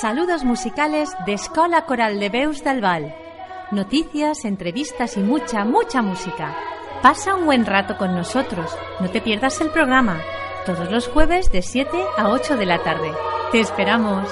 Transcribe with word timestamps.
Saludos 0.00 0.42
musicales 0.42 1.14
de 1.26 1.34
Escola 1.34 1.84
Coral 1.84 2.18
de 2.18 2.30
Beus 2.30 2.64
del 2.64 2.80
Val. 2.80 3.14
Noticias, 3.70 4.44
entrevistas 4.46 5.16
y 5.18 5.20
mucha, 5.20 5.64
mucha 5.64 6.00
música. 6.00 6.56
Pasa 7.02 7.34
un 7.34 7.44
buen 7.44 7.66
rato 7.66 7.98
con 7.98 8.14
nosotros. 8.14 8.74
No 9.00 9.10
te 9.10 9.20
pierdas 9.20 9.60
el 9.60 9.70
programa. 9.70 10.20
Todos 10.64 10.90
los 10.90 11.08
jueves 11.08 11.52
de 11.52 11.60
7 11.60 11.90
a 12.16 12.30
8 12.30 12.56
de 12.56 12.66
la 12.66 12.82
tarde. 12.82 13.12
Te 13.52 13.60
esperamos. 13.60 14.26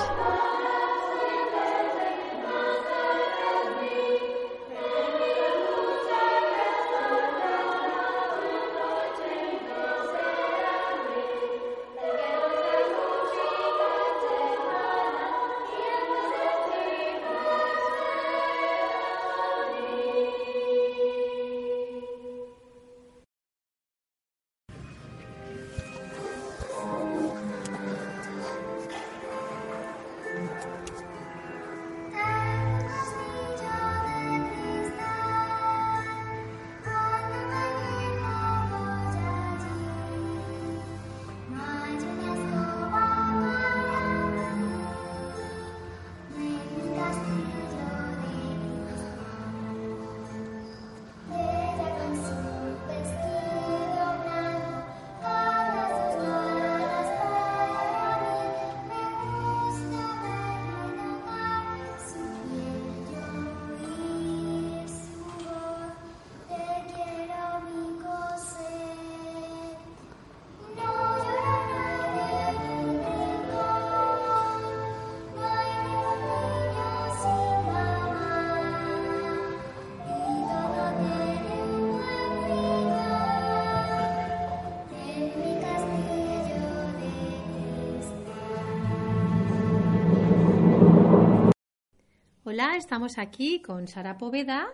Estamos 92.61 93.17
aquí 93.17 93.63
con 93.63 93.89
Sara 93.89 94.19
Poveda, 94.19 94.69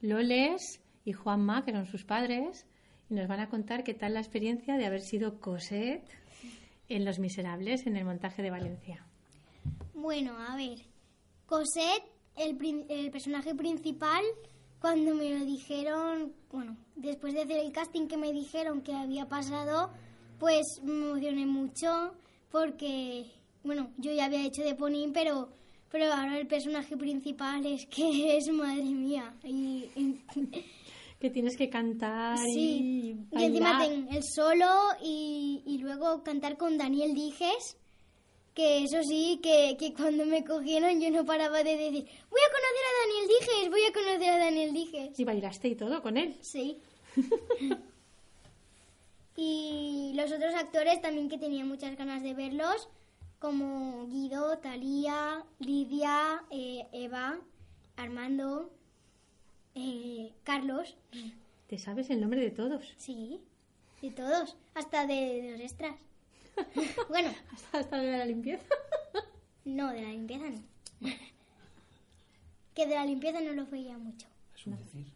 Loles 0.00 0.80
y 1.04 1.12
Juanma, 1.12 1.64
que 1.64 1.70
son 1.70 1.86
sus 1.86 2.04
padres, 2.04 2.66
y 3.08 3.14
nos 3.14 3.28
van 3.28 3.38
a 3.38 3.48
contar 3.48 3.84
qué 3.84 3.94
tal 3.94 4.14
la 4.14 4.20
experiencia 4.20 4.76
de 4.76 4.86
haber 4.86 5.02
sido 5.02 5.38
Cosette 5.38 6.04
en 6.88 7.04
Los 7.04 7.20
Miserables, 7.20 7.86
en 7.86 7.96
el 7.96 8.04
montaje 8.04 8.42
de 8.42 8.50
Valencia. 8.50 9.06
Bueno, 9.94 10.36
a 10.36 10.56
ver, 10.56 10.80
Cosette, 11.46 12.02
el, 12.36 12.58
el 12.88 13.10
personaje 13.12 13.54
principal, 13.54 14.24
cuando 14.80 15.14
me 15.14 15.30
lo 15.30 15.44
dijeron, 15.44 16.32
bueno, 16.50 16.76
después 16.96 17.34
de 17.34 17.42
hacer 17.42 17.58
el 17.58 17.70
casting 17.70 18.08
que 18.08 18.16
me 18.16 18.32
dijeron 18.32 18.82
que 18.82 18.94
había 18.94 19.28
pasado, 19.28 19.92
pues 20.40 20.80
me 20.82 20.92
emocioné 20.92 21.46
mucho 21.46 22.16
porque, 22.50 23.30
bueno, 23.62 23.92
yo 23.96 24.12
ya 24.12 24.24
había 24.24 24.44
hecho 24.44 24.64
de 24.64 24.74
Ponín, 24.74 25.12
pero, 25.12 25.50
pero 25.92 26.06
ahora 26.06 26.38
el 26.38 26.46
personaje 26.46 26.96
principal 26.96 27.64
es 27.66 27.86
que 27.86 28.36
es 28.38 28.50
madre 28.50 28.82
mía. 28.82 29.34
Y, 29.44 29.90
Que 31.20 31.30
tienes 31.30 31.56
que 31.56 31.70
cantar 31.70 32.36
sí, 32.36 33.16
y 33.30 33.38
y 33.38 33.44
encima 33.44 33.78
ten 33.80 34.08
el 34.10 34.24
solo 34.24 34.66
y, 35.00 35.62
y 35.64 35.78
luego 35.78 36.24
cantar 36.24 36.56
con 36.56 36.76
Daniel 36.76 37.14
Dijes. 37.14 37.76
Que 38.52 38.82
eso 38.82 39.00
sí, 39.04 39.38
que, 39.40 39.76
que 39.78 39.94
cuando 39.94 40.26
me 40.26 40.44
cogieron 40.44 41.00
yo 41.00 41.12
no 41.12 41.24
paraba 41.24 41.62
de 41.62 41.76
decir, 41.76 42.04
voy 42.28 42.40
a 42.40 42.50
conocer 42.50 42.84
a 42.88 42.98
Daniel 43.06 43.28
Dijes, 43.28 43.70
voy 43.70 43.84
a 43.84 43.92
conocer 43.92 44.30
a 44.30 44.38
Daniel 44.38 44.72
Dijes. 44.72 45.20
Y 45.20 45.24
bailaste 45.24 45.68
y 45.68 45.76
todo 45.76 46.02
con 46.02 46.16
él. 46.16 46.36
Sí. 46.40 46.78
y 49.36 50.12
los 50.16 50.32
otros 50.32 50.54
actores 50.56 51.00
también 51.00 51.28
que 51.28 51.38
tenía 51.38 51.64
muchas 51.64 51.96
ganas 51.96 52.24
de 52.24 52.34
verlos, 52.34 52.88
como 53.42 54.06
Guido, 54.06 54.56
Talía, 54.58 55.42
Lidia, 55.58 56.44
eh, 56.52 56.86
Eva, 56.92 57.40
Armando, 57.96 58.70
eh, 59.74 60.32
Carlos. 60.44 60.96
Te 61.66 61.76
sabes 61.76 62.08
el 62.10 62.20
nombre 62.20 62.40
de 62.40 62.52
todos. 62.52 62.94
Sí, 62.96 63.40
de 64.00 64.12
todos, 64.12 64.56
hasta 64.74 65.08
de 65.08 65.48
los 65.50 65.60
extras. 65.60 65.96
bueno, 67.08 67.30
Hasta, 67.52 67.78
hasta 67.80 67.96
de 67.98 68.16
la 68.16 68.24
limpieza. 68.26 68.62
no, 69.64 69.88
de 69.92 70.02
la 70.02 70.10
limpieza 70.10 70.44
no. 70.48 71.10
que 72.74 72.86
de 72.86 72.94
la 72.94 73.04
limpieza 73.04 73.40
no 73.40 73.54
lo 73.54 73.66
veía 73.66 73.98
mucho. 73.98 74.28
Es 74.56 74.66
un 74.68 74.76
decir. 74.76 75.06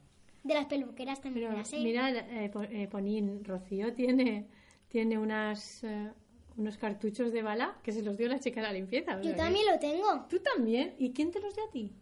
De 0.42 0.54
las 0.54 0.66
peluqueras 0.66 1.20
también 1.20 1.47
Pero 1.47 1.59
las 1.59 1.69
sé. 1.69 1.78
mira, 1.78 2.10
eh, 2.10 2.48
Po- 2.53 2.62
eh, 2.65 2.88
Ponín, 2.91 3.44
Rocío 3.44 3.92
tiene, 3.94 4.48
tiene 4.88 5.16
unas, 5.16 5.84
eh, 5.84 6.10
unos 6.56 6.77
cartuchos 6.78 7.33
de 7.33 7.43
bala 7.43 7.77
que 7.83 7.93
se 7.93 8.03
los 8.03 8.17
dio 8.17 8.28
la 8.28 8.39
chica 8.41 8.61
de 8.61 8.67
la 8.69 8.72
limpieza. 8.72 9.17
Yo 9.17 9.22
sea 9.25 9.33
que- 9.33 9.39
también 9.39 9.67
lo 9.67 9.78
tengo. 9.78 10.27
¿Tú 10.28 10.39
también? 10.41 10.94
¿Y 10.99 11.12
quién 11.12 11.31
te 11.31 11.41
los 11.41 11.55
dio 11.55 11.65
a 11.65 11.71
ti? 11.71 11.93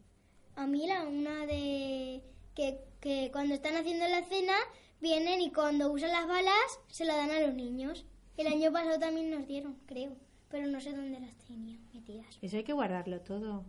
A 0.56 0.66
mí 0.66 0.86
la 0.86 1.02
una 1.04 1.46
de 1.46 2.22
que, 2.54 2.78
que 3.00 3.30
cuando 3.32 3.54
están 3.54 3.74
haciendo 3.76 4.06
la 4.06 4.22
cena 4.24 4.54
vienen 5.00 5.40
y 5.40 5.50
cuando 5.52 5.90
usan 5.92 6.12
las 6.12 6.26
balas 6.28 6.54
se 6.88 7.04
la 7.04 7.16
dan 7.16 7.30
a 7.30 7.40
los 7.40 7.54
niños. 7.54 8.06
El 8.36 8.46
año 8.46 8.72
pasado 8.72 8.98
también 8.98 9.30
nos 9.30 9.46
dieron, 9.46 9.76
creo, 9.86 10.16
pero 10.48 10.66
no 10.66 10.80
sé 10.80 10.92
dónde 10.92 11.20
las 11.20 11.34
tenían 11.38 11.80
metidas. 11.92 12.26
Eso 12.42 12.56
hay 12.56 12.64
que 12.64 12.72
guardarlo 12.72 13.20
todo. 13.20 13.64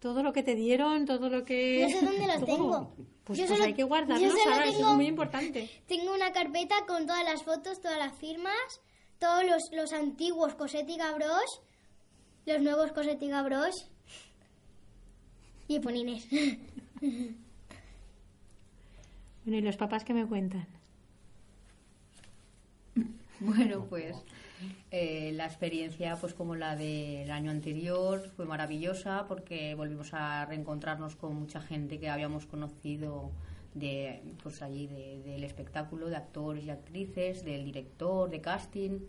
Todo 0.00 0.22
lo 0.22 0.32
que 0.32 0.42
te 0.42 0.54
dieron, 0.54 1.06
todo 1.06 1.30
lo 1.30 1.44
que... 1.44 1.80
No 1.82 1.88
sé 1.88 2.04
dónde 2.04 2.26
las 2.26 2.40
Todo. 2.44 2.46
tengo. 2.46 2.94
Pues, 3.24 3.38
Yo 3.38 3.46
pues 3.46 3.56
solo- 3.58 3.64
hay 3.64 3.74
que 3.74 3.84
guardarlo, 3.84 4.22
yo 4.26 4.30
solo 4.32 4.42
Sara, 4.44 4.64
eso 4.66 4.76
tengo- 4.78 4.90
es 4.90 4.96
muy 4.96 5.06
importante. 5.06 5.70
Tengo 5.86 6.12
una 6.14 6.32
carpeta 6.32 6.74
con 6.86 7.06
todas 7.06 7.24
las 7.24 7.42
fotos, 7.42 7.80
todas 7.80 7.98
las 7.98 8.12
firmas, 8.18 8.82
todos 9.24 9.42
los, 9.46 9.62
los 9.72 9.92
antiguos 9.94 10.54
Cosette 10.54 10.90
y 10.90 10.98
Gabros, 10.98 11.62
los 12.44 12.60
nuevos 12.60 12.92
Cosette 12.92 13.22
y 13.22 13.28
Gabros 13.28 13.88
y 15.66 15.80
Ponines. 15.80 16.28
Bueno, 19.46 19.58
¿y 19.58 19.60
los 19.60 19.76
papás 19.76 20.04
qué 20.04 20.14
me 20.14 20.26
cuentan? 20.26 20.66
Bueno, 23.40 23.84
pues 23.90 24.16
eh, 24.90 25.32
la 25.34 25.44
experiencia, 25.44 26.16
pues 26.16 26.32
como 26.32 26.54
la 26.54 26.76
del 26.76 27.30
año 27.30 27.50
anterior, 27.50 28.30
fue 28.36 28.46
maravillosa 28.46 29.26
porque 29.28 29.74
volvimos 29.74 30.14
a 30.14 30.46
reencontrarnos 30.46 31.14
con 31.16 31.34
mucha 31.34 31.60
gente 31.60 32.00
que 32.00 32.08
habíamos 32.08 32.46
conocido 32.46 33.32
de, 33.74 34.22
pues 34.42 34.62
allí 34.62 34.86
de- 34.86 35.20
del 35.22 35.44
espectáculo, 35.44 36.08
de 36.08 36.16
actores 36.16 36.64
y 36.64 36.70
actrices, 36.70 37.44
del 37.44 37.64
director, 37.64 38.30
de 38.30 38.40
casting. 38.40 39.00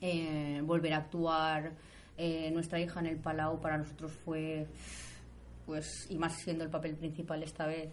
Eh, 0.00 0.60
volver 0.64 0.94
a 0.94 0.98
actuar 0.98 1.72
eh, 2.16 2.50
nuestra 2.52 2.80
hija 2.80 3.00
en 3.00 3.06
el 3.06 3.16
Palau 3.18 3.60
para 3.60 3.78
nosotros 3.78 4.12
fue, 4.24 4.66
pues, 5.66 6.06
y 6.10 6.16
más 6.18 6.34
siendo 6.42 6.64
el 6.64 6.70
papel 6.70 6.96
principal 6.96 7.42
esta 7.42 7.66
vez, 7.66 7.92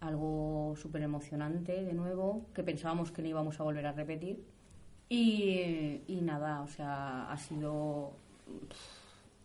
algo 0.00 0.74
súper 0.76 1.02
emocionante 1.02 1.82
de 1.84 1.92
nuevo, 1.92 2.46
que 2.54 2.62
pensábamos 2.62 3.10
que 3.10 3.22
no 3.22 3.28
íbamos 3.28 3.58
a 3.60 3.62
volver 3.64 3.86
a 3.86 3.92
repetir. 3.92 4.42
Y, 5.08 6.02
y 6.06 6.20
nada, 6.22 6.62
o 6.62 6.66
sea, 6.68 7.30
ha 7.30 7.36
sido 7.36 8.12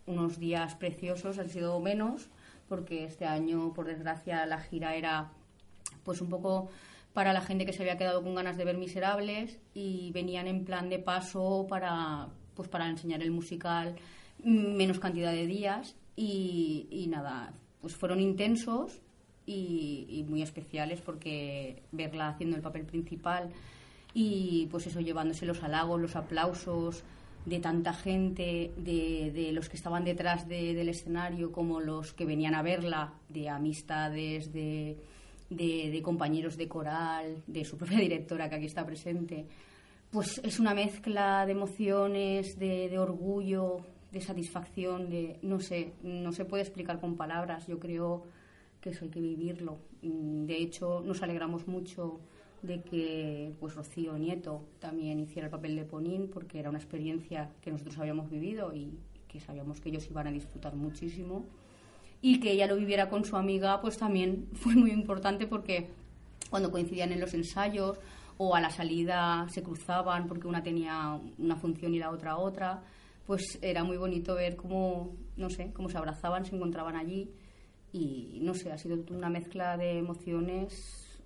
unos 0.08 0.40
días 0.40 0.76
preciosos, 0.76 1.38
han 1.38 1.50
sido 1.50 1.80
menos, 1.80 2.30
porque 2.68 3.06
este 3.06 3.26
año, 3.26 3.74
por 3.74 3.86
desgracia, 3.86 4.46
la 4.46 4.60
gira 4.60 4.96
era 4.96 5.32
pues 6.10 6.22
un 6.22 6.30
poco 6.30 6.70
para 7.14 7.34
la 7.34 7.42
gente 7.42 7.68
que 7.68 7.72
se 7.72 7.84
había 7.84 7.96
quedado 7.96 8.24
con 8.24 8.34
ganas 8.34 8.58
de 8.58 8.66
ver 8.66 8.80
Miserables 8.80 9.60
y 9.76 10.12
venían 10.12 10.48
en 10.48 10.66
plan 10.66 10.90
de 10.90 10.98
paso 10.98 11.68
para 11.70 12.30
pues 12.56 12.68
para 12.68 12.90
enseñar 12.90 13.22
el 13.22 13.30
musical 13.30 13.96
menos 14.44 14.98
cantidad 14.98 15.32
de 15.32 15.46
días 15.46 15.96
y, 16.16 17.06
nada, 17.10 17.54
pues 17.80 17.96
fueron 17.96 18.20
intensos 18.20 19.02
y, 19.46 20.08
y 20.10 20.24
muy 20.24 20.42
especiales 20.42 21.00
porque 21.00 21.84
verla 21.92 22.30
haciendo 22.30 22.56
el 22.56 22.64
papel 22.64 22.86
principal 22.88 23.52
y 24.16 24.68
pues 24.72 24.88
eso 24.88 25.00
llevándose 25.00 25.46
los 25.46 25.62
halagos, 25.62 26.02
los 26.02 26.16
aplausos 26.16 27.04
de 27.46 27.60
tanta 27.60 27.94
gente, 27.94 28.72
de, 28.78 29.52
los 29.54 29.70
que 29.70 29.78
estaban 29.78 30.04
detrás 30.04 30.48
del 30.48 30.90
escenario, 30.90 31.52
como 31.52 31.80
los 31.80 32.14
que 32.14 32.26
venían 32.26 32.56
a 32.56 32.62
verla, 32.62 33.14
de 33.30 33.50
amistades, 33.50 34.52
de, 34.52 34.98
de, 35.50 36.02
compañeros 36.04 36.58
de 36.58 36.68
coral, 36.68 37.44
de 37.48 37.66
su 37.66 37.78
propia 37.78 38.00
directora 38.08 38.50
que 38.50 38.56
aquí 38.56 38.66
está 38.66 38.86
presente, 38.86 39.46
pues 40.12 40.40
es 40.44 40.60
una 40.60 40.74
mezcla 40.74 41.46
de 41.46 41.52
emociones, 41.52 42.58
de, 42.58 42.98
orgullo, 42.98 43.82
de 44.12 44.22
satisfacción, 44.22 45.10
de 45.10 45.38
no 45.44 45.60
sé, 45.60 45.94
no 46.04 46.32
se 46.32 46.46
puede 46.46 46.64
explicar 46.64 47.00
con 47.00 47.16
palabras. 47.16 47.68
Yo 47.68 47.80
creo 47.80 48.24
que 48.82 48.90
eso 48.90 49.06
hay 49.06 49.12
que 49.12 49.22
vivirlo. 49.22 49.78
Mm, 50.02 50.46
de 50.46 50.58
hecho, 50.58 51.02
nos 51.06 51.22
alegramos 51.22 51.68
mucho 51.68 52.20
de 52.62 52.82
que 52.82 53.54
pues 53.60 53.76
Rocío 53.76 54.18
Nieto 54.18 54.64
también 54.80 55.20
hiciera 55.20 55.46
el 55.46 55.52
papel 55.52 55.76
de 55.76 55.86
Ponín 55.86 56.30
porque 56.30 56.60
era 56.60 56.70
una 56.70 56.80
experiencia 56.80 57.52
que 57.62 57.72
nosotros 57.72 57.98
habíamos 58.00 58.30
vivido 58.30 58.74
y 58.76 58.98
que 59.30 59.40
sabíamos 59.40 59.80
que 59.80 59.90
ellos 59.90 60.10
iban 60.10 60.28
a 60.28 60.32
disfrutar 60.32 60.76
muchísimo 60.76 61.46
y 62.22 62.40
que 62.40 62.52
ella 62.52 62.68
lo 62.68 62.76
viviera 62.76 63.10
con 63.10 63.26
su 63.26 63.36
amiga 63.38 63.80
pues 63.82 63.98
también 63.98 64.48
fue 64.54 64.76
muy 64.76 64.92
importante 64.92 65.48
porque 65.48 65.90
cuando 66.50 66.72
coincidían 66.72 67.12
en 67.12 67.20
los 67.20 67.34
ensayos 67.34 68.00
o 68.38 68.56
a 68.56 68.62
la 68.62 68.70
salida 68.70 69.48
se 69.50 69.64
cruzaban 69.64 70.28
porque 70.28 70.48
una 70.48 70.64
tenía 70.64 71.20
una 71.38 71.56
función 71.56 71.94
y 71.94 72.00
la 72.00 72.10
otra 72.10 72.38
otra 72.38 72.84
pues 73.26 73.60
era 73.62 73.84
muy 73.84 73.98
bonito 73.98 74.36
ver 74.36 74.56
cómo 74.56 75.16
no 75.38 75.50
sé 75.50 75.72
cómo 75.74 75.90
se 75.90 75.98
abrazaban 75.98 76.46
se 76.46 76.56
encontraban 76.56 76.96
allí 76.96 77.30
y 77.92 78.40
no 78.42 78.54
sé 78.54 78.72
ha 78.72 78.78
sido 78.78 79.04
una 79.10 79.30
mezcla 79.30 79.78
de 79.78 79.98
emociones 80.00 81.20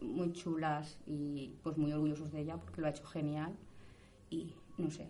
muy 0.00 0.32
chulas 0.32 0.98
y 1.06 1.52
pues 1.62 1.76
muy 1.76 1.92
orgullosos 1.92 2.32
de 2.32 2.40
ella 2.40 2.56
porque 2.56 2.80
lo 2.80 2.88
ha 2.88 2.90
hecho 2.90 3.04
genial 3.04 3.52
y 4.30 4.52
no 4.78 4.90
sé 4.90 5.06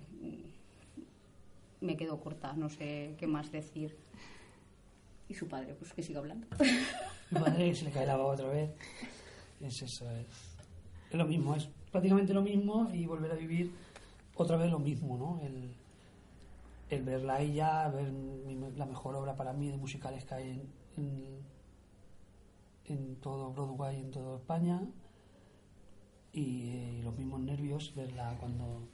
me 1.81 1.97
quedo 1.97 2.21
corta 2.21 2.53
no 2.55 2.69
sé 2.69 3.15
qué 3.19 3.27
más 3.27 3.51
decir 3.51 3.97
y 5.29 5.35
su 5.35 5.49
padre, 5.49 5.75
pues 5.75 5.93
que 5.93 6.03
siga 6.03 6.21
hablando. 6.21 6.47
Su 7.29 7.35
padre 7.35 7.75
se 7.75 7.85
le 7.85 7.91
cae 7.91 8.07
la 8.07 8.17
baba 8.17 8.33
otra 8.33 8.49
vez. 8.49 8.71
Es 9.61 9.83
eso, 9.83 10.11
es, 10.11 10.27
es, 11.11 11.17
lo 11.17 11.25
mismo, 11.25 11.55
es 11.55 11.69
prácticamente 11.91 12.35
lo 12.35 12.43
mismo 12.43 12.91
y 12.93 13.07
volver 13.07 13.33
a 13.33 13.35
vivir 13.35 13.73
otra 14.35 14.57
vez 14.57 14.71
lo 14.71 14.79
mismo, 14.79 15.17
¿no? 15.17 15.41
El, 15.41 15.75
el 16.91 17.03
verla 17.03 17.35
a 17.35 17.41
ella, 17.41 17.89
ver 17.89 18.13
la 18.77 18.87
mejor 18.87 19.17
obra 19.17 19.35
para 19.35 19.53
mí 19.53 19.71
de 19.71 19.77
musicales 19.77 20.25
que 20.25 20.35
hay 20.35 20.63
en, 20.97 21.41
en, 22.85 23.17
todo 23.17 23.53
Broadway, 23.53 24.01
en 24.01 24.11
toda 24.11 24.37
España. 24.37 24.83
Y, 26.33 26.69
eh, 26.69 27.01
los 27.03 27.17
mismos 27.17 27.41
nervios, 27.41 27.95
verla 27.95 28.37
cuando, 28.39 28.89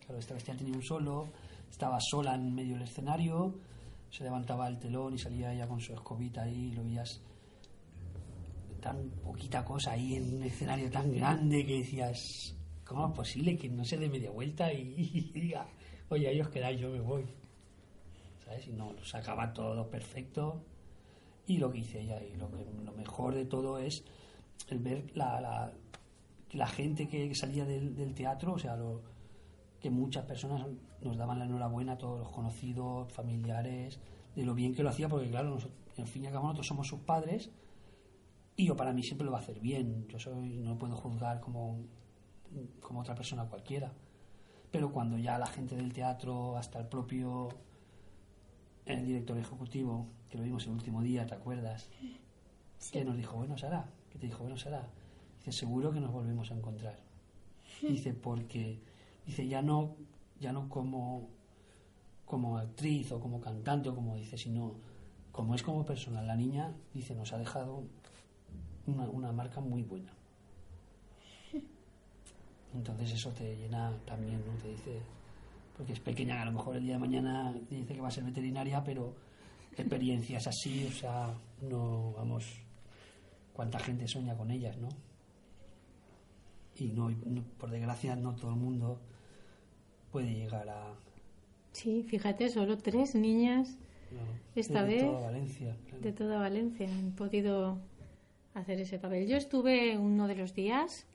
claro, 0.00 0.18
esta 0.18 0.34
bestia 0.34 0.56
tenía 0.56 0.74
un 0.74 0.82
solo, 0.82 1.28
estaba 1.70 1.98
sola 2.00 2.34
en 2.34 2.54
medio 2.54 2.74
del 2.74 2.82
escenario 2.82 3.54
se 4.10 4.24
levantaba 4.24 4.68
el 4.68 4.78
telón 4.78 5.14
y 5.14 5.18
salía 5.18 5.52
ella 5.52 5.68
con 5.68 5.80
su 5.80 5.92
escobita 5.92 6.42
ahí 6.42 6.70
y 6.70 6.72
lo 6.72 6.84
veías 6.84 7.22
tan 8.80 9.10
poquita 9.22 9.64
cosa 9.64 9.92
ahí 9.92 10.16
en 10.16 10.36
un 10.36 10.42
escenario 10.42 10.90
tan 10.90 11.12
grande 11.12 11.64
que 11.64 11.78
decías, 11.78 12.56
¿cómo 12.84 13.08
es 13.08 13.14
posible 13.14 13.56
que 13.56 13.68
no 13.68 13.84
se 13.84 13.98
dé 13.98 14.08
media 14.08 14.30
vuelta 14.30 14.72
y, 14.72 15.30
diga, 15.34 15.66
oye, 16.08 16.28
ahí 16.28 16.40
os 16.40 16.48
quedáis, 16.48 16.80
yo 16.80 16.90
me 16.90 17.00
voy? 17.00 17.24
¿Sabes? 18.44 18.66
Y 18.66 18.72
no, 18.72 18.92
lo 18.92 19.04
sacaba 19.04 19.52
todo 19.52 19.88
perfecto. 19.88 20.64
Y 21.46 21.58
lo 21.58 21.70
que 21.70 21.78
hice 21.78 22.00
ella, 22.00 22.22
y 22.22 22.36
lo, 22.36 22.48
mejor 22.96 23.34
de 23.34 23.44
todo 23.44 23.78
es 23.78 24.04
el 24.68 24.78
ver 24.78 25.04
la, 25.16 25.40
la, 25.40 25.72
la 26.52 26.66
gente 26.66 27.08
que 27.08 27.34
salía 27.34 27.64
del, 27.64 27.94
del 27.94 28.14
teatro, 28.14 28.52
o 28.52 28.58
sea, 28.58 28.76
lo, 28.76 29.02
que 29.80 29.90
muchas 29.90 30.24
personas 30.26 30.66
nos 31.02 31.16
daban 31.16 31.38
la 31.38 31.44
enhorabuena, 31.44 31.98
todos 31.98 32.18
los 32.18 32.30
conocidos, 32.30 33.12
familiares, 33.12 34.00
de 34.34 34.44
lo 34.44 34.54
bien 34.54 34.74
que 34.74 34.82
lo 34.82 34.90
hacía, 34.90 35.08
porque 35.08 35.28
claro, 35.28 35.50
nosotros, 35.50 35.78
al 35.98 36.06
fin 36.06 36.24
y 36.24 36.26
al 36.26 36.32
cabo 36.32 36.46
nosotros 36.46 36.66
somos 36.66 36.88
sus 36.88 37.00
padres 37.00 37.50
y 38.56 38.66
yo 38.66 38.76
para 38.76 38.92
mí 38.92 39.02
siempre 39.02 39.24
lo 39.24 39.32
va 39.32 39.38
a 39.38 39.40
hacer 39.40 39.60
bien. 39.60 40.06
Yo 40.08 40.18
soy, 40.18 40.58
no 40.58 40.78
puedo 40.78 40.94
juzgar 40.94 41.40
como, 41.40 41.80
como 42.80 43.00
otra 43.00 43.14
persona 43.14 43.44
cualquiera. 43.46 43.92
Pero 44.70 44.92
cuando 44.92 45.18
ya 45.18 45.38
la 45.38 45.46
gente 45.46 45.74
del 45.76 45.92
teatro, 45.92 46.56
hasta 46.56 46.78
el 46.78 46.86
propio 46.86 47.48
el 48.84 49.06
director 49.06 49.38
ejecutivo, 49.38 50.08
que 50.28 50.38
lo 50.38 50.44
vimos 50.44 50.66
el 50.66 50.72
último 50.72 51.02
día, 51.02 51.26
¿te 51.26 51.34
acuerdas? 51.34 51.88
Que 52.92 53.04
nos 53.04 53.16
dijo, 53.16 53.36
bueno, 53.36 53.56
Sara, 53.56 53.88
que 54.10 54.18
te 54.18 54.26
dijo, 54.26 54.40
bueno, 54.40 54.56
Sara, 54.56 54.88
dice, 55.38 55.52
seguro 55.52 55.92
que 55.92 56.00
nos 56.00 56.12
volvemos 56.12 56.50
a 56.50 56.54
encontrar. 56.54 56.98
Dice, 57.82 58.12
porque 58.12 58.80
dice, 59.26 59.46
ya 59.48 59.62
no, 59.62 59.96
ya 60.40 60.52
no 60.52 60.68
como, 60.68 61.28
como 62.24 62.58
actriz 62.58 63.12
o 63.12 63.20
como 63.20 63.40
cantante 63.40 63.88
o 63.90 63.94
como 63.94 64.16
dice, 64.16 64.36
sino 64.36 64.74
como 65.30 65.54
es 65.54 65.62
como 65.62 65.84
persona. 65.84 66.22
La 66.22 66.34
niña, 66.34 66.74
dice, 66.92 67.14
nos 67.14 67.32
ha 67.32 67.38
dejado 67.38 67.84
una, 68.86 69.08
una 69.08 69.32
marca 69.32 69.60
muy 69.60 69.82
buena. 69.82 70.12
Entonces 72.74 73.12
eso 73.12 73.30
te 73.30 73.56
llena 73.56 73.96
también, 74.06 74.42
¿no? 74.46 74.52
Te 74.62 74.68
dice, 74.68 75.00
porque 75.76 75.92
es 75.92 76.00
pequeña, 76.00 76.42
a 76.42 76.44
lo 76.44 76.52
mejor 76.52 76.76
el 76.76 76.84
día 76.84 76.94
de 76.94 77.00
mañana 77.00 77.54
te 77.68 77.76
dice 77.76 77.94
que 77.94 78.00
va 78.00 78.08
a 78.08 78.10
ser 78.10 78.24
veterinaria, 78.24 78.82
pero 78.82 79.14
experiencias 79.76 80.46
así, 80.46 80.86
o 80.86 80.92
sea, 80.92 81.34
no, 81.62 82.12
vamos, 82.12 82.44
cuánta 83.52 83.78
gente 83.78 84.06
sueña 84.08 84.36
con 84.36 84.50
ellas, 84.50 84.76
¿no? 84.78 84.88
Y 86.76 86.88
no, 86.92 87.10
por 87.58 87.70
desgracia 87.70 88.16
no 88.16 88.34
todo 88.34 88.52
el 88.52 88.56
mundo 88.56 89.00
puede 90.10 90.32
llegar 90.34 90.68
a... 90.68 90.94
Sí, 91.72 92.02
fíjate, 92.02 92.48
solo 92.48 92.76
tres 92.76 93.14
niñas 93.14 93.78
esta 94.54 94.82
vez 94.82 95.02
de 95.02 95.08
toda 95.08 95.20
Valencia, 95.20 95.76
de 96.00 96.12
toda 96.12 96.38
Valencia 96.38 96.88
han 96.88 97.12
podido 97.12 97.78
hacer 98.54 98.80
ese 98.80 98.98
papel. 98.98 99.28
Yo 99.28 99.36
estuve 99.36 99.96
uno 99.96 100.26
de 100.26 100.34
los 100.34 100.54
días 100.54 101.06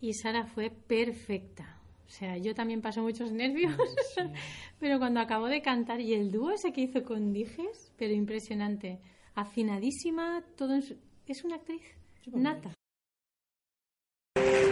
y 0.00 0.12
Sara 0.14 0.44
fue 0.44 0.70
perfecta. 0.70 1.78
O 2.06 2.10
sea, 2.10 2.36
yo 2.36 2.54
también 2.54 2.82
paso 2.82 3.00
muchos 3.00 3.32
nervios, 3.32 3.74
pero 4.78 4.98
cuando 4.98 5.20
acabó 5.20 5.46
de 5.46 5.62
cantar 5.62 6.00
y 6.00 6.12
el 6.12 6.30
dúo 6.30 6.50
ese 6.50 6.72
que 6.72 6.82
hizo 6.82 7.02
con 7.04 7.32
Dijes, 7.32 7.92
pero 7.96 8.12
impresionante, 8.12 8.98
afinadísima, 9.34 10.44
todo 10.56 10.74
es 10.74 11.44
una 11.44 11.56
actriz 11.56 11.82
nata. 12.26 12.74
Vamos, 14.34 14.71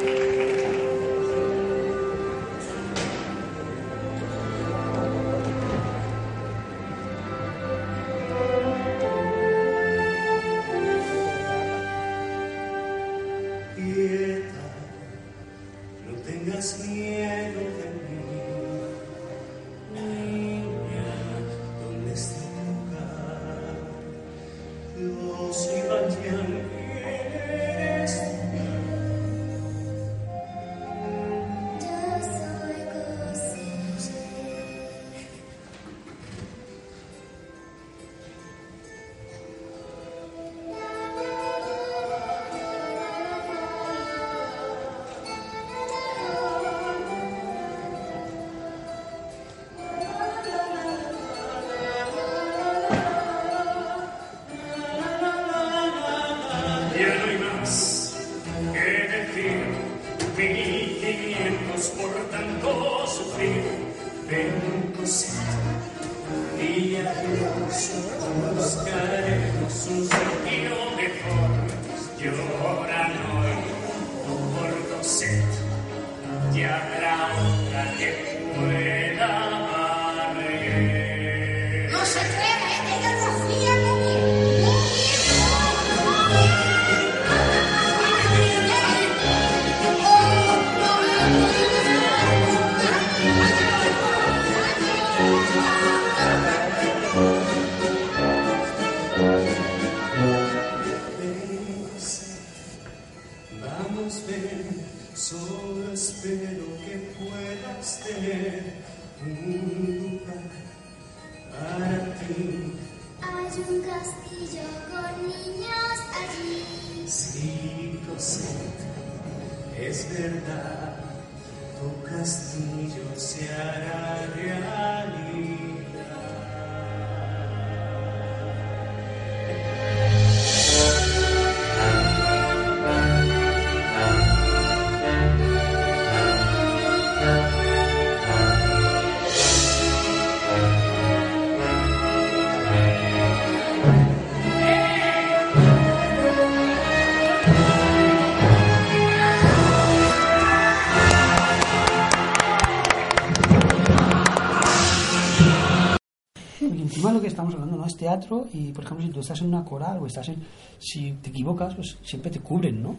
Encima 156.91 157.13
lo 157.13 157.21
que 157.21 157.29
estamos 157.29 157.55
hablando 157.55 157.77
no 157.77 157.87
es 157.87 157.97
teatro 157.97 158.47
y 158.53 158.73
por 158.73 158.85
ejemplo 158.85 159.07
si 159.07 159.13
tú 159.13 159.21
estás 159.21 159.41
en 159.41 159.49
una 159.49 159.65
coral 159.65 159.99
o 159.99 160.07
estás 160.07 160.29
en 160.29 160.37
si 160.79 161.13
te 161.23 161.31
equivocas 161.31 161.75
pues 161.75 161.99
siempre 162.03 162.31
te 162.31 162.41
cubren 162.41 162.83
no 162.83 162.97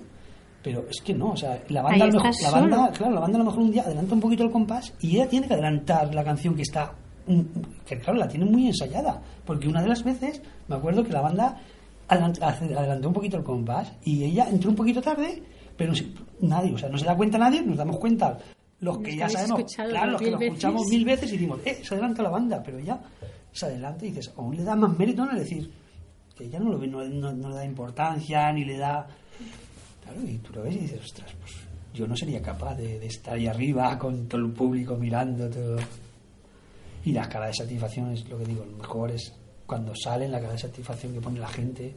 pero 0.64 0.86
es 0.90 1.02
que 1.02 1.14
no 1.14 1.32
o 1.32 1.36
sea 1.38 1.62
la 1.70 1.82
banda, 1.82 2.06
a 2.06 2.08
lo 2.08 2.14
mejor- 2.14 2.32
la 2.44 2.52
banda 2.52 2.92
claro 2.92 3.14
la 3.14 3.20
banda 3.20 3.36
a 3.38 3.40
lo 3.40 3.46
mejor 3.46 3.60
un 3.62 3.72
día 3.72 3.84
adelanta 3.84 4.14
un 4.14 4.22
poquito 4.22 4.44
el 4.44 4.52
compás 4.52 4.94
y 5.02 5.16
ella 5.16 5.28
tiene 5.28 5.48
que 5.48 5.54
adelantar 5.54 6.14
la 6.16 6.24
canción 6.24 6.56
que 6.56 6.62
está 6.62 6.94
que 7.86 7.98
claro 8.00 8.18
la 8.18 8.28
tiene 8.28 8.46
muy 8.46 8.66
ensayada. 8.68 9.22
Porque 9.46 9.68
una 9.68 9.82
de 9.82 9.88
las 9.88 10.04
veces 10.04 10.42
me 10.68 10.76
acuerdo 10.76 11.04
que 11.04 11.14
la 11.14 11.22
banda 11.22 11.58
adelantó 12.08 13.08
un 13.08 13.14
poquito 13.14 13.38
el 13.38 13.44
compás 13.44 13.94
y 14.04 14.24
ella 14.24 14.48
entró 14.50 14.70
un 14.70 14.76
poquito 14.76 15.02
tarde 15.02 15.42
pero 15.78 15.94
nadie 16.42 16.74
o 16.74 16.78
sea 16.78 16.90
no 16.90 16.98
se 16.98 17.06
da 17.06 17.16
cuenta 17.16 17.38
nadie 17.38 17.62
nos 17.62 17.78
damos 17.78 17.98
cuenta. 17.98 18.38
Los 18.80 18.98
que 18.98 19.16
ya 19.16 19.30
sabemos 19.30 19.64
claro 19.76 20.12
los 20.14 20.22
que 20.22 20.32
lo 20.32 20.38
veces. 20.40 20.54
escuchamos 20.54 20.88
mil 20.88 21.06
veces 21.06 21.30
y 21.30 21.34
decimos 21.34 21.60
eh 21.66 21.80
se 21.84 21.94
adelanta 21.94 22.24
la 22.24 22.30
banda 22.30 22.62
pero 22.64 22.80
ella 22.80 23.00
se 23.52 23.66
adelanta 23.66 24.06
y 24.06 24.10
dices 24.10 24.32
aún 24.38 24.56
le 24.56 24.64
da 24.64 24.76
más 24.76 24.98
mérito 24.98 25.26
no 25.26 25.38
decir 25.38 25.72
que 26.38 26.46
ella 26.46 26.60
no 26.60 26.72
lo 26.72 26.78
no, 26.88 27.04
no- 27.08 27.34
no 27.34 27.50
le 27.50 27.56
da 27.56 27.66
importancia 27.66 28.52
ni 28.54 28.66
le 28.66 28.78
da 28.78 29.08
claro 30.04 30.22
y 30.28 30.38
tú 30.38 30.54
lo 30.54 30.64
ves 30.64 30.76
y 30.76 30.80
dices 30.80 31.02
ostras 31.04 31.32
pues 31.40 31.52
yo 31.94 32.08
no 32.08 32.16
sería 32.16 32.42
capaz 32.42 32.76
de, 32.76 33.00
de 33.00 33.08
estar 33.08 33.34
ahí 33.34 33.48
arriba 33.48 33.98
con 34.00 34.28
todo 34.28 34.42
el 34.42 34.52
público 34.52 34.96
mirando 34.96 35.50
todo 35.50 35.78
y 37.04 37.12
la 37.12 37.28
cara 37.28 37.48
de 37.48 37.54
satisfacción 37.54 38.12
es 38.12 38.28
lo 38.30 38.38
que 38.38 38.46
digo 38.46 38.66
lo 38.66 38.78
mejor 38.78 39.12
es 39.12 39.34
cuando 39.66 39.94
sale 39.96 40.28
la 40.28 40.40
cara 40.40 40.54
de 40.54 40.60
satisfacción 40.60 41.14
que 41.14 41.22
pone 41.22 41.40
la 41.40 41.48
gente 41.48 41.94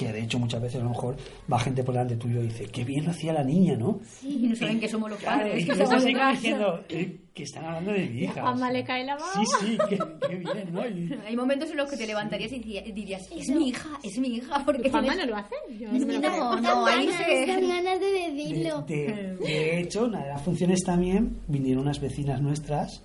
que 0.00 0.12
de 0.12 0.22
hecho 0.22 0.38
muchas 0.38 0.62
veces 0.62 0.80
a 0.80 0.84
lo 0.84 0.90
mejor 0.90 1.14
va 1.52 1.58
gente 1.58 1.84
por 1.84 1.92
delante 1.94 2.16
tuyo 2.16 2.40
y 2.40 2.44
dice 2.46 2.64
qué 2.66 2.84
bien 2.84 3.04
lo 3.04 3.10
hacía 3.10 3.34
la 3.34 3.44
niña 3.44 3.76
¿no? 3.76 4.00
Y 4.22 4.46
no 4.48 4.56
saben 4.56 4.80
que 4.80 4.88
somos 4.88 5.10
los 5.10 5.18
Claro, 5.18 5.42
padres. 5.42 5.62
y 5.62 5.66
que 5.66 5.76
casa. 6.14 6.32
diciendo 6.32 6.84
eh, 6.88 7.18
que 7.34 7.42
están 7.42 7.64
hablando 7.66 7.92
de 7.92 8.06
mi 8.06 8.20
hija. 8.22 8.56
Sea. 8.56 8.70
le 8.72 8.84
cae 8.84 9.04
la 9.04 9.16
baba. 9.16 9.32
Sí, 9.34 9.44
sí, 9.60 9.78
qué, 9.88 9.98
qué 10.28 10.36
bien, 10.36 10.72
¿no? 10.72 10.86
Y- 10.88 11.12
Hay 11.26 11.36
momentos 11.36 11.70
en 11.70 11.76
los 11.76 11.90
que 11.90 11.96
te 11.98 12.06
levantarías 12.06 12.50
y 12.52 12.58
diría- 12.60 12.82
dirías, 12.82 13.28
es 13.30 13.48
mi 13.50 13.68
hija, 13.68 13.88
es 14.02 14.18
mi 14.18 14.28
hija, 14.36 14.62
porque 14.64 14.88
tienes- 14.90 15.16
no 15.18 15.26
lo 15.26 15.36
hace. 15.36 15.54
Yo 15.78 15.86
Es 15.88 15.92
no 15.92 16.06
me 16.06 16.06
que 16.06 16.12
lo 16.14 16.20
creo. 16.20 16.36
no, 16.56 16.60
no, 16.60 16.86
ahí 16.86 17.06
ganas, 17.06 18.00
de 18.00 18.06
de, 18.06 18.32
decirlo. 18.32 18.82
de- 18.88 19.80
hecho, 19.80 20.04
una 20.06 20.22
de 20.24 20.28
las 20.30 20.42
funciones 20.42 20.80
también 20.84 21.36
vinieron 21.46 21.82
unas 21.82 22.00
vecinas 22.00 22.40
nuestras 22.40 23.02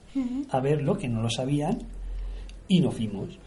a 0.50 0.60
verlo, 0.62 0.98
que 0.98 1.08
no 1.10 1.22
lo 1.22 1.30
sabían, 1.30 1.78
y 2.68 2.80
nos 2.80 2.96
fuimos. 2.96 3.38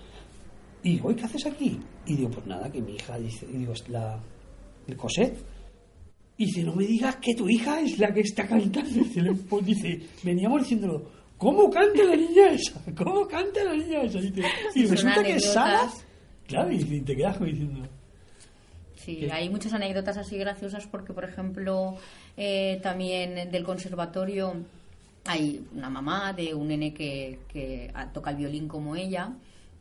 Y 0.83 0.93
digo, 0.93 1.09
"Oye, 1.09 1.17
¿qué 1.17 1.25
haces 1.25 1.45
aquí? 1.47 1.81
Y 2.09 2.17
digo, 2.17 2.31
pues 2.31 2.47
nada, 2.47 2.71
que 2.73 2.81
mi 2.81 2.95
hija, 2.95 3.19
dice, 3.19 3.47
y 3.53 3.59
digo, 3.59 3.73
es 3.75 3.89
la 3.89 4.19
el 4.87 4.97
Cosette. 4.97 5.39
Y 6.39 6.47
dice, 6.47 6.63
no 6.65 6.75
me 6.75 6.85
digas 6.87 7.17
que 7.17 7.35
tu 7.35 7.49
hija 7.49 7.81
es 7.81 7.99
la 7.99 8.13
que 8.13 8.21
está 8.21 8.47
cantando. 8.47 8.89
Dice, 8.91 9.21
le- 9.23 9.35
pues 9.35 9.65
dice, 9.67 10.01
veníamos 10.23 10.63
diciéndolo, 10.63 11.03
¿cómo 11.37 11.69
canta 11.69 12.03
la 12.05 12.17
niña 12.17 12.51
esa? 12.53 12.81
¿Cómo 12.97 13.27
canta 13.27 13.63
la 13.65 13.75
niña 13.75 14.03
esa? 14.03 14.19
Y, 14.21 14.31
te- 14.31 14.43
y 14.75 14.87
resulta 14.87 15.23
que 15.23 15.33
anécdotas. 15.33 16.05
Claro, 16.47 16.73
y, 16.73 16.77
y 16.77 17.01
te 17.03 17.15
quedas 17.17 17.37
como 17.37 17.51
diciendo, 17.51 17.89
Sí, 18.97 19.17
¿Qué? 19.17 19.33
hay 19.33 19.49
muchas 19.49 19.73
anécdotas 19.73 20.17
así 20.17 20.37
graciosas 20.39 20.87
porque, 20.87 21.13
por 21.13 21.25
ejemplo, 21.25 21.97
eh, 22.37 22.79
también 22.83 23.51
del 23.51 23.65
conservatorio 23.65 24.55
hay 25.27 25.65
una 25.75 25.89
mamá 25.91 26.33
de 26.33 26.55
un 26.55 26.69
nene 26.69 26.93
que, 26.95 27.39
que 27.53 27.93
toca 28.13 28.31
el 28.31 28.37
violín 28.37 28.69
como 28.69 28.97
ella 28.97 29.33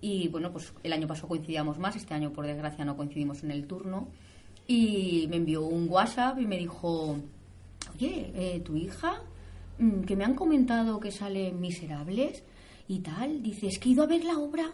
y, 0.01 0.27
bueno, 0.27 0.51
pues 0.51 0.74
el 0.84 0.94
año 0.94 1.08
pasado 1.08 1.27
coincidíamos 1.27 1.80
más, 1.80 1.96
este 1.96 2.13
año 2.13 2.32
por 2.32 2.46
desgracia 2.46 2.86
no 2.86 2.96
coincidimos 2.96 3.44
en 3.44 3.51
el 3.51 3.66
turno. 3.66 4.08
Y 4.68 5.27
me 5.30 5.38
envió 5.38 5.66
un 5.66 5.88
WhatsApp 5.89 6.39
y 6.39 6.46
me 6.46 6.58
dijo, 6.58 7.18
oye, 7.96 8.32
eh, 8.36 8.62
tu 8.63 8.75
hija, 8.75 9.22
mm, 9.80 10.01
que 10.01 10.16
me 10.16 10.25
han 10.25 10.36
comentado 10.36 11.00
que 11.00 11.12
sale 11.12 11.51
Miserables 11.51 12.44
y 12.88 13.00
tal, 13.00 13.42
dice, 13.42 13.68
es 13.68 13.80
que 13.80 13.89
he 13.89 13.92
ido 13.94 14.04
a 14.04 14.08
ver 14.08 14.24
la 14.24 14.38
obra, 14.38 14.72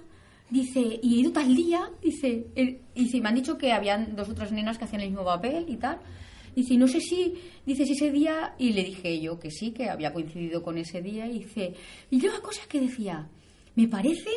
dice, 0.49 0.99
y 1.01 1.15
he 1.15 1.19
ido 1.21 1.31
tal 1.31 1.55
día, 1.55 1.89
dice, 2.01 2.47
eh, 2.55 2.81
y 2.95 3.21
me 3.21 3.29
han 3.29 3.35
dicho 3.35 3.57
que 3.57 3.71
habían 3.71 4.15
dos 4.15 4.29
otras 4.29 4.51
nenas 4.51 4.77
que 4.77 4.85
hacían 4.85 5.01
el 5.01 5.09
mismo 5.09 5.25
papel 5.25 5.65
y 5.67 5.77
tal. 5.77 5.99
Dice, 6.55 6.77
no 6.77 6.87
sé 6.87 6.99
si, 6.99 7.33
dice, 7.65 7.85
si 7.85 7.93
ese 7.93 8.11
día, 8.11 8.53
y 8.59 8.73
le 8.73 8.83
dije 8.83 9.19
yo 9.19 9.39
que 9.39 9.49
sí, 9.49 9.71
que 9.71 9.89
había 9.89 10.13
coincidido 10.13 10.61
con 10.61 10.77
ese 10.77 11.01
día, 11.01 11.25
y 11.25 11.39
dice, 11.39 11.73
y 12.11 12.19
yo 12.19 12.29
una 12.29 12.41
cosa 12.41 12.61
que 12.67 12.79
decía, 12.79 13.27
me 13.75 13.87
parece, 13.87 14.29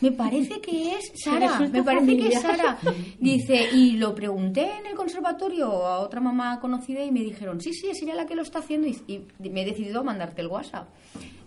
me 0.00 0.12
parece 0.12 0.60
que 0.60 0.94
es 0.94 1.12
Sara, 1.22 1.58
me 1.60 1.82
parece 1.82 2.16
que 2.16 2.28
es. 2.28 2.40
Sara. 2.40 2.78
Dice, 3.18 3.68
y 3.72 3.92
lo 3.92 4.14
pregunté 4.14 4.68
en 4.78 4.86
el 4.86 4.94
conservatorio 4.94 5.86
a 5.86 6.00
otra 6.00 6.20
mamá 6.20 6.60
conocida 6.60 7.02
y 7.02 7.10
me 7.10 7.20
dijeron, 7.20 7.60
sí, 7.60 7.72
sí, 7.72 7.88
es 7.90 8.02
ella 8.02 8.14
la 8.14 8.26
que 8.26 8.34
lo 8.34 8.42
está 8.42 8.60
haciendo 8.60 8.86
y, 8.86 9.24
y 9.42 9.50
me 9.50 9.62
he 9.62 9.64
decidido 9.64 10.00
a 10.00 10.04
mandarte 10.04 10.42
el 10.42 10.48
WhatsApp. 10.48 10.88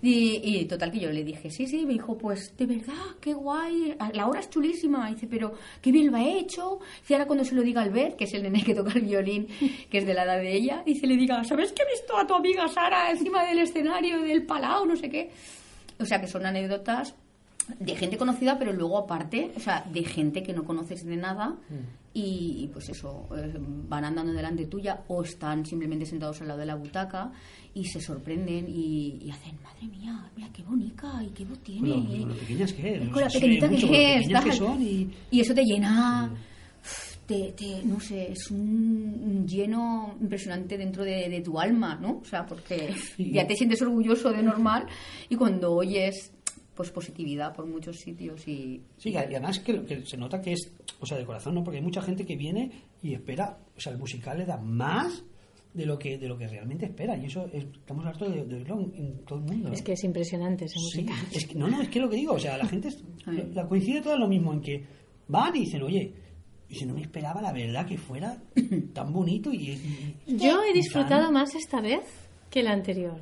Y, 0.03 0.41
y 0.43 0.65
total 0.65 0.91
que 0.91 0.99
yo 0.99 1.11
le 1.11 1.23
dije, 1.23 1.51
sí, 1.51 1.67
sí, 1.67 1.85
me 1.85 1.93
dijo, 1.93 2.17
pues 2.17 2.55
de 2.57 2.65
verdad, 2.65 3.15
qué 3.19 3.33
guay, 3.33 3.95
la 4.13 4.27
obra 4.27 4.39
es 4.39 4.49
chulísima. 4.49 5.09
Dice, 5.11 5.27
pero 5.27 5.53
qué 5.79 5.91
bien 5.91 6.11
lo 6.11 6.17
ha 6.17 6.23
hecho. 6.23 6.79
Dice, 7.01 7.13
ahora 7.13 7.27
cuando 7.27 7.45
se 7.45 7.53
lo 7.53 7.61
diga 7.61 7.83
Albert, 7.83 8.15
que 8.15 8.23
es 8.23 8.33
el 8.33 8.43
nene 8.43 8.63
que 8.63 8.73
toca 8.73 8.93
el 8.95 9.01
violín, 9.01 9.47
que 9.89 9.99
es 9.99 10.05
de 10.05 10.13
la 10.13 10.23
edad 10.23 10.37
de 10.37 10.53
ella, 10.53 10.81
dice, 10.85 11.05
le 11.05 11.15
diga, 11.15 11.43
¿sabes 11.43 11.71
que 11.71 11.83
he 11.83 11.91
visto 11.91 12.17
a 12.17 12.25
tu 12.25 12.33
amiga 12.33 12.67
Sara 12.67 13.11
encima 13.11 13.45
del 13.45 13.59
escenario 13.59 14.21
del 14.21 14.43
Palau, 14.45 14.85
no 14.85 14.95
sé 14.95 15.09
qué? 15.09 15.29
O 15.99 16.05
sea 16.05 16.19
que 16.19 16.27
son 16.27 16.47
anécdotas 16.47 17.13
de 17.79 17.95
gente 17.95 18.17
conocida, 18.17 18.57
pero 18.59 18.73
luego 18.73 18.97
aparte, 18.97 19.51
o 19.55 19.59
sea, 19.59 19.85
de 19.91 20.03
gente 20.03 20.43
que 20.43 20.53
no 20.53 20.63
conoces 20.63 21.05
de 21.05 21.15
nada 21.15 21.55
y, 22.13 22.63
y, 22.63 22.69
pues 22.73 22.89
eso, 22.89 23.27
eh, 23.37 23.53
van 23.87 24.03
andando 24.03 24.33
delante 24.33 24.65
tuya 24.65 25.01
o 25.07 25.23
están 25.23 25.65
simplemente 25.65 26.05
sentados 26.05 26.41
al 26.41 26.49
lado 26.49 26.59
de 26.59 26.65
la 26.65 26.75
butaca 26.75 27.31
y 27.73 27.85
se 27.85 28.01
sorprenden 28.01 28.67
y, 28.67 29.19
y 29.23 29.31
hacen, 29.31 29.55
madre 29.63 29.87
mía, 29.87 30.29
mira 30.35 30.49
qué 30.51 30.63
bonita 30.63 31.23
y 31.23 31.29
qué 31.29 31.45
voz 31.45 31.59
tiene. 31.59 31.89
con 31.89 31.89
lo, 32.03 32.05
con 32.19 32.29
lo 32.29 32.35
pequeñas 32.35 32.73
que 32.73 32.95
es. 32.97 33.09
Con 33.09 33.21
la 33.21 33.29
pequeñita 33.29 33.69
que 33.69 34.15
es, 34.17 34.27
que 34.43 34.51
son 34.51 34.81
y... 34.81 35.09
Y 35.31 35.39
eso 35.39 35.53
te 35.53 35.63
llena, 35.63 36.29
te, 37.25 37.53
te- 37.53 37.83
no 37.85 37.99
sé, 38.01 38.31
es 38.33 38.51
un 38.51 39.21
un 39.23 39.47
lleno 39.47 40.15
impresionante 40.19 40.77
dentro 40.77 41.03
de, 41.05 41.29
de 41.29 41.41
tu 41.41 41.57
alma, 41.59 41.95
¿no? 41.95 42.19
O 42.21 42.25
sea, 42.25 42.45
porque 42.45 42.93
Sí. 43.15 43.31
ya 43.31 43.47
te 43.47 43.55
sientes 43.55 43.81
orgulloso 43.81 44.31
de 44.31 44.43
normal 44.43 44.85
y 45.29 45.35
cuando 45.35 45.71
oyes 45.73 46.31
pues 46.81 46.89
positividad 46.91 47.53
por 47.53 47.67
muchos 47.67 47.97
sitios 47.99 48.47
y 48.47 48.81
Sí, 48.97 49.09
y 49.11 49.15
además 49.17 49.59
que, 49.59 49.73
lo- 49.73 49.85
que 49.85 50.03
se 50.05 50.17
nota 50.17 50.41
que 50.41 50.53
es, 50.53 50.71
o 50.99 51.05
sea, 51.05 51.15
de 51.17 51.25
corazón, 51.25 51.53
¿no? 51.53 51.63
Porque 51.63 51.77
hay 51.77 51.83
mucha 51.83 52.01
gente 52.01 52.25
que 52.25 52.35
viene 52.35 52.71
y 53.03 53.13
espera, 53.13 53.59
o 53.77 53.79
sea, 53.79 53.91
el 53.93 53.99
musical 53.99 54.39
le 54.39 54.45
da 54.45 54.57
más 54.57 55.23
de 55.75 55.85
lo 55.85 55.99
que 55.99 56.17
de 56.17 56.27
lo 56.27 56.37
que 56.37 56.47
realmente 56.47 56.85
espera. 56.87 57.15
Y 57.15 57.25
eso 57.25 57.45
es- 57.53 57.65
estamos 57.65 58.03
hartos 58.05 58.33
de, 58.33 58.43
de 58.45 58.55
oírlo 58.55 58.79
en, 58.95 59.19
todo 59.25 59.37
el 59.39 59.45
mundo. 59.45 59.71
Es 59.71 59.83
que 59.83 59.93
es 59.93 60.03
impresionante 60.03 60.65
esa 60.65 60.79
Sí, 60.91 61.05
es 61.31 61.45
que, 61.45 61.55
no, 61.55 61.67
no, 61.67 61.81
es 61.81 61.89
que 61.89 61.99
lo 61.99 62.09
que 62.09 62.15
digo, 62.15 62.33
o 62.33 62.39
sea, 62.39 62.57
la 62.57 62.65
gente 62.65 62.87
es- 62.87 63.03
la 63.53 63.67
coincide 63.67 64.01
todo 64.01 64.15
en 64.15 64.19
lo 64.21 64.27
mismo, 64.27 64.51
en 64.53 64.61
que 64.61 64.83
van 65.27 65.55
y 65.55 65.59
dicen, 65.59 65.83
oye, 65.83 66.13
y 66.67 66.75
si 66.75 66.85
no 66.85 66.93
me 66.95 67.01
esperaba 67.01 67.41
la 67.41 67.51
verdad 67.53 67.85
que 67.85 67.97
fuera 67.97 68.41
tan 68.93 69.11
bonito 69.13 69.51
y... 69.53 69.57
y- 69.71 70.15
y- 70.27 70.37
Yo 70.37 70.61
he 70.63 70.73
disfrutado 70.73 71.25
tan- 71.25 71.33
más 71.33 71.53
esta 71.53 71.79
vez 71.81 72.03
que 72.49 72.63
la 72.63 72.71
anterior. 72.71 73.17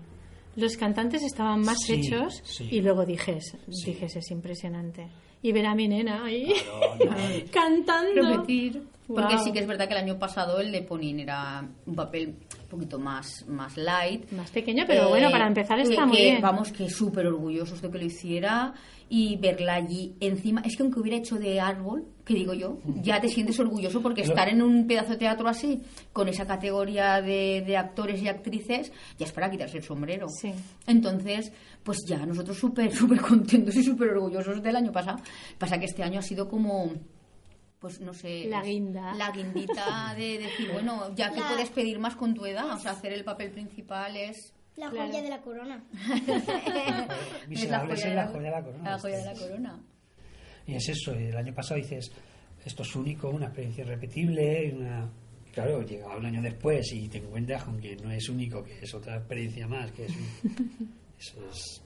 Los 0.60 0.76
cantantes 0.78 1.24
estaban 1.24 1.62
más 1.62 1.80
Sí, 1.80 1.94
hechos 1.94 2.42
sí. 2.44 2.68
y 2.72 2.82
luego 2.82 3.06
dijes, 3.06 3.56
Sí. 3.70 3.92
dijes, 3.94 4.16
es 4.18 4.30
impresionante. 4.32 5.08
Y 5.42 5.52
ver 5.54 5.66
a 5.68 5.76
mi 5.76 5.88
nena 5.88 6.26
ahí 6.26 6.54
Claro, 6.98 7.06
no. 7.06 7.16
cantando. 7.52 8.22
repetir. 8.22 8.84
Porque 9.10 9.34
Guau. 9.34 9.44
sí 9.44 9.52
que 9.52 9.60
es 9.60 9.66
verdad 9.68 9.88
que 9.88 9.96
el 9.96 10.00
año 10.04 10.20
pasado 10.20 10.60
el 10.62 10.72
de 10.72 10.84
Ponin 10.84 11.20
era 11.20 11.68
un 11.88 11.96
papel 11.96 12.36
un 12.64 12.68
poquito 12.70 13.00
más, 13.00 13.44
más 13.48 13.76
light. 13.76 14.32
Más 14.32 14.52
pequeño, 14.52 14.84
pero 14.86 15.10
bueno, 15.10 15.32
para 15.32 15.48
empezar 15.48 15.80
está 15.80 15.96
que- 16.04 16.06
muy 16.06 16.18
que, 16.18 16.24
bien. 16.24 16.42
Vamos, 16.42 16.72
que 16.72 16.88
súper 16.90 17.26
orgullosos 17.26 17.82
de 17.82 17.90
que 17.90 17.98
lo 17.98 18.06
hiciera 18.06 18.74
y 19.10 19.38
verla 19.38 19.74
allí 19.74 20.16
encima. 20.20 20.62
Es 20.64 20.78
que 20.78 20.84
aunque 20.84 21.00
hubiera 21.00 21.18
hecho 21.18 21.38
de 21.40 21.60
árbol, 21.60 22.06
que 22.24 22.36
digo 22.36 22.54
yo, 22.54 22.78
ya 23.02 23.20
te 23.20 23.28
sientes 23.28 23.60
orgulloso 23.60 24.00
porque 24.04 24.22
estar 24.22 24.48
en 24.48 24.62
un 24.62 24.86
pedazo 24.86 25.14
de 25.14 25.18
teatro 25.18 25.48
así, 25.50 25.82
con 26.14 26.30
esa 26.30 26.46
categoría 26.46 27.20
de, 27.20 27.64
de 27.66 27.76
actores 27.78 28.22
y 28.22 28.28
actrices, 28.28 28.92
ya 29.18 29.26
es 29.26 29.32
para 29.32 29.50
quitarse 29.50 29.78
el 29.78 29.84
sombrero. 29.84 30.28
Sí. 30.40 30.54
Entonces, 30.86 31.52
pues 31.82 31.98
ya 32.08 32.24
nosotros 32.26 32.56
súper, 32.60 32.92
súper 32.96 33.20
contentos 33.22 33.76
y 33.76 33.84
súper 33.84 34.10
orgullosos 34.10 34.62
del 34.62 34.76
año 34.76 34.92
pasado. 34.92 35.18
Pasa 35.58 35.80
que 35.80 35.86
este 35.86 36.04
año 36.04 36.20
ha 36.20 36.24
sido 36.24 36.48
como, 36.48 36.92
pues 37.80 38.00
no 38.02 38.14
sé... 38.14 38.46
La 38.48 38.62
guinda. 38.62 39.14
La 39.16 39.32
guindita 39.32 40.14
de 40.16 40.38
decir, 40.40 40.70
bueno, 40.74 41.14
ya 41.16 41.32
que 41.34 41.40
La- 41.40 41.48
puedes 41.50 41.70
pedir 41.70 41.98
más 42.00 42.16
con 42.16 42.34
tu 42.34 42.46
edad, 42.46 42.70
o 42.72 42.78
sea, 42.78 42.92
hacer 42.92 43.14
el 43.14 43.24
papel 43.24 43.52
principal 43.52 44.16
es... 44.18 44.54
La 44.76 44.90
Claro. 44.90 45.08
joya 45.08 45.22
de 45.22 45.30
la 45.30 45.42
corona. 45.42 45.84
Miserable 47.48 47.94
es 47.96 48.06
la 48.06 48.28
joya 48.28 48.42
de 48.44 48.52
la 48.52 48.64
corona. 48.64 48.92
La 48.92 49.00
joya 49.00 49.18
de 49.18 49.26
la 49.26 49.34
corona. 49.34 49.80
Y 50.68 50.76
es 50.76 50.88
eso, 50.90 51.12
el 51.14 51.36
año 51.36 51.54
pasado 51.54 51.80
dices, 51.82 52.12
esto 52.64 52.84
es 52.84 52.96
único, 52.96 53.30
una 53.30 53.48
experiencia 53.48 53.84
irrepetible, 53.84 54.74
una... 54.76 55.10
Claro, 55.52 55.82
llega 55.82 56.16
un 56.16 56.26
año 56.26 56.42
después 56.42 56.86
y 56.94 57.10
te 57.10 57.18
encuentras 57.18 57.64
con 57.64 57.80
que 57.82 57.96
no 57.98 58.12
es 58.12 58.30
único, 58.30 58.64
que 58.64 58.80
es 58.82 58.94
otra 58.94 59.18
experiencia 59.18 59.68
más, 59.68 59.92
que 59.92 60.06
es 60.06 60.16
un... 60.16 60.96
Eso 61.20 61.50
es... 61.50 61.82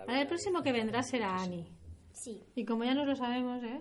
Ahora 0.00 0.20
el 0.20 0.26
próximo 0.26 0.62
que 0.62 0.72
vendrá 0.72 1.02
será 1.02 1.34
Ani. 1.36 1.64
Sí. 2.12 2.42
Y 2.56 2.64
como 2.64 2.84
ya 2.84 2.92
no 2.94 3.04
lo 3.06 3.14
sabemos, 3.16 3.62
¿eh? 3.62 3.80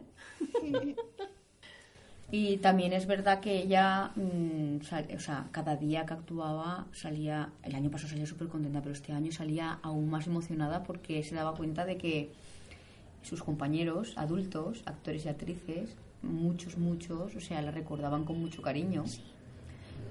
Y 2.30 2.58
también 2.58 2.92
es 2.92 3.08
verdad 3.08 3.40
que 3.40 3.58
ella, 3.60 4.12
mm, 4.16 4.82
sal- 4.82 5.08
o 5.16 5.20
sea, 5.20 5.48
cada 5.52 5.78
día 5.78 6.06
que 6.06 6.14
actuaba 6.14 6.86
salía, 6.92 7.50
el 7.64 7.74
año 7.76 7.90
pasado 7.90 8.10
salía 8.10 8.26
súper 8.26 8.50
contenta, 8.50 8.82
pero 8.82 8.94
este 8.94 9.14
año 9.14 9.32
salía 9.32 9.80
aún 9.82 10.10
más 10.10 10.28
emocionada 10.28 10.84
porque 10.84 11.24
se 11.24 11.36
daba 11.36 11.56
cuenta 11.56 11.86
de 11.86 11.98
que 11.98 12.32
sus 13.24 13.42
compañeros, 13.44 14.14
adultos, 14.18 14.82
actores 14.86 15.26
y 15.26 15.30
actrices, 15.30 15.96
muchos, 16.22 16.78
muchos, 16.78 17.34
o 17.36 17.40
sea, 17.40 17.62
la 17.62 17.72
recordaban 17.72 18.26
con 18.26 18.40
mucho 18.42 18.62
cariño. 18.62 19.06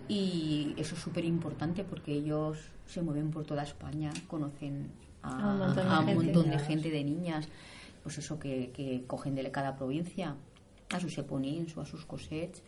Y 0.09 0.73
eso 0.77 0.95
es 0.95 1.01
súper 1.01 1.25
importante 1.25 1.85
porque 1.85 2.13
ellos 2.13 2.59
se 2.87 3.03
mueven 3.03 3.31
por 3.31 3.45
toda 3.45 3.63
España, 3.65 4.11
conocen 4.29 4.89
a, 5.23 5.51
A 5.51 5.53
un 5.53 5.59
montón 5.59 5.85
de 5.89 5.91
a 5.95 6.01
un 6.01 6.07
gente. 6.07 6.25
montón 6.25 6.51
de 6.51 6.59
gente, 6.61 6.91
de 6.91 7.05
niñas, 7.05 7.49
pues 8.03 8.19
eso 8.19 8.39
que, 8.39 8.71
que 8.75 9.05
cogen 9.07 9.35
de 9.35 9.51
cada 9.51 9.77
provincia, 9.77 10.37
a 10.90 11.00
sus 11.00 11.16
eponins 11.19 11.76
o 11.76 11.81
a 11.81 11.87
sus 11.87 12.05
cosets. 12.05 12.62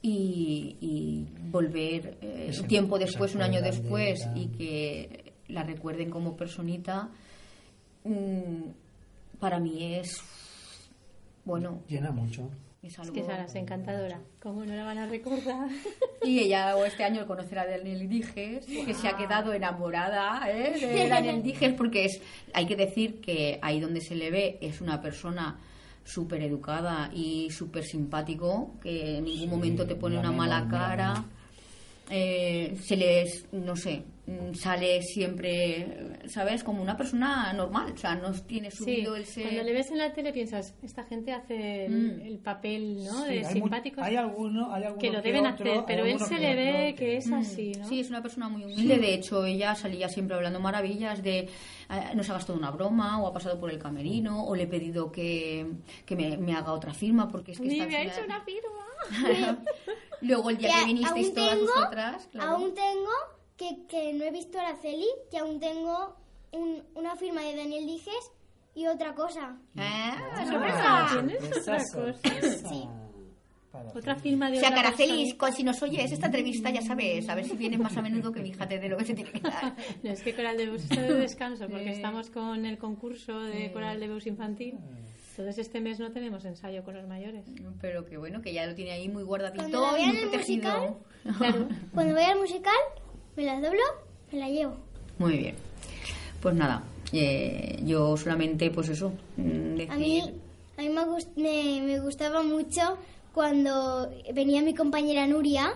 Y, 0.00 0.76
y 0.80 1.26
volver 1.50 2.18
eh, 2.20 2.56
un 2.56 2.68
tiempo 2.68 2.98
se 2.98 3.04
después, 3.04 3.34
un 3.34 3.42
año 3.42 3.60
de 3.60 3.72
después, 3.72 4.28
y 4.36 4.46
que 4.46 5.32
la 5.48 5.64
recuerden 5.64 6.08
como 6.08 6.36
personita, 6.36 7.08
mm, 8.04 8.62
para 9.40 9.58
mí 9.58 9.96
es, 9.96 10.22
bueno, 11.44 11.82
Llena 11.88 12.12
mucho. 12.12 12.48
es 12.80 12.92
Es 12.92 12.98
algo... 13.00 13.12
que 13.12 13.24
Sara 13.24 13.44
es 13.44 13.54
encantadora. 13.56 14.20
¿Cómo 14.40 14.64
no 14.64 14.74
la 14.74 14.84
van 14.84 14.98
a 14.98 15.06
recordar? 15.06 15.68
Y 16.24 16.40
ella 16.40 16.76
o 16.76 16.84
este 16.84 17.04
año 17.04 17.26
conocerá 17.26 17.62
a 17.62 17.66
Daniel 17.66 18.08
Dijes, 18.08 18.66
que 18.66 18.92
se 18.92 19.08
ha 19.08 19.16
quedado 19.16 19.52
enamorada 19.52 20.42
¿eh? 20.50 20.78
de 20.78 21.08
Daniel 21.08 21.42
Dijes, 21.42 21.72
porque 21.74 22.04
es, 22.04 22.20
hay 22.52 22.66
que 22.66 22.76
decir 22.76 23.20
que 23.20 23.58
ahí 23.62 23.80
donde 23.80 24.00
se 24.00 24.14
le 24.14 24.30
ve 24.30 24.58
es 24.60 24.80
una 24.80 25.00
persona 25.00 25.58
súper 26.08 26.42
educada 26.42 27.10
y 27.14 27.50
súper 27.50 27.84
simpático, 27.84 28.78
que 28.82 29.18
en 29.18 29.24
ningún 29.26 29.48
Sí, 29.48 29.56
momento 29.56 29.86
te 29.86 29.96
pone 29.96 30.18
una 30.18 30.32
mala 30.32 30.66
cara. 30.68 31.24
Eh, 32.10 32.76
se 32.82 32.96
les, 32.96 33.46
no 33.52 33.76
sé, 33.76 34.04
sale 34.54 35.02
siempre, 35.02 36.18
¿sabes? 36.26 36.62
Como 36.64 36.82
una 36.82 36.96
persona 36.96 37.52
normal, 37.52 37.92
o 37.92 37.96
sea, 37.96 38.14
no 38.14 38.32
tiene 38.32 38.70
Sí, 38.70 38.76
subido 38.78 39.16
el 39.16 39.24
ser... 39.26 39.44
cuando 39.44 39.62
le 39.62 39.72
ves 39.72 39.90
en 39.90 39.98
la 39.98 40.12
tele 40.12 40.32
piensas, 40.32 40.74
esta 40.82 41.04
gente 41.04 41.32
hace 41.32 41.86
el, 41.86 41.92
Mm. 41.92 42.20
el 42.22 42.38
papel, 42.38 43.04
¿no? 43.04 43.24
Sí, 43.24 43.34
de 43.34 43.46
hay 43.46 43.52
simpáticos. 43.52 44.04
Hay 44.04 44.16
alguno, 44.16 44.72
hay 44.72 44.84
alguno 44.84 45.00
que 45.00 45.10
lo 45.10 45.22
que 45.22 45.28
deben 45.28 45.46
otro, 45.46 45.70
hacer, 45.72 45.84
pero 45.86 46.04
él 46.04 46.18
se 46.18 46.34
que 46.34 46.40
le 46.40 46.50
otro 46.52 46.62
ve 46.62 46.94
que 46.96 47.16
es 47.16 47.32
así, 47.32 47.72
¿no? 47.78 47.84
Mm. 47.86 47.88
Sí, 47.88 48.00
es 48.00 48.10
una 48.10 48.22
persona 48.22 48.48
muy 48.48 48.64
humilde. 48.64 48.98
De 48.98 49.14
hecho, 49.14 49.44
ella 49.44 49.74
salía 49.74 50.08
siempre 50.08 50.36
hablando 50.36 50.60
maravillas 50.60 51.22
de 51.22 51.38
eh, 51.40 51.48
nos 52.14 52.28
ha 52.30 52.34
gastado 52.34 52.58
una 52.58 52.70
broma 52.70 53.20
o 53.22 53.26
ha 53.26 53.32
pasado 53.32 53.58
por 53.58 53.70
el 53.70 53.78
camerino 53.78 54.44
o 54.44 54.54
le 54.54 54.64
he 54.64 54.66
pedido 54.66 55.10
que, 55.10 55.66
que 56.04 56.16
me, 56.16 56.36
me 56.36 56.54
haga 56.54 56.72
otra 56.72 56.92
firma 56.92 57.28
porque 57.28 57.52
es 57.52 57.58
que 57.58 57.66
Ni 57.66 57.74
esta 57.80 57.86
me 57.86 57.96
ha 57.96 58.02
hecho 58.02 58.24
una 58.24 58.40
firma. 58.42 58.84
Luego 60.20 60.50
el 60.50 60.58
día 60.58 60.70
que 60.80 60.86
vinisteis 60.86 61.32
todas 61.32 61.50
tengo, 61.50 61.66
vosotras, 61.66 62.28
claro. 62.32 62.50
aún 62.56 62.74
tengo 62.74 63.10
que, 63.58 63.84
que 63.88 64.12
no 64.14 64.24
he 64.24 64.30
visto 64.30 64.58
a 64.58 64.68
Araceli, 64.68 65.06
que 65.30 65.38
aún 65.38 65.60
tengo 65.60 66.16
un- 66.52 66.82
una 66.94 67.14
firma 67.16 67.42
de 67.42 67.56
Daniel 67.56 67.84
Dijes 67.86 68.32
y 68.74 68.86
otra 68.86 69.14
cosa. 69.14 69.58
Ah, 69.76 70.44
sorpresa. 70.48 71.08
sorpresa. 71.10 71.26
¿Tienes 71.26 71.58
otra 71.58 71.76
cosa? 72.56 72.68
Sí. 72.70 72.88
Otra 73.94 74.16
firma 74.16 74.50
de 74.50 74.56
O 74.56 74.60
sea, 74.60 74.70
persona. 74.70 75.36
con- 75.36 75.52
si 75.52 75.62
nos 75.62 75.80
oyes 75.82 76.10
esta 76.10 76.26
entrevista, 76.26 76.70
ya 76.70 76.80
sabes, 76.82 77.28
a 77.28 77.34
ver 77.34 77.44
si 77.44 77.56
vienes 77.56 77.78
más 77.78 77.96
a 77.96 78.02
menudo 78.02 78.32
que 78.32 78.40
mi 78.40 78.48
hija 78.48 78.66
te 78.66 78.78
dé 78.78 78.88
lo 78.88 78.96
que 78.96 79.04
se 79.04 79.14
tiene 79.14 79.30
que 79.30 79.40
dar. 79.40 79.74
No, 80.02 80.10
es 80.10 80.22
que 80.22 80.34
Coral 80.34 80.56
de 80.56 80.66
Beus 80.66 80.82
está 80.82 81.02
de 81.02 81.14
descanso 81.14 81.66
porque 81.68 81.84
Sí. 81.84 81.90
estamos 81.90 82.30
con 82.30 82.64
el 82.64 82.78
concurso 82.78 83.38
de 83.40 83.70
Coral 83.72 84.00
de 84.00 84.08
Beus 84.08 84.26
infantil. 84.26 84.78
Entonces 85.30 85.58
este 85.58 85.80
mes 85.80 86.00
no 86.00 86.10
tenemos 86.10 86.44
ensayo 86.44 86.82
con 86.82 86.94
los 86.94 87.06
mayores. 87.06 87.44
Pero 87.80 88.04
que 88.04 88.16
bueno, 88.16 88.40
que 88.40 88.52
ya 88.52 88.66
lo 88.66 88.74
tiene 88.74 88.92
ahí 88.92 89.08
muy 89.08 89.22
guardadito 89.22 89.62
Cuando 89.62 89.92
vean 89.92 90.08
muy 90.14 90.22
protegido. 90.22 91.00
Claro. 91.38 91.68
Cuando 91.94 92.14
vaya 92.14 92.32
al 92.32 92.38
musical, 92.40 92.72
me 93.38 93.44
la 93.44 93.60
doblo, 93.60 93.82
me 94.32 94.38
la 94.40 94.48
llevo. 94.48 94.74
Muy 95.18 95.38
bien. 95.38 95.54
Pues 96.42 96.54
nada, 96.56 96.82
eh, 97.12 97.78
yo 97.84 98.16
solamente, 98.16 98.70
pues 98.72 98.88
eso, 98.88 99.12
mm, 99.36 99.74
decir... 99.76 99.90
A 99.92 99.96
mí, 99.96 100.20
a 100.76 100.82
mí 100.82 100.88
me, 100.88 101.02
gust- 101.02 101.36
me, 101.36 101.80
me 101.82 102.00
gustaba 102.00 102.42
mucho 102.42 102.98
cuando 103.32 104.10
venía 104.34 104.60
mi 104.62 104.74
compañera 104.74 105.26
Nuria, 105.28 105.72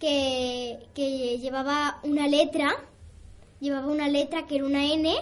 que, 0.00 0.78
que 0.94 1.38
llevaba 1.38 2.00
una 2.02 2.26
letra, 2.26 2.74
llevaba 3.60 3.86
una 3.86 4.08
letra 4.08 4.46
que 4.46 4.56
era 4.56 4.64
una 4.66 4.84
N 4.92 5.12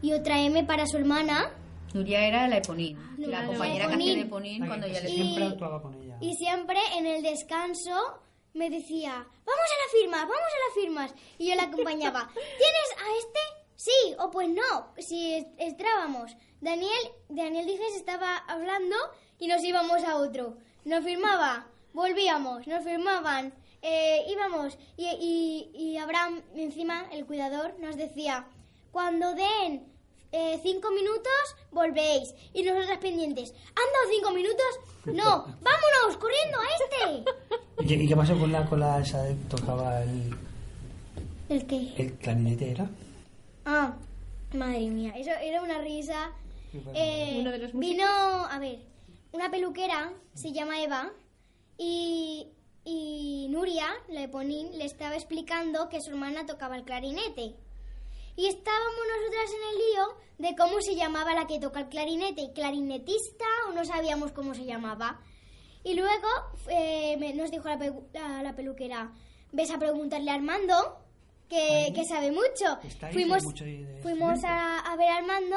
y 0.00 0.12
otra 0.14 0.40
M 0.40 0.64
para 0.64 0.86
su 0.86 0.96
hermana. 0.96 1.50
Nuria 1.92 2.26
era 2.26 2.48
la 2.48 2.56
Eponín, 2.58 2.98
la 3.18 3.26
Claro. 3.26 3.48
compañera 3.48 3.88
que 3.88 3.94
hacía 3.94 4.14
de 4.14 4.20
Eponín. 4.22 4.66
Cuando 4.66 4.86
le... 4.86 4.94
siempre 5.08 5.44
Y- 5.44 5.48
actuaba 5.48 5.82
con 5.82 5.94
ella. 5.94 6.16
Y 6.20 6.34
siempre 6.34 6.78
en 6.98 7.06
el 7.06 7.22
descanso 7.22 7.92
me 8.54 8.70
decía, 8.70 9.12
vamos 9.12 9.28
a 9.46 9.82
las 9.82 9.92
firmas, 9.92 10.20
vamos 10.22 10.36
a 10.36 10.66
las 10.66 10.74
firmas. 10.74 11.14
Y 11.38 11.48
yo 11.48 11.54
la 11.56 11.64
acompañaba, 11.64 12.30
¿tienes 12.34 12.90
a 12.98 13.18
este? 13.18 13.40
Sí, 13.76 14.16
o 14.18 14.30
pues 14.30 14.48
no, 14.48 14.94
si 14.98 15.46
entrábamos. 15.58 16.36
Daniel, 16.60 17.12
Daniel 17.28 17.66
Dijes 17.66 17.96
estaba 17.96 18.38
hablando 18.38 18.96
y 19.38 19.48
nos 19.48 19.62
íbamos 19.62 20.02
a 20.04 20.16
otro. 20.16 20.56
Nos 20.84 21.04
firmaba, 21.04 21.66
volvíamos, 21.92 22.66
nos 22.66 22.84
firmaban, 22.84 23.52
eh, 23.82 24.24
íbamos. 24.28 24.78
Y, 24.96 25.06
y, 25.06 25.70
y 25.74 25.98
Abraham, 25.98 26.42
encima, 26.54 27.06
el 27.10 27.26
cuidador, 27.26 27.78
nos 27.80 27.96
decía, 27.96 28.46
cuando 28.92 29.34
den 29.34 29.93
eh, 30.36 30.58
cinco 30.62 30.90
minutos, 30.90 31.56
volvéis. 31.70 32.34
Y 32.52 32.62
nosotras 32.62 32.98
pendientes, 32.98 33.52
¿han 33.52 33.74
dado 33.92 34.10
cinco 34.10 34.30
minutos? 34.32 34.80
No, 35.06 35.44
vámonos, 35.62 36.16
corriendo 36.18 36.58
a 36.58 36.64
este. 36.74 37.30
¿Y 37.82 37.86
qué, 37.86 37.94
y 37.94 38.08
qué 38.08 38.16
pasó 38.16 38.38
con 38.38 38.50
la 38.52 38.66
cola 38.66 39.00
esa 39.00 39.22
de 39.22 39.34
tocaba 39.48 40.02
el, 40.02 40.34
¿El 41.48 41.66
qué? 41.66 41.92
el 41.96 42.14
clarinete? 42.14 42.70
¿Era? 42.72 42.90
Ah, 43.64 43.94
madre 44.54 44.80
mía, 44.88 45.12
eso 45.16 45.30
era 45.30 45.62
una 45.62 45.78
risa. 45.78 46.32
Eh, 46.94 47.36
Uno 47.40 47.52
de 47.52 47.58
los 47.58 47.72
vino, 47.72 48.04
a 48.06 48.58
ver, 48.58 48.80
una 49.32 49.50
peluquera, 49.50 50.12
se 50.34 50.50
llama 50.52 50.82
Eva, 50.82 51.12
y, 51.78 52.48
y 52.84 53.46
Nuria, 53.50 53.86
la 54.08 54.22
Eponín, 54.22 54.76
le 54.78 54.84
estaba 54.84 55.14
explicando 55.14 55.88
que 55.88 56.00
su 56.00 56.10
hermana 56.10 56.46
tocaba 56.46 56.76
el 56.76 56.82
clarinete. 56.84 57.54
Y 58.36 58.46
estábamos 58.46 59.00
nosotras 59.16 59.50
en 59.50 59.70
el 59.70 59.78
lío 59.78 60.18
de 60.50 60.56
cómo 60.56 60.80
se 60.80 60.94
llamaba 60.96 61.34
la 61.34 61.46
que 61.46 61.60
toca 61.60 61.80
el 61.80 61.88
clarinete, 61.88 62.52
clarinetista 62.52 63.44
o 63.68 63.72
no 63.72 63.84
sabíamos 63.84 64.32
cómo 64.32 64.54
se 64.54 64.64
llamaba. 64.64 65.20
Y 65.84 65.94
luego 65.94 66.28
eh, 66.68 67.32
nos 67.34 67.50
dijo 67.50 67.68
la, 67.68 67.78
pelu- 67.78 68.06
la- 68.12 68.42
la 68.42 68.54
peluquera, 68.56 69.12
ves 69.52 69.70
a 69.70 69.78
preguntarle 69.78 70.30
a 70.30 70.34
Armando, 70.34 70.98
que, 71.48 71.92
que 71.94 72.04
sabe 72.06 72.32
mucho. 72.32 72.78
Fuimos, 73.12 73.44
mucho 73.44 73.64
fuimos 74.02 74.42
a, 74.44 74.80
a 74.80 74.96
ver 74.96 75.10
a 75.10 75.16
Armando 75.18 75.56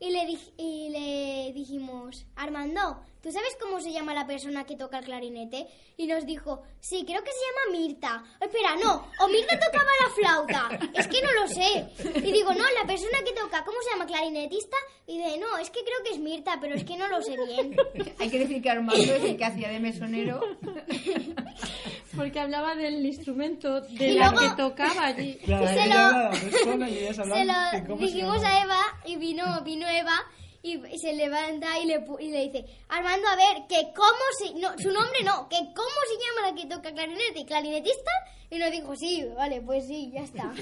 y 0.00 0.10
le, 0.10 0.38
y 0.58 0.88
le 0.90 1.52
dijimos, 1.54 2.26
Armando, 2.36 3.00
¿tú 3.28 3.32
sabes 3.34 3.58
cómo 3.60 3.78
se 3.78 3.92
llama 3.92 4.14
la 4.14 4.26
persona 4.26 4.64
que 4.64 4.74
toca 4.74 4.98
el 5.00 5.04
clarinete? 5.04 5.66
Y 5.98 6.06
nos 6.06 6.24
dijo, 6.24 6.62
sí, 6.80 7.04
creo 7.06 7.22
que 7.22 7.30
se 7.30 7.38
llama 7.44 7.78
Mirta. 7.78 8.24
Espera, 8.40 8.74
no, 8.82 9.06
o 9.20 9.28
Mirta 9.28 9.58
tocaba 9.60 9.90
la 10.00 10.14
flauta, 10.14 10.78
es 10.94 11.06
que 11.08 11.20
no 11.20 11.32
lo 11.32 11.46
sé. 11.48 11.86
Y 12.26 12.32
digo, 12.32 12.54
no, 12.54 12.64
la 12.80 12.86
persona 12.86 13.18
que 13.24 13.32
toca, 13.32 13.62
¿cómo 13.64 13.76
se 13.82 13.90
llama? 13.90 14.06
¿Clarinetista? 14.06 14.76
Y 15.06 15.18
dice, 15.18 15.38
no, 15.38 15.58
es 15.58 15.68
que 15.68 15.80
creo 15.84 15.98
que 16.04 16.12
es 16.12 16.18
Mirta, 16.18 16.56
pero 16.58 16.74
es 16.74 16.84
que 16.84 16.96
no 16.96 17.06
lo 17.08 17.20
sé 17.20 17.36
bien. 17.36 17.76
Hay 18.18 18.30
que 18.30 18.38
decir 18.38 18.62
que 18.62 18.70
Armando 18.70 18.96
es 19.02 19.22
el 19.24 19.36
que 19.36 19.44
hacía 19.44 19.68
de 19.68 19.80
mesonero. 19.80 20.40
Porque 22.16 22.40
hablaba 22.40 22.74
del 22.74 23.04
instrumento 23.04 23.82
Y 23.90 23.96
de 23.98 24.14
la 24.14 24.30
luego- 24.30 24.56
que 24.56 24.62
tocaba 24.62 25.04
allí. 25.06 25.38
Claro, 25.44 25.66
Se 25.68 25.86
lo- 25.86 26.32
y 26.34 26.50
se 26.50 27.86
lo 27.86 27.96
dijimos 27.96 28.42
a 28.42 28.62
Eva 28.62 28.80
y 29.04 29.16
vino, 29.16 29.44
vino 29.64 29.86
Eva 29.88 30.14
y 30.62 30.98
se 30.98 31.12
levanta 31.12 31.78
y 31.80 31.86
le, 31.86 32.04
pu- 32.04 32.20
y 32.20 32.30
le 32.30 32.48
dice, 32.48 32.64
Armando, 32.88 33.26
a 33.28 33.36
ver, 33.36 33.66
que 33.68 33.92
cómo 33.94 34.24
se... 34.38 34.54
No, 34.58 34.70
su 34.78 34.90
nombre 34.90 35.22
no, 35.24 35.48
que 35.48 35.56
cómo 35.56 35.98
se 36.08 36.16
llama 36.18 36.50
la 36.50 36.54
que 36.54 36.66
toca 36.66 36.92
clarinete, 36.92 37.44
clarinetista. 37.46 38.10
Y 38.50 38.58
nos 38.58 38.70
dijo, 38.70 38.96
sí, 38.96 39.24
vale, 39.36 39.60
pues 39.60 39.86
sí, 39.86 40.10
ya 40.12 40.22
está. 40.22 40.52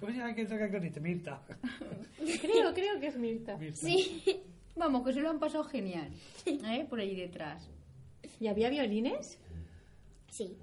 ¿Cómo 0.00 0.12
se 0.12 0.18
llama 0.18 0.34
que 0.34 0.44
toca 0.44 0.68
clarinete? 0.68 1.00
Mirta. 1.00 1.42
Creo, 2.40 2.74
creo 2.74 3.00
que 3.00 3.06
es 3.08 3.16
Mirta. 3.16 3.56
Mirta. 3.56 3.76
Sí. 3.80 4.22
Vamos, 4.76 5.04
que 5.06 5.12
se 5.12 5.20
lo 5.20 5.30
han 5.30 5.38
pasado 5.38 5.64
genial. 5.64 6.08
¿eh? 6.46 6.86
Por 6.88 7.00
allí 7.00 7.14
detrás. 7.14 7.68
¿Y 8.40 8.46
había 8.48 8.70
violines? 8.70 9.38
Sí. 10.30 10.56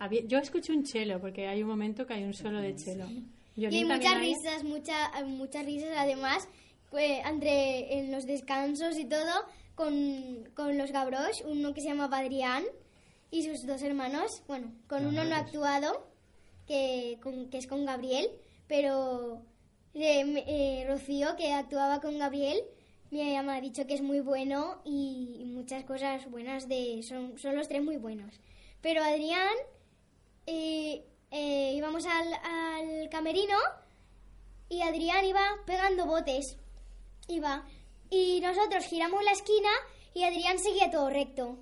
Había- 0.00 0.22
yo 0.26 0.38
escuché 0.38 0.72
un 0.72 0.84
cello, 0.86 1.20
porque 1.20 1.46
hay 1.46 1.62
un 1.62 1.68
momento 1.68 2.06
que 2.06 2.14
hay 2.14 2.24
un 2.24 2.34
solo 2.34 2.60
de 2.60 2.74
Y 3.70 3.76
hay 3.78 3.84
muchas 3.98 4.12
risas, 4.20 4.64
mucha- 4.64 5.24
muchas 5.24 5.64
risas 5.64 5.90
además, 5.96 6.48
pues, 6.90 7.20
entre 7.26 7.98
en 7.98 8.12
los 8.12 8.26
descansos 8.26 8.98
y 8.98 9.04
todo, 9.06 9.32
con, 9.74 10.48
con 10.54 10.76
los 10.78 10.90
Gavroche, 10.92 11.44
uno 11.46 11.72
que 11.74 11.80
se 11.80 11.88
llama 11.88 12.04
Adrián 12.10 12.64
y 13.30 13.42
sus 13.42 13.66
dos 13.66 13.82
hermanos. 13.82 14.42
Bueno, 14.46 14.72
con 14.88 15.06
uno 15.06 15.24
no 15.24 15.34
ha 15.34 15.38
actuado, 15.40 16.06
que, 16.66 17.18
con- 17.22 17.48
que 17.50 17.58
es 17.58 17.66
con 17.66 17.84
Gabriel, 17.84 18.28
pero 18.68 19.42
eh, 19.94 20.44
eh, 20.46 20.84
Rocío, 20.88 21.36
que 21.36 21.52
actuaba 21.52 22.00
con 22.00 22.18
Gabriel, 22.18 22.58
me 23.10 23.36
ha 23.38 23.60
dicho 23.60 23.86
que 23.86 23.94
es 23.94 24.02
muy 24.02 24.20
bueno 24.20 24.80
y, 24.84 25.36
y 25.40 25.44
muchas 25.44 25.84
cosas 25.84 26.28
buenas 26.30 26.68
de... 26.68 27.02
Son, 27.02 27.38
son 27.38 27.54
los 27.56 27.68
tres 27.68 27.82
muy 27.82 27.96
buenos. 27.96 28.34
Pero 28.82 29.02
Adrián 29.02 29.54
eh, 30.46 31.04
eh, 31.30 31.72
íbamos 31.74 32.04
al, 32.06 32.34
al 32.34 33.08
camerino 33.10 33.56
y 34.68 34.82
Adrián 34.82 35.24
iba 35.24 35.42
pegando 35.66 36.06
botes. 36.06 36.56
Iba. 37.28 37.64
Y 38.10 38.40
nosotros 38.40 38.84
giramos 38.84 39.22
la 39.24 39.32
esquina 39.32 39.70
y 40.14 40.22
Adrián 40.24 40.58
seguía 40.58 40.90
todo 40.90 41.10
recto. 41.10 41.58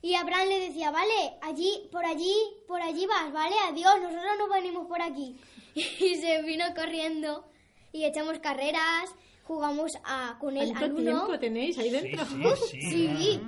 Y 0.00 0.14
Abraham 0.14 0.48
le 0.48 0.60
decía, 0.60 0.90
vale, 0.90 1.36
allí, 1.42 1.88
por 1.90 2.04
allí, 2.04 2.34
por 2.68 2.80
allí 2.80 3.04
vas, 3.06 3.32
vale, 3.32 3.56
adiós, 3.68 3.94
nosotros 4.00 4.32
no 4.38 4.48
venimos 4.48 4.86
por 4.86 5.02
aquí. 5.02 5.36
Y 5.74 6.16
se 6.16 6.42
vino 6.42 6.64
corriendo 6.74 7.44
y 7.92 8.04
echamos 8.04 8.38
carreras, 8.40 9.10
jugamos 9.44 9.92
a, 10.04 10.36
con 10.40 10.56
él 10.56 10.70
¿Cuánto 10.70 10.84
al 10.86 10.92
uno. 10.92 11.02
tiempo 11.26 11.38
tenéis 11.38 11.78
ahí 11.78 11.90
Sí, 11.90 11.96
dentro? 12.00 12.26
sí, 12.56 12.80
sí. 12.80 12.90
Sí, 12.90 13.40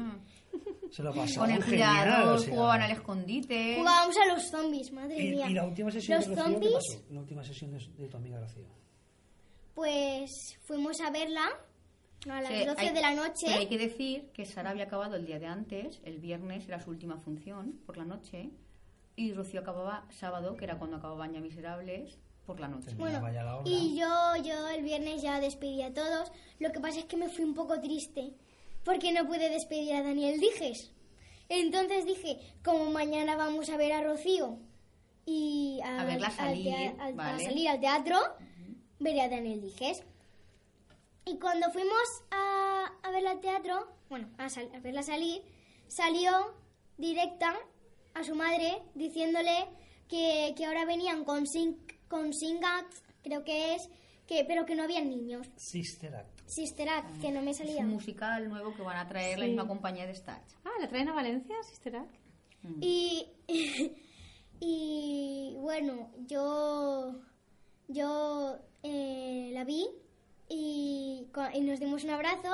Se 0.90 1.02
lo 1.02 1.10
Con 1.12 1.20
pasaban 1.20 1.50
el 1.52 1.62
genial. 1.62 2.02
criado, 2.04 2.34
o 2.34 2.38
sea. 2.38 2.54
jugaban 2.54 2.82
al 2.82 2.90
escondite. 2.90 3.76
jugábamos 3.78 4.16
a 4.18 4.26
los 4.34 4.42
zombies, 4.50 4.92
madre 4.92 5.22
Y, 5.22 5.30
mía. 5.30 5.46
y 5.48 5.54
la 5.54 5.64
última 5.66 5.90
sesión 5.90 6.18
los 6.18 6.28
de 6.28 6.34
Rocío, 6.34 6.44
¿qué 6.46 6.52
zombies, 6.52 6.72
pasó? 6.74 7.04
La 7.14 7.20
última 7.20 7.44
sesión 7.44 7.70
de, 7.72 7.78
de 8.02 8.08
tu 8.08 8.16
amiga 8.16 8.40
Rocío. 8.40 8.64
pues 9.74 10.30
fuimos 10.64 11.00
a 11.00 11.10
verla 11.10 11.46
a 12.28 12.40
las 12.42 12.48
Sí, 12.52 12.64
12 12.66 12.80
hay- 12.80 12.94
de 12.94 13.00
la 13.00 13.14
noche. 13.14 13.46
pero 13.46 13.58
hay 13.60 13.66
que 13.68 13.78
decir 13.78 14.30
que 14.34 14.44
Sara 14.44 14.70
había 14.70 14.84
acabado 14.84 15.16
el 15.16 15.24
día 15.26 15.38
de 15.38 15.46
antes, 15.46 16.00
el 16.04 16.18
viernes 16.18 16.66
era 16.68 16.80
su 16.80 16.90
última 16.90 17.16
función 17.18 17.80
por 17.86 17.96
la 17.96 18.04
noche, 18.04 18.50
y 19.16 19.32
Rocío 19.32 19.60
acababa 19.60 20.06
sábado, 20.10 20.56
que 20.56 20.64
era 20.64 20.78
cuando 20.78 20.96
acababan 20.98 21.32
ya 21.32 21.40
Miserables, 21.40 22.18
por 22.46 22.58
la 22.58 22.68
noche. 22.68 22.94
Bueno, 22.96 23.22
y 23.64 23.96
yo, 23.98 24.08
yo 24.42 24.68
el 24.70 24.82
viernes 24.82 25.22
ya 25.22 25.38
despedí 25.40 25.82
a 25.82 25.92
todos. 25.94 26.32
Lo 26.58 26.72
que 26.72 26.80
pasa 26.80 26.98
es 26.98 27.04
que 27.04 27.16
me 27.16 27.28
fui 27.28 27.44
un 27.44 27.54
poco 27.54 27.80
triste 27.80 28.32
porque 28.84 29.12
no 29.12 29.26
pude 29.26 29.48
despedir 29.50 29.94
a 29.94 30.02
Daniel 30.02 30.40
Dijes. 30.40 30.92
Entonces 31.48 32.04
dije, 32.06 32.38
como 32.64 32.90
mañana 32.90 33.36
vamos 33.36 33.68
a 33.70 33.76
ver 33.76 33.92
a 33.92 34.02
Rocío 34.02 34.58
y 35.26 35.80
a, 35.84 36.00
A 36.00 36.04
verla 36.04 36.26
al 36.28 36.32
salir, 36.32 36.74
al- 37.00 37.20
a 37.20 37.38
salir 37.44 37.68
al 37.68 37.80
teatro, 37.80 38.18
veré 38.98 39.22
a 39.22 39.28
Daniel 39.28 39.60
Dijes. 39.60 40.02
Y 41.24 41.38
cuando 41.38 41.70
fuimos 41.70 42.00
a, 42.30 42.86
a 43.02 43.10
verla 43.10 43.32
al 43.32 43.40
teatro, 43.40 43.88
bueno, 44.08 44.28
a, 44.38 44.48
sal- 44.48 44.70
a 44.74 44.80
verla 44.80 45.02
salir, 45.02 45.42
salió 45.88 46.54
directa 46.96 47.56
a 48.14 48.24
su 48.24 48.34
madre 48.34 48.82
diciéndole 48.94 49.66
que, 50.08 50.54
que 50.56 50.64
ahora 50.66 50.84
venían 50.84 51.24
con, 51.24 51.46
Sing, 51.46 51.76
con 52.08 52.32
Singat, 52.32 52.86
creo 53.22 53.44
que 53.44 53.74
es, 53.74 53.88
que, 54.30 54.44
pero 54.44 54.64
que 54.64 54.76
no 54.76 54.84
habían 54.84 55.08
niños. 55.10 55.44
Sister 55.56 56.14
Act. 56.14 56.40
Sister 56.46 56.88
Act, 56.88 57.20
que 57.20 57.32
no 57.32 57.42
me 57.42 57.50
Es 57.50 57.56
salía. 57.58 57.80
un 57.80 57.88
musical 57.88 58.48
nuevo 58.48 58.72
que 58.76 58.82
van 58.82 58.96
a 58.98 59.08
traer 59.08 59.38
la 59.40 59.44
Sí. 59.46 59.50
misma 59.50 59.66
compañía 59.66 60.06
de 60.06 60.12
Stars. 60.12 60.56
Ah, 60.64 60.70
¿la 60.80 60.88
traen 60.88 61.08
a 61.08 61.12
Valencia, 61.14 61.56
Sister 61.64 61.96
Act? 61.96 62.14
Y, 62.80 63.26
y 64.60 65.54
bueno, 65.58 66.10
yo, 66.28 67.20
yo 67.88 68.56
eh, 68.84 69.50
la 69.52 69.64
vi 69.64 69.86
y, 70.48 71.26
y 71.54 71.60
nos 71.62 71.80
dimos 71.80 72.04
un 72.04 72.10
abrazo 72.10 72.50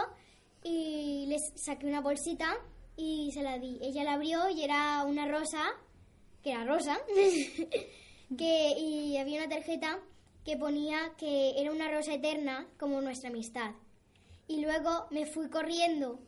y 0.62 1.26
les 1.28 1.42
saqué 1.56 1.86
una 1.86 2.00
bolsita 2.00 2.54
y 2.96 3.30
se 3.32 3.42
la 3.42 3.58
di. 3.58 3.78
Ella 3.82 4.04
la 4.04 4.14
abrió 4.14 4.48
y 4.48 4.62
era 4.64 5.04
una 5.04 5.28
rosa, 5.28 5.62
que 6.42 6.52
era 6.52 6.64
rosa, 6.64 6.96
que, 8.38 8.74
y 8.78 9.16
había 9.18 9.40
una 9.44 9.48
tarjeta 9.54 9.98
que 10.46 10.56
ponía 10.56 11.12
que 11.18 11.60
era 11.60 11.72
una 11.72 11.90
rosa 11.90 12.14
eterna 12.14 12.68
como 12.78 13.00
nuestra 13.00 13.30
amistad. 13.30 13.72
Y 14.46 14.60
luego 14.60 15.08
me 15.10 15.26
fui 15.26 15.50
corriendo 15.50 16.20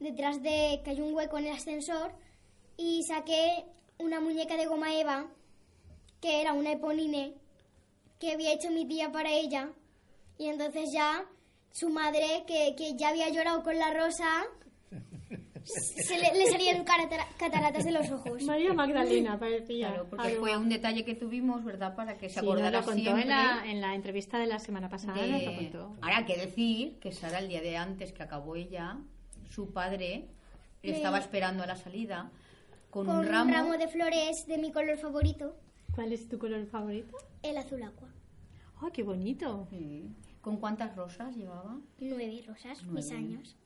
detrás 0.00 0.42
de 0.42 0.80
que 0.82 0.90
hay 0.90 1.02
un 1.02 1.14
hueco 1.14 1.36
en 1.36 1.48
el 1.48 1.54
ascensor 1.54 2.12
y 2.78 3.02
saqué 3.02 3.66
una 3.98 4.20
muñeca 4.20 4.56
de 4.56 4.64
goma 4.64 4.94
eva 4.98 5.26
que 6.22 6.40
era 6.40 6.54
una 6.54 6.72
eponine 6.72 7.34
que 8.18 8.32
había 8.32 8.54
hecho 8.54 8.70
mi 8.70 8.86
tía 8.86 9.12
para 9.12 9.30
ella 9.30 9.70
y 10.38 10.46
entonces 10.46 10.90
ya 10.90 11.26
su 11.70 11.90
madre 11.90 12.44
que, 12.46 12.74
que 12.74 12.96
ya 12.96 13.10
había 13.10 13.28
llorado 13.28 13.62
con 13.62 13.78
la 13.78 13.92
rosa 13.92 14.46
se 15.68 16.18
le, 16.18 16.34
le 16.38 16.46
salían 16.50 16.84
cataratas 17.38 17.84
de 17.84 17.90
los 17.92 18.10
ojos 18.10 18.42
María 18.44 18.72
Magdalena 18.72 19.38
parecía. 19.38 19.88
Claro, 19.88 20.06
porque 20.08 20.26
algo. 20.28 20.40
fue 20.40 20.56
un 20.56 20.68
detalle 20.68 21.04
que 21.04 21.14
tuvimos, 21.14 21.64
¿verdad? 21.64 21.94
Para 21.94 22.16
que 22.16 22.28
se 22.28 22.40
Sí, 22.40 22.46
acordara 22.46 22.80
lo 22.80 22.84
contó 22.86 23.00
siempre. 23.02 23.22
en 23.22 23.28
la, 23.28 23.62
en 23.66 23.80
la 23.80 23.94
entrevista 23.94 24.38
de 24.38 24.46
la 24.46 24.58
semana 24.58 24.88
pasada. 24.88 25.20
de- 25.22 25.44
lo 25.46 25.54
contó. 25.54 25.96
Ahora 26.02 26.18
hay 26.18 26.24
que 26.24 26.36
decir 26.36 26.98
que 27.00 27.12
Sara 27.12 27.38
el 27.40 27.48
día 27.48 27.60
de 27.60 27.76
antes 27.76 28.12
que 28.12 28.22
acabó 28.22 28.56
ella, 28.56 28.98
su 29.50 29.72
padre 29.72 30.26
le 30.82 30.92
estaba 30.96 31.18
esperando 31.18 31.62
a 31.62 31.66
la 31.66 31.76
salida 31.76 32.30
con, 32.90 33.06
con 33.06 33.18
un 33.18 33.26
ramo. 33.26 33.72
de 33.76 33.88
flores 33.88 34.46
de 34.46 34.58
mi 34.58 34.70
color 34.72 34.96
favorito 34.98 35.56
¿Cuál 35.94 36.12
es 36.12 36.28
tu 36.28 36.38
color 36.38 36.64
favorito? 36.66 37.16
el 37.42 37.56
azul 37.56 37.82
agua 37.82 38.08
¡Oh, 38.80 38.90
qué 38.92 39.02
bonito! 39.02 39.66
Sí. 39.70 40.04
¿Con 40.40 40.56
cuántas 40.58 40.94
rosas 40.94 41.34
llevaba? 41.36 41.76
nueve 41.98 42.42
rosas 42.46 42.82
mis 42.84 43.10
Nueve. 43.10 43.16
años 43.16 43.56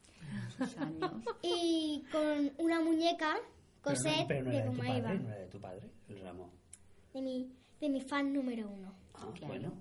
Sus 0.58 0.76
años. 0.78 1.12
y 1.42 2.04
con 2.12 2.52
una 2.58 2.80
muñeca 2.80 3.34
Pero 3.82 3.96
no, 3.96 4.02
Cosette 4.02 4.26
pero 4.28 4.44
no 4.44 4.50
de 4.50 4.56
era 4.56 4.64
de 4.64 4.70
tu 4.70 4.76
padre, 4.78 4.98
eva 4.98 5.14
no 5.14 5.28
era 5.28 5.38
de 5.38 5.46
tu 5.48 5.60
padre, 5.60 5.90
el 6.08 6.20
ramo. 6.20 6.50
de 7.14 7.20
mi, 7.22 7.52
de 7.80 7.88
mi 7.88 8.00
fan 8.00 8.32
número 8.32 8.68
uno 8.68 8.94
Ah, 9.14 9.28
Claro. 9.34 9.46
bueno. 9.48 9.72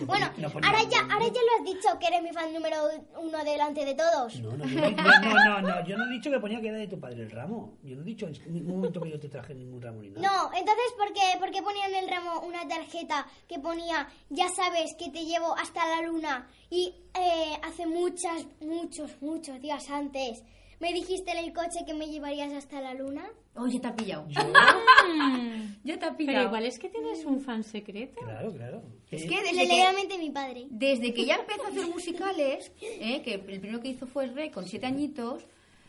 No 0.00 0.06
Bueno, 0.06 0.26
ponía- 0.32 0.48
no 0.48 0.52
ponía 0.52 0.68
ahora 0.70 0.82
ya, 0.90 1.00
ahora 1.02 1.26
ya 1.28 1.40
lo 1.42 1.58
has 1.58 1.64
dicho 1.64 1.98
que 2.00 2.06
eres 2.08 2.22
mi 2.22 2.32
fan 2.32 2.52
número 2.52 2.76
uno 3.20 3.44
delante 3.44 3.84
de 3.84 3.94
todos. 3.94 4.40
No, 4.40 4.56
no, 4.56 4.64
no, 4.64 4.90
no, 4.90 5.44
no, 5.44 5.60
no, 5.62 5.86
yo 5.86 5.96
no 5.96 6.06
he 6.06 6.10
dicho 6.10 6.30
que 6.30 6.40
ponía 6.40 6.60
que 6.60 6.68
era 6.68 6.78
de 6.78 6.88
tu 6.88 6.98
padre 6.98 7.22
el 7.22 7.30
ramo. 7.30 7.78
Yo 7.82 7.94
no 7.94 8.02
he 8.02 8.04
dicho 8.04 8.26
en 8.26 8.52
ningún 8.52 8.76
momento 8.76 9.00
que 9.00 9.10
yo 9.10 9.20
te 9.20 9.28
traje 9.28 9.54
ningún 9.54 9.80
ramo 9.80 10.02
ni 10.02 10.10
nada. 10.10 10.20
No, 10.26 10.50
entonces 10.56 10.84
¿por 10.98 11.12
qué, 11.12 11.20
por 11.38 11.50
qué 11.52 11.62
ponían 11.62 11.94
en 11.94 12.04
el 12.04 12.10
ramo 12.10 12.40
una 12.40 12.66
tarjeta 12.66 13.26
que 13.48 13.58
ponía 13.60 14.08
ya 14.30 14.48
sabes 14.48 14.94
que 14.98 15.10
te 15.10 15.24
llevo 15.24 15.54
hasta 15.56 15.86
la 15.88 16.02
luna 16.02 16.48
y 16.70 16.92
eh, 17.14 17.58
hace 17.62 17.86
muchas, 17.86 18.46
muchos, 18.60 19.10
muchos 19.20 19.60
días 19.60 19.88
antes 19.90 20.42
me 20.84 20.92
dijiste 20.92 21.30
en 21.30 21.38
el 21.38 21.52
coche 21.54 21.84
que 21.86 21.94
me 21.94 22.06
llevarías 22.08 22.52
hasta 22.52 22.80
la 22.82 22.92
luna? 22.92 23.24
Oh, 23.56 23.66
ya 23.66 23.80
te 23.80 23.88
ha 23.88 23.96
pillado. 23.96 24.26
Yo, 24.28 24.40
Ya 25.84 25.98
te 25.98 26.04
ha 26.04 26.08
Pero 26.08 26.16
pillado. 26.16 26.46
igual 26.46 26.66
es 26.66 26.78
que 26.78 26.88
tienes 26.90 27.24
un 27.24 27.40
fan 27.40 27.62
secreto. 27.62 28.20
claro, 28.20 28.52
claro. 28.52 28.82
Es 29.10 29.22
Eh, 29.24 29.28
que 29.28 29.36
desde 29.42 29.66
que, 30.08 30.18
mi 30.18 30.30
padre. 30.30 30.66
desde 30.70 31.14
que 31.14 31.24
ya 31.24 31.36
empezó 31.36 31.64
a 31.64 31.68
hacer 31.68 31.86
musicales, 31.88 32.72
¿eh? 32.80 33.22
que 33.22 33.34
el 33.34 33.40
primero 33.40 33.80
que 33.80 33.88
hizo 33.88 34.06
fue 34.06 34.26
Rey 34.26 34.50
con 34.50 34.66
siete 34.66 34.86
añitos, 34.86 35.46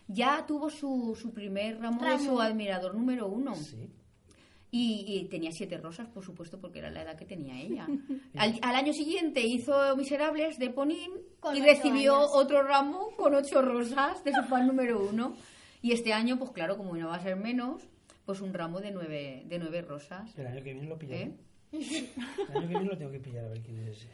ya 0.08 0.46
tuvo 0.46 0.70
su, 0.70 1.18
su 1.20 1.32
primer 1.34 1.80
ramo, 1.82 2.02
de 2.02 2.10
Ramo. 2.12 2.24
su 2.24 2.42
admirador 2.42 2.96
número 2.96 3.28
uno. 3.28 3.56
Sí. 3.56 3.90
Y, 4.78 5.06
y 5.08 5.30
tenía 5.30 5.52
siete 5.54 5.78
rosas, 5.78 6.10
por 6.10 6.26
supuesto, 6.26 6.60
porque 6.60 6.80
era 6.80 6.92
la 6.92 7.04
edad 7.04 7.16
que 7.18 7.24
tenía 7.26 7.62
ella. 7.62 7.88
Al, 8.36 8.60
al 8.62 8.76
año 8.76 8.92
siguiente 8.92 9.40
hizo 9.40 9.96
Miserables 9.96 10.58
de 10.60 10.70
Ponín 10.70 11.12
Con 11.40 11.56
y 11.56 11.62
recibió 11.62 12.18
años. 12.18 12.32
otro 12.34 12.62
ramo 12.62 13.12
con 13.16 13.34
ocho 13.36 13.62
rosas 13.62 14.22
de 14.26 14.34
su 14.34 14.44
fan 14.44 14.68
número 14.68 15.02
uno. 15.02 15.38
Y 15.82 15.94
este 15.94 16.12
año, 16.12 16.38
pues 16.38 16.52
claro, 16.52 16.76
como 16.76 16.98
no 16.98 17.08
va 17.08 17.16
a 17.16 17.20
ser 17.22 17.38
menos, 17.38 17.88
pues 18.26 18.42
un 18.42 18.54
ramo 18.54 18.82
de 18.82 18.92
nueve, 18.92 19.44
de 19.46 19.60
nueve 19.60 19.82
rosas. 19.82 20.38
El 20.38 20.48
año 20.48 20.62
que 20.62 20.74
viene 20.74 20.90
lo 20.90 20.98
pillaré. 20.98 21.32
¿Eh? 21.72 22.10
El 22.50 22.58
año 22.58 22.62
que 22.68 22.68
viene 22.68 22.86
lo 22.86 22.98
tengo 22.98 23.12
que 23.12 23.20
pillar 23.22 23.46
a 23.46 23.50
ver 23.50 23.62
quién 23.62 23.78
es 23.80 23.98
ese. 23.98 24.10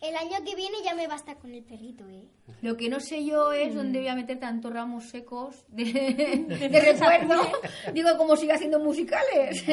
El 0.00 0.14
año 0.16 0.44
que 0.44 0.54
viene 0.54 0.76
ya 0.84 0.94
me 0.94 1.08
basta 1.08 1.34
con 1.36 1.52
el 1.52 1.64
perrito, 1.64 2.08
¿eh? 2.08 2.22
Lo 2.62 2.76
que 2.76 2.88
no 2.88 3.00
sé 3.00 3.24
yo 3.24 3.50
es 3.52 3.72
Mm. 3.74 3.76
dónde 3.76 3.98
voy 3.98 4.08
a 4.08 4.14
meter 4.14 4.38
tantos 4.38 4.72
ramos 4.72 5.08
secos 5.10 5.64
de, 5.68 5.84
de 6.70 6.80
recuerdo. 6.92 7.42
Digo, 7.92 8.16
como 8.16 8.36
sigue 8.36 8.52
haciendo 8.52 8.78
musicales. 8.78 9.64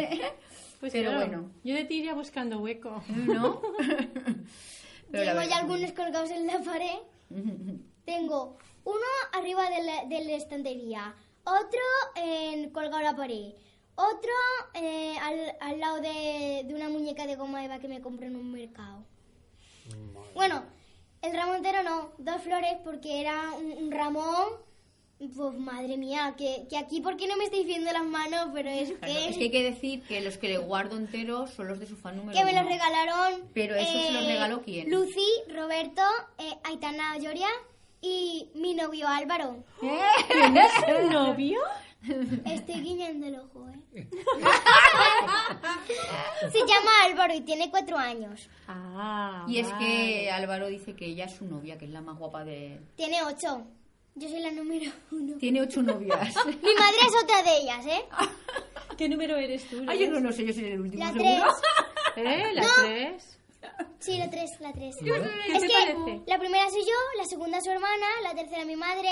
Pues 0.79 0.91
Pero 0.91 1.11
claro, 1.11 1.27
bueno. 1.27 1.51
Yo 1.63 1.75
de 1.75 1.85
ti 1.85 1.95
iría 1.99 2.13
buscando 2.15 2.59
hueco. 2.59 3.03
¿No? 3.07 3.61
Tengo 5.11 5.41
ya 5.43 5.57
algunos 5.57 5.91
colgados 5.93 6.31
en 6.31 6.47
la 6.47 6.59
pared. 6.59 6.97
Tengo 8.05 8.57
uno 8.83 9.05
arriba 9.33 9.69
de 9.69 9.83
la, 9.83 10.05
de 10.05 10.25
la 10.25 10.33
estantería, 10.35 11.15
otro 11.43 11.81
en, 12.15 12.69
colgado 12.71 12.97
en 12.99 13.03
la 13.05 13.15
pared, 13.15 13.53
otro 13.95 14.31
eh, 14.75 15.15
al, 15.21 15.55
al 15.59 15.79
lado 15.79 16.01
de, 16.01 16.63
de 16.67 16.73
una 16.75 16.89
muñeca 16.89 17.25
de 17.25 17.35
goma 17.35 17.63
eva 17.65 17.79
que 17.79 17.88
me 17.88 18.01
compré 18.01 18.27
en 18.27 18.35
un 18.35 18.51
mercado. 18.51 19.05
Bueno, 20.34 20.63
el 21.21 21.34
ramo 21.36 21.56
entero 21.56 21.84
no, 21.84 22.12
dos 22.17 22.41
flores 22.41 22.74
porque 22.84 23.21
era 23.21 23.52
un, 23.58 23.71
un 23.86 23.91
ramón. 23.91 24.63
Pues 25.17 25.54
madre 25.58 25.95
mía, 25.95 26.36
que, 26.38 26.65
que 26.69 26.78
aquí 26.78 27.00
porque 27.00 27.26
no 27.26 27.38
me 27.38 27.45
estáis 27.45 27.65
viendo 27.65 27.89
las 27.93 28.04
manos, 28.04 28.50
pero 28.54 28.69
es 28.69 28.89
que, 28.89 28.95
Claro, 28.98 29.13
es 29.13 29.38
que 29.38 29.43
hay 29.45 29.52
que 29.52 29.63
decir 29.63 30.02
que 30.04 30.19
los 30.19 30.38
que 30.38 30.50
le 30.50 30.58
guardo 30.58 30.98
enteros 30.98 31.52
son 31.52 31.69
los 31.69 31.80
de 31.80 31.88
su 31.88 31.95
fan 31.95 32.17
número 32.17 32.38
que 32.38 32.43
me 32.43 32.52
los 32.52 32.65
regalaron. 32.65 33.34
eh, 33.39 33.43
Pero 33.54 33.76
eso 33.76 33.93
se 33.93 34.12
los 34.12 34.26
regaló 34.26 34.62
quién? 34.62 34.91
Lucy, 34.91 35.26
Roberto, 35.48 36.02
eh, 36.38 36.54
Aitana 36.65 37.17
Lloria 37.17 37.48
y 38.02 38.50
mi 38.56 38.74
novio 38.74 39.08
Álvaro. 39.08 39.63
¿El 40.88 41.10
novio? 41.10 41.60
Estoy 42.46 42.76
guiñando 42.82 43.28
el 43.28 43.36
ojo, 43.39 43.65
¿eh? 43.94 43.94
Se 46.52 46.60
llama 46.60 46.91
Álvaro 47.06 47.34
y 47.34 47.41
tiene 47.41 47.70
cuatro 47.70 47.98
años. 47.98 48.50
Ah, 48.68 49.46
Y 49.48 49.60
es 49.60 49.68
que. 49.80 50.30
Álvaro 50.32 50.68
dice 50.68 50.96
que 50.96 51.06
ella 51.08 51.26
es 51.26 51.36
su 51.36 51.46
novia, 51.46 51.78
que 51.78 51.86
es 51.86 51.91
la 51.91 52.02
más 52.02 52.18
guapa 52.18 52.44
de... 52.44 52.80
Tiene 52.96 53.22
ocho. 53.24 53.65
Yo 54.15 54.30
soy 54.30 54.39
la 54.39 54.52
número 54.52 54.91
uno. 55.12 55.38
Tiene 55.38 55.62
ocho 55.62 55.82
novias. 55.82 56.36
Mi 56.46 56.74
madre 56.74 56.98
es 57.08 57.24
otra 57.24 57.44
de 57.44 57.58
ellas, 57.58 57.86
¿eh? 57.86 58.06
¿Qué 58.98 59.10
número 59.10 59.36
eres 59.38 59.68
tú? 59.70 59.84
Ay, 59.88 60.00
yo 60.00 60.10
no 60.12 60.20
lo 60.22 60.32
sé, 60.32 60.46
yo 60.46 60.54
soy 60.54 60.65
el 60.65 60.82
último 60.82 61.04
La 61.04 61.12
seguro. 61.12 61.54
tres. 62.13 62.26
¿Eh? 62.26 62.54
¿La 62.54 62.65
tres? 62.82 63.38
Sí, 64.00 64.18
la 64.18 64.30
tres, 64.30 64.52
la 64.62 64.72
tres. 64.72 64.96
¿Qué 65.04 65.10
Es 65.10 65.63
que 65.63 65.74
parece? 65.74 66.22
la 66.28 66.39
primera 66.39 66.70
soy 66.70 66.82
yo, 66.82 66.94
la 67.18 67.26
segunda 67.26 67.60
su 67.62 67.72
hermana, 67.72 68.06
la 68.24 68.34
tercera 68.36 68.63
mi 68.63 68.76
madre, 68.78 69.10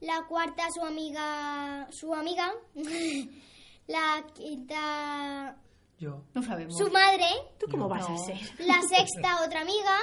la 0.00 0.24
cuarta 0.28 0.64
su 0.72 0.82
amiga, 0.84 1.86
su 1.90 2.12
amiga, 2.14 2.52
la 3.86 4.24
quinta 4.34 5.56
Yo. 5.98 6.22
No 6.34 6.42
sabemos. 6.42 6.76
su 6.76 6.90
madre, 6.90 7.26
¿Tú 7.58 7.66
cómo 7.70 7.88
vas 7.88 8.08
a 8.08 8.16
ser? 8.18 8.38
la 8.58 8.80
sexta 8.88 9.44
otra 9.44 9.62
amiga, 9.62 9.96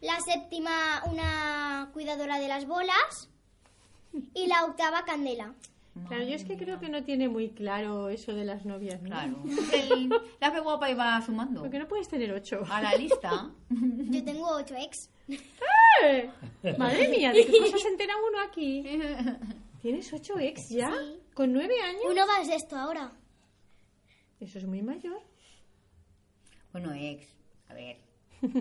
la 0.00 0.18
séptima 0.20 1.02
una 1.06 1.90
cuidadora 1.92 2.38
de 2.38 2.48
las 2.48 2.66
bolas 2.66 3.28
y 4.34 4.46
la 4.46 4.64
octava 4.64 5.04
Candela. 5.04 5.54
Claro, 6.08 6.24
yo 6.24 6.34
es 6.34 6.44
que 6.44 6.56
creo 6.56 6.78
que 6.80 6.88
no 6.88 7.02
tiene 7.04 7.28
muy 7.28 7.50
claro 7.50 8.08
eso 8.08 8.34
de 8.34 8.44
las 8.44 8.64
novias, 8.64 9.00
¿no? 9.02 9.08
Claro. 9.10 9.42
El- 9.72 10.10
la 10.40 10.52
que 10.52 10.60
guapa 10.60 10.90
iba 10.90 11.20
sumando 11.22 11.60
Porque 11.62 11.78
no 11.78 11.86
puedes 11.88 12.08
tener 12.08 12.32
ocho. 12.32 12.62
a 12.70 12.80
la 12.82 12.94
lista. 12.96 13.50
Yo 13.70 14.24
tengo 14.24 14.48
ocho 14.56 14.74
ex. 14.76 15.10
¡Eh! 15.28 16.30
Madre 16.78 17.08
mía, 17.08 17.32
¿de 17.32 17.46
qué 17.46 17.58
cosas 17.58 17.82
se 17.82 17.88
entera 17.88 18.14
uno 18.28 18.40
aquí? 18.40 18.82
¿Tienes 19.82 20.12
ocho 20.12 20.38
ex 20.38 20.68
ya? 20.70 20.90
Sí. 20.90 21.20
¿Con 21.34 21.52
nueve 21.52 21.74
años? 21.82 22.02
Uno 22.10 22.26
va 22.26 22.38
a 22.38 22.44
sexto 22.44 22.76
ahora. 22.76 23.12
Eso 24.40 24.58
es 24.58 24.64
muy 24.66 24.82
mayor. 24.82 25.20
Bueno, 26.72 26.92
ex. 26.94 27.26
A 27.68 27.74
ver. 27.74 27.96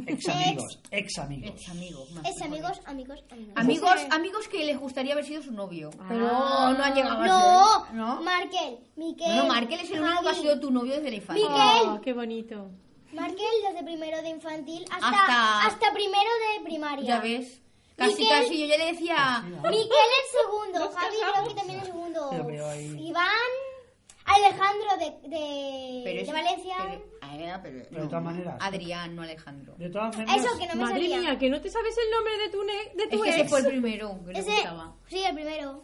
Ex 0.08 0.28
amigos. 0.30 0.80
Ex 0.92 1.18
amigos. 1.20 1.50
Ex 1.52 1.70
amigos. 1.70 2.12
más 2.12 2.26
Es 2.26 2.36
mejor 2.36 2.48
amigos, 2.48 2.82
amigos, 2.86 3.24
amigos. 3.32 3.54
Amigos, 3.56 3.96
amigos 4.12 4.48
que 4.50 4.66
les 4.66 4.78
gustaría 4.80 5.14
haber 5.14 5.26
sido 5.26 5.42
su 5.42 5.52
novio. 5.52 5.90
Pero 6.08 6.20
no 6.20 6.84
han 6.84 6.94
llegado 6.94 7.22
a 7.22 7.28
No, 7.28 7.86
ser. 7.86 7.96
¿No? 7.96 8.22
Markel, 8.22 8.80
Miquel. 8.96 9.26
Bueno, 9.28 9.46
Markel 9.48 9.80
es 9.80 9.92
el 9.92 10.02
único 10.02 10.22
que 10.22 10.30
ha 10.30 10.34
sido 10.34 10.60
tu 10.60 10.72
novio 10.72 10.96
desde 10.96 11.10
la 11.12 11.16
infancia. 11.16 11.46
Miquel. 11.50 11.90
Oh, 11.90 12.02
qué 12.02 12.14
bonito. 12.14 12.72
Markel 13.14 13.46
desde 13.68 13.84
primero 13.84 14.22
de 14.22 14.30
infantil 14.30 14.86
hasta, 14.92 15.08
Hasta- 15.08 15.66
hasta, 15.68 15.94
primero 15.94 16.30
de 16.58 16.64
primaria. 16.66 17.06
Ya 17.08 17.20
ves. 17.22 17.62
Casi, 17.96 18.16
Miquel. 18.22 18.28
casi. 18.30 18.60
Yo 18.60 18.66
ya 18.68 18.78
le 18.78 18.86
decía. 18.94 19.42
Miquel 19.46 19.72
el 19.72 20.28
segundo, 20.42 20.92
Javi 20.96 21.16
creo 21.34 21.48
que 21.48 21.54
también 21.56 21.80
el 21.80 21.86
segundo. 21.86 22.32
Iván, 23.00 23.28
Alejandro 24.36 24.88
de, 25.00 25.30
de, 25.30 26.02
Pero 26.04 26.16
de 26.18 26.22
eso- 26.22 26.32
Valencia. 26.34 26.76
Pero, 26.88 27.04
ah, 27.54 27.60
pero, 27.64 27.84
Pero 27.90 28.02
de 28.04 28.08
todas 28.08 28.24
maneras. 28.24 28.58
Adrián, 28.60 29.16
no 29.16 29.22
Alejandro. 29.24 29.76
De 29.78 29.90
todas 29.90 30.16
maneras. 30.18 30.46
Eso 30.46 30.58
que 30.58 30.68
no 30.68 30.76
me 30.76 30.82
Madre 30.84 31.02
salía. 31.02 31.20
mía, 31.20 31.38
que 31.40 31.50
no 31.50 31.62
te 31.62 31.70
sabes 31.70 31.96
el 31.98 32.12
nombre 32.12 32.38
de 32.38 32.50
tu, 32.50 32.64
ne- 32.64 32.92
de 32.96 33.04
Es 33.04 33.10
tu 33.10 33.22
que 33.22 33.30
ex. 33.30 33.38
ese 33.40 33.50
fue 33.50 33.60
el 33.60 33.66
primero 33.68 34.20
que 34.26 34.34
le 34.34 34.40
Ese, 34.40 34.52
gustaba. 34.52 34.96
sí, 35.08 35.20
el 35.24 35.34
primero. 35.36 35.84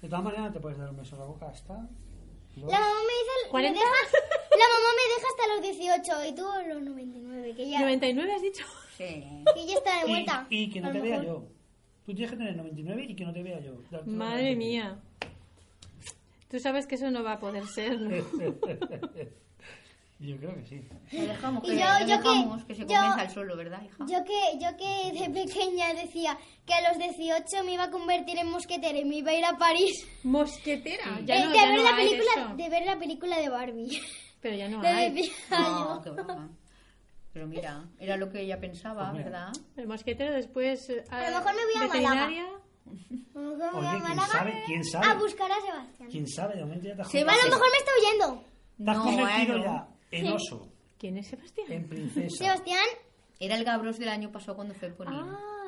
De 0.00 0.08
todas 0.08 0.24
maneras, 0.24 0.52
te 0.52 0.60
puedes 0.60 0.78
dar 0.78 0.90
un 0.90 0.96
beso 0.96 1.14
en 1.14 1.20
la 1.20 1.26
boca 1.26 1.46
hasta. 1.48 1.74
La 1.74 2.66
mamá 2.66 2.86
me 3.06 3.14
dice, 3.14 3.52
me 3.52 3.62
deja, 3.62 3.80
la 3.80 4.66
mamá 4.68 4.88
me 4.98 5.14
deja 5.14 5.28
hasta 5.30 5.54
los 5.54 5.62
18 5.62 6.24
y 6.28 6.34
tú 6.34 6.44
los 6.68 6.82
99, 6.82 7.54
que 7.56 7.70
ya, 7.70 7.80
99 7.80 8.32
has 8.34 8.42
dicho. 8.42 8.64
Sí. 8.98 9.04
que 9.54 9.66
ya 9.66 9.74
está 9.74 10.00
de 10.00 10.06
vuelta. 10.06 10.46
Y, 10.50 10.64
y 10.64 10.70
que 10.70 10.80
no 10.82 10.88
A 10.88 10.92
te 10.92 10.98
lo 10.98 11.04
vea 11.04 11.18
mejor. 11.20 11.40
yo. 11.42 11.48
Tú 12.04 12.12
tienes 12.14 12.30
que 12.30 12.36
tener 12.36 12.56
99 12.56 13.06
y 13.08 13.16
que 13.16 13.24
no 13.24 13.32
te 13.32 13.42
vea 13.42 13.60
yo. 13.60 13.72
Madre 14.04 14.54
mía. 14.56 15.00
Tú 16.52 16.60
sabes 16.60 16.86
que 16.86 16.94
eso 16.96 17.10
no 17.10 17.24
va 17.24 17.32
a 17.32 17.38
poder 17.40 17.66
ser, 17.66 17.98
¿no? 17.98 18.10
Yo 20.20 20.36
creo 20.36 20.54
que 20.54 20.64
sí. 20.66 20.84
Lo 21.12 21.22
dejamos, 21.26 21.64
Y 21.64 21.68
que, 21.70 21.78
yo- 21.78 21.84
yo 22.00 22.06
que- 22.06 22.28
dejamos 22.28 22.64
que 22.64 22.74
se 22.76 22.86
convenza 22.86 23.22
el 23.24 23.30
solo, 23.30 23.56
¿verdad, 23.56 23.82
hija? 23.82 23.96
Yo 24.06 24.22
que, 24.24 24.58
yo 24.60 24.68
que 24.76 25.18
de 25.18 25.30
pequeña 25.30 25.94
decía 25.94 26.38
que 26.64 26.74
a 26.74 26.88
los 26.90 26.98
18 26.98 27.64
me 27.64 27.72
iba 27.74 27.84
a 27.84 27.90
convertir 27.90 28.38
en 28.38 28.48
mosquetera 28.48 28.96
y 28.96 29.04
me 29.04 29.16
iba 29.16 29.32
a 29.32 29.34
ir 29.34 29.44
a 29.44 29.58
París 29.58 30.06
Mosquetera. 30.22 31.18
Eh, 31.18 31.22
Ya 31.24 31.40
no, 31.44 31.50
de, 31.50 31.56
ya 31.56 31.66
ver 31.66 31.76
no 31.76 31.82
la 31.82 31.96
hay 31.96 32.08
película, 32.08 32.30
eso. 32.44 32.54
de 32.56 32.68
ver 32.68 32.86
la 32.86 32.98
película 33.00 33.38
de 33.40 33.48
Barbie. 33.48 34.00
Pero 34.40 34.56
ya 34.56 34.68
no 34.68 34.80
De 34.80 34.88
hay. 34.88 35.32
No, 35.50 36.00
qué 36.04 36.10
broma. 36.10 36.50
Pero 37.32 37.46
mira, 37.48 37.84
era 37.98 38.16
lo 38.16 38.30
que 38.30 38.42
ella 38.42 38.60
pensaba, 38.60 39.10
Pues. 39.10 39.24
¿verdad? 39.24 39.48
El 39.76 39.88
mosquetero 39.88 40.32
después. 40.34 40.88
eh, 40.90 41.02
A 41.10 41.30
lo 41.30 41.38
mejor 41.38 41.54
me 41.56 41.64
voy 41.64 41.74
a 41.78 41.80
veterinaria. 41.86 42.46
A 43.34 43.38
a 43.38 43.78
Oye, 43.78 44.02
¿quién 44.06 44.20
sabe? 44.26 44.62
¿Quién 44.66 44.80
a 44.80 44.84
sabe? 44.84 45.18
buscar 45.20 45.50
a 45.52 45.60
Sebastián. 45.60 46.08
¿Quién 46.10 46.28
sabe? 46.28 46.54
De 46.56 46.62
momento 46.64 46.88
ya 46.88 46.96
te 46.96 47.02
has, 47.02 47.10
Se 47.10 47.18
A 47.20 47.24
lo 47.24 47.28
mejor 47.28 47.66
me 47.70 47.78
está 47.78 47.90
oyendo. 48.00 48.44
te 48.84 48.90
has 48.90 48.96
No, 48.96 49.04
convertido 49.04 49.58
bueno. 49.58 49.64
ya 49.64 49.88
en 50.18 50.26
oso, 50.32 50.68
¿Quién 50.98 51.16
es 51.18 51.26
Sebastián? 51.26 51.72
en 51.72 51.88
princesa. 51.88 52.36
Sebastián, 52.36 52.84
Era 53.40 53.56
el 53.56 53.64
Gabros 53.64 53.98
del 53.98 54.08
año 54.08 54.30
pasado 54.30 54.54
cuando 54.56 54.74
fue 54.74 54.88
Ponín. 54.90 55.14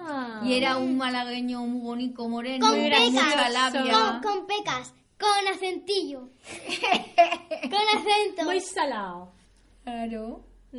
Ah. 0.06 0.42
Y 0.44 0.52
era 0.54 0.76
un 0.76 0.96
malagueño 0.98 1.60
muy 1.66 1.80
bonito, 1.80 2.28
moreno, 2.28 2.66
con 2.68 2.78
era 2.78 3.00
mucha 3.00 3.24
pecas, 3.26 3.52
labia. 3.52 3.92
con, 3.92 4.20
con 4.36 4.46
pecas, 4.46 4.94
con 5.18 5.48
acentillo, 5.52 6.28
con 7.62 7.98
acento. 8.00 8.44
Muy 8.44 8.60
salado. 8.60 9.32
Claro. 9.82 10.44
Mm. 10.72 10.76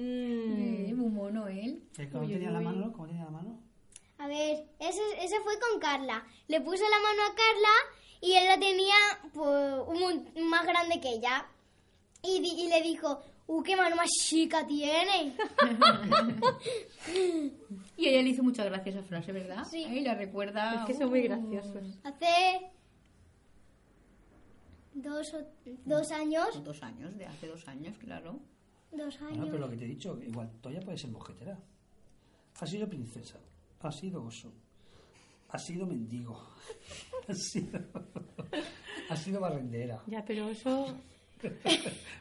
Eh, 0.90 0.94
muy 0.96 1.10
mono 1.10 1.48
él. 1.48 1.84
¿Cómo 2.12 2.26
Uy, 2.26 2.34
tenía 2.34 2.52
la 2.52 2.60
uy. 2.60 2.66
mano? 2.66 2.92
¿Cómo 2.94 3.08
tenía 3.08 3.24
la 3.26 3.32
mano? 3.32 3.55
A 4.26 4.28
ver, 4.28 4.66
ese, 4.80 5.02
ese 5.24 5.40
fue 5.42 5.54
con 5.60 5.80
Carla. 5.80 6.26
Le 6.48 6.60
puso 6.62 6.84
la 6.90 6.98
mano 7.00 7.22
a 7.32 7.36
Carla 7.36 7.70
y 8.22 8.34
él 8.34 8.46
la 8.46 8.60
tenía 8.60 8.96
pues, 9.34 9.76
un 9.88 10.50
más 10.50 10.66
grande 10.66 11.00
que 11.00 11.10
ella. 11.10 11.46
Y, 12.24 12.40
di- 12.40 12.64
y 12.64 12.68
le 12.70 12.82
dijo, 12.82 13.22
¡Uh, 13.46 13.62
qué 13.62 13.76
mano 13.76 13.96
más 13.96 14.10
chica 14.10 14.66
tiene! 14.66 15.36
Y 17.98 18.08
ella 18.08 18.22
le 18.24 18.30
hizo 18.30 18.42
muchas 18.44 18.66
gracias 18.66 18.96
a 18.98 19.04
frase, 19.04 19.32
¿verdad? 19.32 19.64
Sí. 19.70 19.84
Y 19.84 20.02
la 20.02 20.16
recuerda. 20.16 20.80
Es 20.82 20.86
que 20.88 20.94
son 20.96 21.10
muy 21.10 21.22
graciosos. 21.22 22.00
Hace 22.04 22.72
dos, 24.94 25.34
o- 25.34 25.46
dos 25.86 26.12
años, 26.12 26.64
Dos 26.64 26.82
años, 26.84 27.16
de 27.18 27.26
hace 27.26 27.48
dos 27.48 27.66
años, 27.68 27.96
claro. 28.00 28.40
dos 28.92 29.18
Bueno, 29.20 29.36
años. 29.36 29.48
pero 29.52 29.60
lo 29.60 29.70
que 29.70 29.78
te 29.78 29.86
he 29.86 29.88
dicho, 29.88 30.20
igual, 30.22 30.50
todavía 30.62 30.84
puede 30.84 30.98
ser 30.98 31.12
mosquetera. 31.12 31.58
Ha 32.60 32.66
sido 32.68 32.90
princesa, 32.90 33.38
ha 33.82 33.92
sido 33.92 34.24
oso, 34.24 34.52
ha 35.50 35.58
sido 35.58 35.86
mendigo, 35.86 36.40
ha 37.28 37.34
sido, 37.34 37.80
ha 39.10 39.16
sido 39.16 39.40
barrendera, 39.40 40.02
Ya, 40.08 40.24
pero 40.26 40.50
eso. 40.50 40.96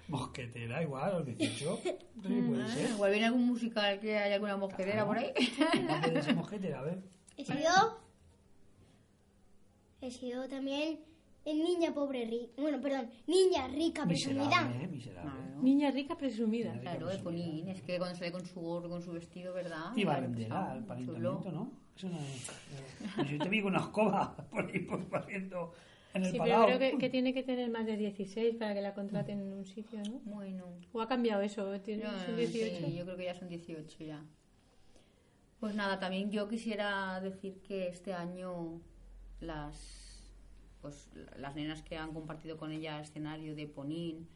mosquetera, 0.09 0.83
igual, 0.83 1.03
a 1.11 1.13
los 1.19 1.27
18. 1.27 1.81
Sí, 1.85 1.93
puede 2.23 2.69
ser. 2.69 2.91
Igual 2.91 3.11
viene 3.13 3.27
algún 3.27 3.47
musical 3.47 4.01
que 4.01 4.19
haya 4.19 4.35
alguna 4.35 4.57
mosquedera 4.57 5.07
por 5.07 5.17
ahí. 5.17 5.33
Igual 5.75 6.01
puede 6.03 6.23
ser 6.23 6.35
mosquetera, 6.43 6.81
a 6.81 6.83
ver. 6.83 7.03
He 7.37 7.45
sido, 7.45 8.01
he 10.01 10.11
sido 10.11 10.49
también 10.49 11.01
en 11.45 11.59
niña 11.63 11.93
pobre 11.95 12.25
rica. 12.25 12.53
Bueno, 12.61 12.81
perdón, 12.81 13.11
niña 13.27 13.69
rica 13.69 14.05
presumida. 14.07 14.45
Miserable, 14.45 14.85
¿eh? 14.85 14.89
Miserable. 14.89 15.31
Claro. 15.33 15.63
Niña 15.63 15.91
rica 15.91 16.17
presumida. 16.17 16.79
Claro, 16.81 17.07
de 17.09 17.19
Ponín. 17.19 17.69
Es 17.69 17.83
que 17.83 17.99
cuando 17.99 18.17
sale 18.19 18.33
con 18.33 18.45
su 18.47 18.61
gorro, 18.61 18.89
con 18.89 19.03
su 19.03 19.13
vestido, 19.13 19.53
¿verdad? 19.55 19.93
Y 19.97 20.05
va 20.05 20.13
a 20.13 20.17
Claro, 20.17 20.29
vender 20.33 20.43
está 20.45 20.73
al 20.73 20.85
chulo. 20.85 20.95
ayuntamiento, 20.95 21.53
¿no? 21.53 21.73
Eso 21.97 22.09
no 22.09 22.19
es. 22.19 22.49
eh, 22.51 23.27
Yo 23.31 23.39
te 23.39 23.49
vi 23.49 23.63
con 23.63 23.73
una 23.75 23.83
escoba 23.85 24.37
por 24.51 24.67
ahí 24.67 24.81
pues, 24.81 25.09
barriendo 25.09 25.73
en 26.13 26.25
el 26.25 26.31
Sí, 26.33 26.39
pero 26.43 26.67
creo 26.67 26.79
que, 26.79 26.99
que 26.99 27.11
tiene 27.11 27.33
que 27.35 27.43
tener 27.43 27.71
más 27.71 27.87
de 27.87 27.97
16 27.97 28.57
para 28.57 28.75
que 28.75 28.81
la 28.81 28.95
contraten 28.95 29.41
en 29.41 29.53
un 29.53 29.65
sitio, 29.65 30.01
¿no? 30.11 30.21
Bueno. 30.25 30.65
¿O 30.93 31.01
ha 31.01 31.07
cambiado 31.09 31.43
eso? 31.43 31.81
¿Tiene- 31.81 32.03
Yo, 32.05 32.09
son 32.21 32.37
18? 32.37 32.87
sí, 32.87 32.97
yo 32.97 33.05
creo 33.05 33.17
que 33.17 33.25
ya 33.25 33.35
son 33.35 33.49
18 33.49 34.05
ya. 34.05 34.25
Pues 35.61 35.75
nada, 35.75 35.99
también 35.99 36.31
yo 36.31 36.47
quisiera 36.49 37.21
decir 37.21 37.63
que 37.63 37.89
este 37.89 38.13
año 38.13 38.81
las 39.41 40.04
pues 40.85 41.09
las 41.39 41.55
nenas 41.55 41.81
que 41.81 41.97
han 41.97 42.13
compartido 42.13 42.59
con 42.59 42.71
ella 42.71 43.01
escenario 43.01 43.55
de 43.55 43.67
Ponín 43.67 44.29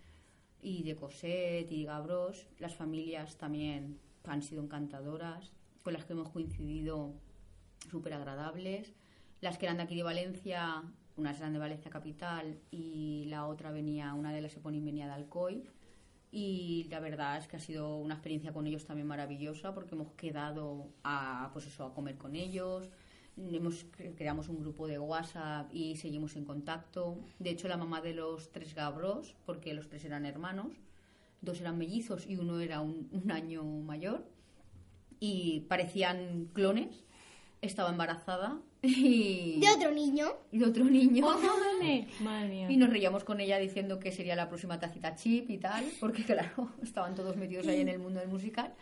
y 0.63 0.83
de 0.83 0.97
Cosette 0.97 1.71
y 1.71 1.85
Gabros, 1.85 2.47
las 2.59 2.75
familias 2.75 3.37
también 3.37 4.01
han 4.25 4.41
sido 4.41 4.63
encantadoras, 4.63 5.53
con 5.83 5.93
las 5.93 6.07
que 6.07 6.15
hemos 6.15 6.31
coincidido 6.31 7.13
súper 7.91 8.15
agradables. 8.15 8.95
Las 9.43 9.59
que 9.59 9.67
eran 9.67 9.77
de 9.77 9.83
aquí 9.83 9.95
de 9.95 10.05
Valencia, 10.05 10.85
unas 11.19 11.39
eran 11.39 11.53
de 11.53 11.59
Valencia 11.59 11.91
Capital 11.91 12.59
y 12.71 13.27
la 13.27 13.47
otra 13.47 13.71
venía, 13.71 14.15
una 14.15 14.33
de 14.33 14.41
las 14.41 14.55
de 14.55 14.63
Ponín 14.63 14.87
venía 14.87 15.05
de 15.05 15.13
Alcoy. 15.13 15.69
Y 16.33 16.87
la 16.89 17.01
verdad 17.01 17.37
es 17.37 17.47
que 17.47 17.59
ha 17.59 17.61
sido 17.61 17.99
una 17.99 18.15
experiencia 18.15 18.55
con 18.55 18.67
ellos 18.67 18.87
también 18.87 19.07
maravillosa 19.07 19.75
porque 19.75 19.95
hemos 19.95 20.13
quedado 20.13 20.89
a, 21.05 21.51
pues 21.53 21.67
eso, 21.67 21.85
a 21.85 21.93
comer 21.93 22.17
con 22.17 22.37
ellos. 22.37 22.89
Hemos, 23.53 23.87
cre- 23.93 24.15
creamos 24.17 24.49
un 24.49 24.59
grupo 24.61 24.87
de 24.87 24.99
WhatsApp 24.99 25.71
y 25.73 25.97
seguimos 25.97 26.35
en 26.37 26.45
contacto. 26.45 27.19
De 27.39 27.51
hecho, 27.51 27.69
la 27.69 27.77
mamá 27.77 28.01
de 28.01 28.15
los 28.15 28.51
tres 28.51 28.75
Gabros, 28.75 29.37
porque 29.47 29.75
los 29.75 29.89
tres 29.89 30.05
eran 30.05 30.27
hermanos, 30.27 30.73
dos 31.41 31.61
eran 31.61 31.79
mellizos 31.79 32.27
y 32.27 32.37
uno 32.37 32.61
era 32.61 32.81
un, 32.81 33.09
un 33.13 33.31
año 33.31 33.63
mayor, 33.65 34.25
y 35.21 35.61
parecían 35.69 36.49
clones. 36.53 37.05
Estaba 37.61 37.91
embarazada 37.91 38.61
y, 38.83 39.59
De 39.61 39.69
otro 39.71 39.91
niño. 39.91 40.29
de 40.53 40.65
otro 40.65 40.85
niño. 40.85 41.27
Madre, 41.81 42.07
madre 42.21 42.49
mía. 42.49 42.71
Y 42.71 42.77
nos 42.77 42.89
reíamos 42.91 43.25
con 43.25 43.41
ella 43.41 43.59
diciendo 43.59 43.99
que 43.99 44.13
sería 44.13 44.37
la 44.37 44.49
próxima 44.49 44.79
tacita 44.79 45.17
chip 45.17 45.51
y 45.51 45.59
tal, 45.59 45.85
porque 45.99 46.23
claro, 46.25 46.71
estaban 46.83 47.15
todos 47.17 47.37
metidos 47.37 47.67
ahí 47.67 47.81
en 47.81 47.89
el 47.89 47.99
mundo 47.99 48.21
del 48.21 48.29
musical. 48.29 48.73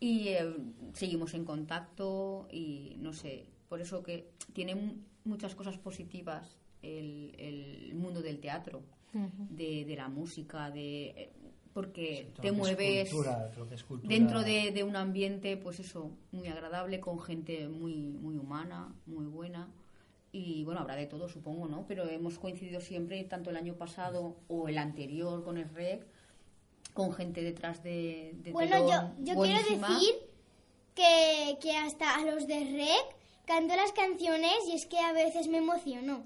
Y 0.00 0.28
eh, 0.28 0.56
seguimos 0.94 1.34
en 1.34 1.44
contacto 1.44 2.48
y 2.50 2.96
no 2.98 3.12
sé, 3.12 3.46
por 3.70 3.80
eso 3.80 4.02
que 4.02 4.28
tiene 4.52 4.74
mu- 4.74 4.96
muchas 5.24 5.54
cosas 5.54 5.78
positivas 5.78 6.58
el, 6.82 7.34
el 7.38 7.94
mundo 7.94 8.20
del 8.20 8.38
teatro, 8.40 8.82
de, 9.12 9.84
de 9.86 9.96
la 9.96 10.08
música, 10.08 10.70
de 10.70 11.06
eh, 11.16 11.30
porque 11.72 12.30
Todo 12.34 12.42
te 12.42 12.52
mueves 12.52 13.08
cultura, 13.10 13.50
todo 13.52 13.66
dentro 14.08 14.42
de, 14.42 14.70
de 14.72 14.82
un 14.84 14.96
ambiente, 14.96 15.56
pues 15.56 15.80
eso, 15.80 16.10
muy 16.32 16.48
agradable, 16.48 17.00
con 17.00 17.20
gente 17.20 17.68
muy, 17.68 17.94
muy 17.94 18.36
humana, 18.36 18.92
muy 19.06 19.26
buena. 19.26 19.68
Y 20.32 20.64
bueno, 20.64 20.80
habrá 20.80 20.94
de 20.96 21.06
todo, 21.06 21.28
supongo, 21.28 21.66
¿no? 21.66 21.86
Pero 21.88 22.08
hemos 22.08 22.38
coincidido 22.38 22.80
siempre, 22.80 23.22
tanto 23.24 23.50
el 23.50 23.56
año 23.56 23.74
pasado 23.74 24.36
o 24.48 24.68
el 24.68 24.78
anterior 24.78 25.42
con 25.44 25.58
el 25.58 25.68
REC, 25.68 26.06
con 26.94 27.12
gente 27.12 27.42
detrás 27.42 27.82
de, 27.82 28.32
de 28.42 28.50
Bueno, 28.52 28.76
yo, 28.78 28.86
telón 28.86 29.24
yo 29.24 29.34
quiero 29.42 29.58
decir 29.98 30.14
que, 30.94 31.58
que 31.60 31.76
hasta 31.76 32.14
a 32.16 32.24
los 32.24 32.46
de 32.46 32.64
REC 32.64 33.16
canto 33.50 33.74
las 33.74 33.92
canciones 33.92 34.54
y 34.68 34.74
es 34.74 34.86
que 34.86 34.98
a 34.98 35.12
veces 35.12 35.48
me 35.48 35.58
emociono. 35.58 36.24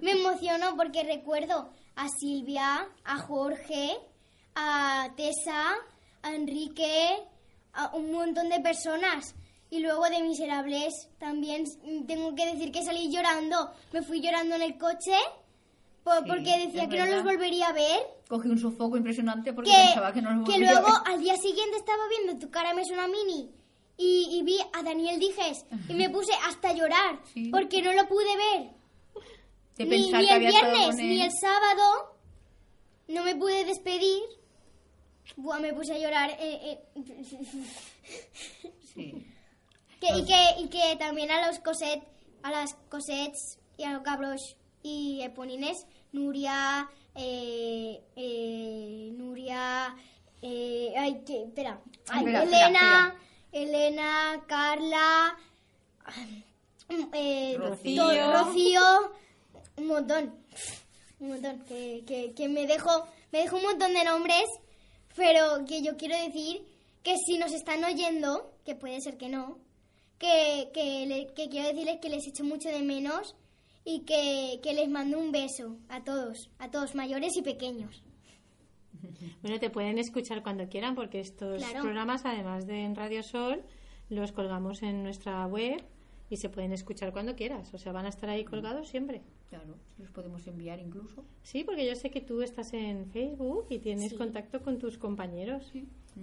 Me 0.00 0.10
emociono 0.12 0.76
porque 0.76 1.04
recuerdo 1.04 1.70
a 1.94 2.08
Silvia, 2.08 2.88
a 3.04 3.18
Jorge, 3.18 3.96
a 4.56 5.10
Tessa, 5.16 5.74
a 6.22 6.34
Enrique, 6.34 7.16
a 7.72 7.94
un 7.94 8.12
montón 8.12 8.48
de 8.48 8.58
personas. 8.60 9.34
Y 9.70 9.78
luego 9.78 10.04
de 10.10 10.22
Miserables 10.22 10.92
también 11.18 11.64
mm, 11.84 12.06
tengo 12.06 12.34
que 12.34 12.46
decir 12.46 12.72
que 12.72 12.82
salí 12.82 13.10
llorando. 13.12 13.70
Me 13.92 14.02
fui 14.02 14.20
llorando 14.20 14.56
en 14.56 14.62
el 14.62 14.76
coche 14.78 15.14
por- 16.02 16.22
Sí, 16.22 16.28
porque 16.28 16.66
decía 16.66 16.88
que 16.88 16.98
no 16.98 17.06
los 17.06 17.24
volvería 17.24 17.68
a 17.68 17.72
ver 17.72 18.00
Cogí 18.28 18.48
un 18.48 18.58
sofoco 18.58 18.96
impresionante 18.96 19.52
porque 19.52 19.70
que, 19.70 19.76
pensaba 19.76 20.12
que 20.12 20.22
no 20.22 20.30
que 20.30 20.36
volvería 20.52 20.70
a 20.70 20.72
luego 20.80 20.88
ver. 21.04 21.12
al 21.14 21.20
día 21.20 21.36
siguiente 21.36 21.76
estaba 21.76 22.02
viendo 22.08 22.38
tu 22.44 22.50
cara 22.50 22.74
me 22.74 22.84
suena 22.84 23.06
mini 23.08 23.50
y, 23.98 24.28
y 24.38 24.42
vi 24.42 24.58
a 24.72 24.82
Daniel 24.82 25.18
Dijes 25.18 25.64
y 25.88 25.94
me 25.94 26.10
puse 26.10 26.32
hasta 26.46 26.68
a 26.70 26.72
llorar 26.74 27.20
Sí. 27.32 27.48
porque 27.50 27.80
no 27.82 27.92
lo 27.92 28.06
pude 28.08 28.36
ver. 28.36 28.70
De 29.76 29.84
ni, 29.84 30.10
el 30.12 30.40
viernes 30.40 30.96
ni 30.96 31.20
el 31.22 31.30
sábado 31.40 32.16
no 33.08 33.22
me 33.24 33.34
pude 33.36 33.64
despedir. 33.64 34.22
Buah, 35.36 35.58
me 35.60 35.72
puse 35.74 35.94
a 35.94 35.98
llorar 35.98 36.30
eh, 36.38 36.78
eh, 36.94 37.02
Sí. 38.94 39.26
que, 40.00 40.06
y, 40.18 40.24
que, 40.24 40.60
y 40.62 40.68
que 40.68 40.96
también 40.98 41.30
a 41.30 41.46
los 41.46 41.58
coset 41.60 42.02
a 42.42 42.50
las 42.50 42.74
cosets 42.88 43.58
y 43.76 43.82
a 43.84 43.92
los 43.92 44.02
cabros 44.02 44.56
y 44.82 45.20
eponines 45.22 45.86
Nuria 46.12 46.88
eh, 47.14 48.00
eh, 48.14 49.10
Nuria 49.12 49.94
eh, 50.42 50.92
ay 50.96 51.22
que 51.26 51.42
espera, 51.44 51.80
Ay, 52.08 52.18
Espera, 52.20 52.44
espera, 52.44 52.66
Elena 52.68 53.14
Elena 53.62 54.42
Carla 54.46 55.36
eh, 57.12 57.56
Rocío. 57.58 58.32
Rocío 58.32 59.12
un 59.78 59.86
montón 59.86 60.34
un 61.20 61.28
montón 61.28 61.60
que, 61.66 62.04
que, 62.06 62.32
que 62.34 62.48
me 62.48 62.66
dejo 62.66 63.06
me 63.32 63.40
dejo 63.42 63.56
un 63.56 63.62
montón 63.64 63.92
de 63.94 64.04
nombres 64.04 64.44
pero 65.14 65.64
que 65.66 65.82
yo 65.82 65.96
quiero 65.96 66.16
decir 66.16 66.62
que 67.02 67.16
si 67.26 67.38
nos 67.38 67.52
están 67.52 67.82
oyendo 67.84 68.52
que 68.64 68.74
puede 68.74 69.00
ser 69.00 69.16
que 69.16 69.28
no 69.28 69.58
que, 70.18 70.70
que, 70.72 71.06
le- 71.06 71.26
que 71.34 71.48
quiero 71.48 71.68
decirles 71.68 71.98
que 72.00 72.08
les 72.08 72.26
echo 72.26 72.44
mucho 72.44 72.68
de 72.68 72.80
menos 72.82 73.34
y 73.84 74.00
que, 74.00 74.60
que 74.62 74.72
les 74.72 74.88
mando 74.88 75.18
un 75.18 75.30
beso 75.30 75.76
a 75.88 76.02
todos, 76.02 76.50
a 76.58 76.70
todos 76.70 76.94
mayores 76.96 77.36
y 77.36 77.42
pequeños. 77.42 78.02
Bueno, 79.42 79.58
te 79.60 79.70
pueden 79.70 79.98
escuchar 79.98 80.42
cuando 80.42 80.68
quieran 80.68 80.94
porque 80.94 81.20
estos 81.20 81.58
Claro. 81.64 81.82
programas, 81.82 82.24
además 82.24 82.66
de 82.66 82.82
en 82.84 82.94
Radio 82.96 83.22
Sol, 83.22 83.62
los 84.08 84.32
colgamos 84.32 84.82
en 84.82 85.02
nuestra 85.02 85.46
web 85.46 85.82
y 86.30 86.36
se 86.38 86.48
pueden 86.48 86.72
escuchar 86.72 87.12
cuando 87.12 87.36
quieras. 87.36 87.72
O 87.74 87.78
sea, 87.78 87.92
van 87.92 88.06
a 88.06 88.08
estar 88.08 88.28
ahí 88.30 88.44
colgados 88.44 88.88
siempre. 88.88 89.22
Claro, 89.48 89.76
los 89.98 90.10
podemos 90.10 90.44
enviar 90.48 90.80
incluso. 90.80 91.24
Sí, 91.42 91.62
porque 91.64 91.86
yo 91.86 91.94
sé 91.94 92.10
que 92.10 92.20
tú 92.20 92.42
estás 92.42 92.72
en 92.72 93.06
Facebook 93.12 93.66
y 93.70 93.78
tienes 93.78 94.10
Sí. 94.10 94.16
contacto 94.16 94.60
con 94.62 94.78
tus 94.78 94.98
compañeros. 94.98 95.72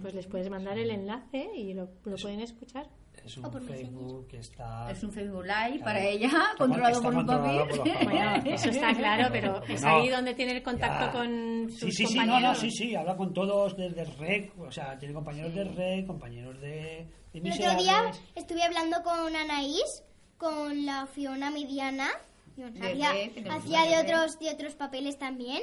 Pues 0.02 0.12
les 0.14 0.26
puedes 0.26 0.50
mandar 0.50 0.76
el 0.76 0.90
enlace 0.90 1.48
y 1.56 1.72
lo, 1.72 1.88
lo 2.04 2.16
pueden 2.16 2.40
escuchar. 2.40 2.86
Es 3.24 3.36
un 3.38 3.50
por 3.50 3.62
Facebook 3.62 4.28
que 4.28 4.38
está. 4.38 4.90
Es 4.90 5.02
un 5.02 5.10
Facebook 5.10 5.44
Live 5.44 5.78
Claro. 5.78 5.84
para 5.84 6.04
ella, 6.04 6.30
controlado 6.58 7.02
por 7.02 7.14
un. 7.14 7.26
Bueno, 7.26 8.42
eso 8.44 8.68
está 8.70 8.92
claro, 8.94 9.28
pero 9.32 9.62
es 9.68 9.82
No. 9.82 9.88
ahí 9.96 10.08
donde 10.10 10.34
tiene 10.34 10.52
el 10.56 10.62
contacto 10.62 11.06
Ya. 11.06 11.12
con 11.12 11.70
sus 11.70 11.78
Sí, 11.80 11.90
sí, 11.92 12.06
sí, 12.06 12.18
no, 12.18 12.38
no, 12.40 12.54
sí, 12.54 12.70
sí, 12.70 12.94
habla 12.94 13.16
con 13.16 13.32
todos 13.32 13.76
desde 13.76 14.02
el 14.02 14.14
REC, 14.18 14.52
o 14.60 14.70
sea, 14.70 14.98
tiene 14.98 15.14
compañeros 15.14 15.54
de 15.54 15.64
REC, 15.64 16.06
compañeros 16.06 16.60
de, 16.60 17.06
de 17.32 17.38
El 17.38 17.50
otro 17.52 17.82
día 17.82 18.10
estuve 18.34 18.62
hablando 18.62 19.02
con 19.02 19.34
Anaís, 19.34 20.02
con 20.36 20.84
la 20.84 21.06
Fiona 21.06 21.50
Mediana, 21.50 22.08
De 22.56 22.64
hacía, 22.66 23.12
Rec, 23.12 23.34
de 23.34 23.50
hacía 23.50 23.82
de 23.86 24.02
Rec. 24.02 24.04
otros, 24.04 24.38
de 24.38 24.50
otros 24.50 24.74
papeles 24.74 25.18
también. 25.18 25.62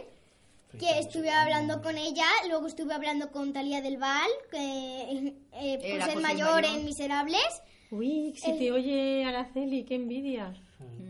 Que 0.79 0.99
estuve 0.99 1.29
hablando 1.31 1.81
con 1.81 1.97
ella, 1.97 2.25
luego 2.47 2.67
estuve 2.67 2.93
hablando 2.93 3.31
con 3.31 3.53
Talía 3.53 3.81
del 3.81 3.97
Val, 3.97 4.29
que 4.49 5.33
eh, 5.53 5.77
por 5.77 5.85
Era 5.85 6.05
ser 6.05 6.13
José 6.15 6.27
mayor 6.27 6.61
Mayor. 6.61 6.65
en 6.79 6.85
Miserables. 6.85 7.61
Uy, 7.91 8.33
si 8.37 8.57
te 8.57 8.71
oye 8.71 9.25
Araceli, 9.25 9.83
qué 9.83 9.95
envidia. 9.95 10.53
Con- 10.77 11.09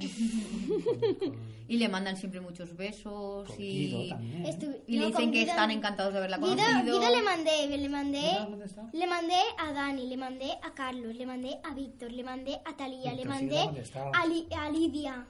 Y 1.68 1.78
le 1.78 1.88
mandan 1.88 2.18
siempre 2.18 2.42
muchos 2.42 2.76
besos 2.76 3.48
con 3.48 3.56
y, 3.62 3.86
Guido 3.88 4.08
también. 4.10 4.46
Estuve- 4.46 4.82
y 4.88 4.98
le 4.98 5.06
dicen 5.06 5.32
que 5.32 5.40
Guido- 5.40 5.52
están 5.52 5.72
encantados 5.72 6.12
de 6.12 6.18
haberla 6.20 6.38
Guido, 6.38 6.50
conocido. 6.50 7.00
Guido 7.00 7.16
le 7.16 7.22
mandé, 7.22 7.78
le 7.78 7.88
mandé, 7.90 8.20
¿Guido 8.20 8.90
le 8.92 9.08
mandé 9.08 9.36
a 9.58 9.72
Dani, 9.72 10.08
le 10.08 10.18
mandé 10.18 10.52
a 10.64 10.74
Carlos, 10.74 11.16
le 11.16 11.26
mandé 11.26 11.60
a 11.64 11.74
Víctor, 11.74 12.12
le 12.12 12.24
mandé 12.24 12.60
a 12.66 12.76
Talía, 12.76 13.14
le 13.14 13.24
mandé 13.24 13.56
Guido, 13.56 14.12
a, 14.14 14.26
Li- 14.28 14.48
a 14.58 14.70
Lidia. 14.70 15.28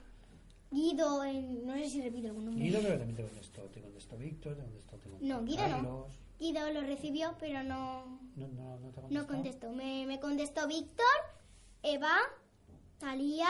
Guido, 0.72 1.24
en- 1.24 1.66
no 1.66 1.74
sé 1.74 1.88
si 1.90 2.02
repito 2.02 2.28
algún 2.28 2.46
nombre. 2.46 2.64
Guido 2.64 2.80
creo 2.80 2.92
que 2.92 2.98
también 2.98 3.16
te 3.16 3.22
contestó, 3.22 3.62
te 3.62 3.80
contestó 3.82 4.16
Víctor, 4.16 4.56
te 4.56 4.62
contestó, 4.62 4.96
te 4.96 5.08
contestó 5.10 5.34
No, 5.34 5.44
Guido 5.44 5.68
no. 5.68 5.74
Carlos. 5.74 6.18
Guido 6.40 6.72
lo 6.72 6.80
recibió, 6.80 7.34
pero 7.38 7.62
no, 7.62 8.18
No, 8.36 8.48
no, 8.48 8.78
no 8.80 8.88
te 8.90 9.00
ha 9.00 9.02
no 9.08 9.26
contestó. 9.26 9.72
Me, 9.72 10.06
me 10.06 10.18
contestó 10.18 10.66
Víctor, 10.66 11.06
Eva, 11.82 12.16
Talía 12.98 13.48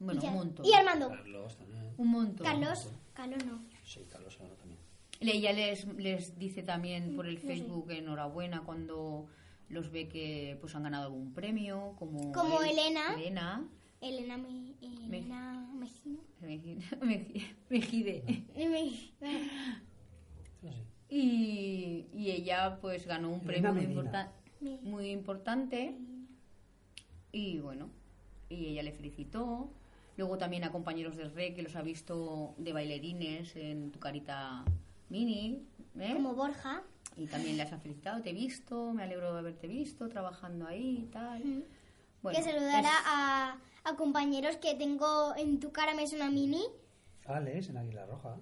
Bueno, 0.00 0.20
y, 0.20 0.22
ya. 0.22 0.30
un 0.30 0.34
montón. 0.36 0.66
y 0.66 0.72
Armando. 0.72 1.08
Carlos 1.08 1.56
también. 1.56 1.94
Un 1.96 2.08
montón. 2.08 2.46
Carlos, 2.46 2.88
Carlos 3.14 3.44
no. 3.44 3.60
Sí, 3.84 4.06
Carlos 4.10 4.34
Serrano 4.34 4.54
también. 4.54 4.78
Le- 5.20 5.32
Ella 5.36 5.52
les, 5.52 5.84
les 5.96 6.38
dice 6.38 6.62
también 6.62 7.16
por 7.16 7.26
el 7.26 7.34
No 7.36 7.40
sé. 7.40 7.46
Facebook 7.48 7.90
enhorabuena 7.90 8.62
cuando 8.64 9.26
los 9.68 9.90
ve 9.90 10.08
que 10.08 10.56
pues 10.60 10.74
han 10.74 10.84
ganado 10.84 11.04
algún 11.06 11.34
premio, 11.34 11.94
como, 11.98 12.32
Como 12.32 12.62
él- 12.62 12.70
Elena. 12.78 13.14
Elena, 13.14 13.68
Elena, 14.00 14.36
Me- 14.36 14.74
Elena 14.80 15.68
Mejino. 15.74 16.18
Meji- 16.40 17.46
Mejide. 17.70 18.22
Me- 18.56 19.10
No 19.20 20.44
sé. 20.60 20.72
Y, 21.10 22.06
y 22.14 22.30
ella 22.30 22.78
pues 22.80 23.06
ganó 23.06 23.30
un 23.30 23.40
premio 23.40 23.70
Elena 23.70 23.84
importa- 23.88 24.32
muy 24.82 25.10
importante 25.10 25.94
y 27.32 27.58
bueno, 27.58 27.88
y 28.48 28.66
ella 28.66 28.82
le 28.82 28.92
felicitó. 28.92 29.70
Luego 30.16 30.36
también 30.36 30.64
a 30.64 30.72
compañeros 30.72 31.16
del 31.16 31.32
RE 31.32 31.54
que 31.54 31.62
los 31.62 31.76
ha 31.76 31.82
visto 31.82 32.54
de 32.58 32.72
bailarines 32.72 33.54
en 33.56 33.90
tu 33.92 34.00
carita 34.00 34.64
mini. 35.08 35.62
¿eh? 35.98 36.12
Como 36.14 36.34
Borja. 36.34 36.82
Y 37.16 37.26
también 37.26 37.56
les 37.56 37.72
ha 37.72 37.78
felicitado, 37.78 38.20
te 38.22 38.30
he 38.30 38.32
visto, 38.32 38.92
me 38.92 39.02
alegro 39.04 39.32
de 39.32 39.38
haberte 39.40 39.66
visto 39.68 40.08
trabajando 40.08 40.66
ahí 40.66 41.04
y 41.04 41.06
tal. 41.12 41.64
Bueno, 42.22 42.38
que 42.38 42.44
saludara 42.44 42.80
es- 42.88 43.04
a, 43.06 43.56
a 43.88 43.96
compañeros 43.96 44.56
que 44.56 44.74
tengo 44.74 45.34
en 45.36 45.60
tu 45.60 45.72
cara 45.72 45.94
me 45.94 46.06
suena 46.06 46.30
mini. 46.30 46.62
Alex 47.26 47.68
en 47.68 47.78
Águila 47.78 48.06
Roja. 48.06 48.36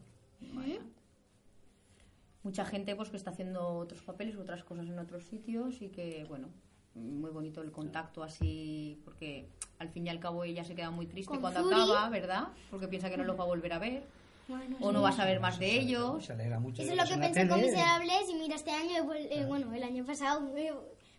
mucha 2.42 2.64
gente 2.64 2.94
pues 2.94 3.10
que 3.10 3.16
está 3.16 3.30
haciendo 3.30 3.78
otros 3.78 4.02
papeles, 4.02 4.36
otras 4.36 4.62
cosas 4.62 4.86
en 4.86 4.98
otros 4.98 5.24
sitios 5.24 5.82
y 5.82 5.88
que 5.88 6.24
bueno, 6.28 6.48
muy 6.94 7.30
bonito 7.30 7.60
el 7.62 7.72
contacto 7.72 8.22
así, 8.22 9.00
porque 9.04 9.48
al 9.78 9.88
fin 9.88 10.06
y 10.06 10.10
al 10.10 10.20
cabo 10.20 10.44
ella 10.44 10.64
se 10.64 10.74
queda 10.74 10.90
muy 10.90 11.06
triste 11.06 11.30
Con 11.30 11.40
cuando 11.40 11.62
Zuri. 11.62 11.74
acaba, 11.74 12.08
¿verdad? 12.08 12.48
Porque 12.70 12.88
piensa 12.88 13.10
que 13.10 13.16
no 13.16 13.24
los 13.24 13.38
va 13.38 13.42
a 13.44 13.46
volver 13.48 13.72
a 13.72 13.78
ver 13.78 14.04
Bueno, 14.48 14.76
o 14.80 14.92
no 14.92 15.02
va 15.02 15.08
a 15.10 15.12
saber 15.12 15.40
más 15.40 15.58
de 15.58 15.78
ellos. 15.78 16.24
Se 16.24 16.32
alegra 16.32 16.60
mucho. 16.60 16.82
Eso 16.82 16.92
es 16.92 16.96
lo 16.96 17.04
que 17.04 17.20
pensé 17.20 17.48
con. 17.48 17.60
Miserables 17.60 18.30
y 18.30 18.34
mira, 18.34 18.54
este 18.54 18.70
año, 18.70 19.12
eh, 19.14 19.44
bueno, 19.46 19.74
el 19.74 19.82
año 19.82 20.04
pasado 20.04 20.40
me 20.40 20.70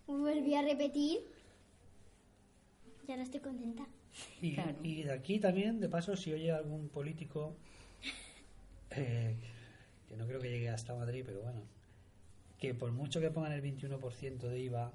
volví 0.08 0.56
a 0.56 0.62
repetir. 0.62 1.20
Y 3.06 3.12
ahora 3.12 3.24
estoy 3.24 3.40
contenta. 3.42 3.86
Y, 4.42 4.54
Claro. 4.56 4.76
y 4.84 5.04
de 5.04 5.12
aquí 5.14 5.40
también, 5.40 5.80
de 5.80 5.90
paso, 5.90 6.16
si 6.16 6.32
oye 6.34 6.52
algún 6.52 6.90
político, 6.90 7.56
eh, 8.92 9.36
que 10.08 10.16
no 10.16 10.26
creo 10.28 10.40
que 10.40 10.50
llegue 10.50 10.70
hasta 10.70 10.96
Madrid, 10.96 11.24
pero 11.26 11.42
bueno, 11.42 11.62
que 12.60 12.74
por 12.74 12.92
mucho 12.92 13.20
que 13.20 13.30
pongan 13.30 13.52
el 13.52 13.62
21% 13.62 14.48
de 14.50 14.60
IVA, 14.60 14.92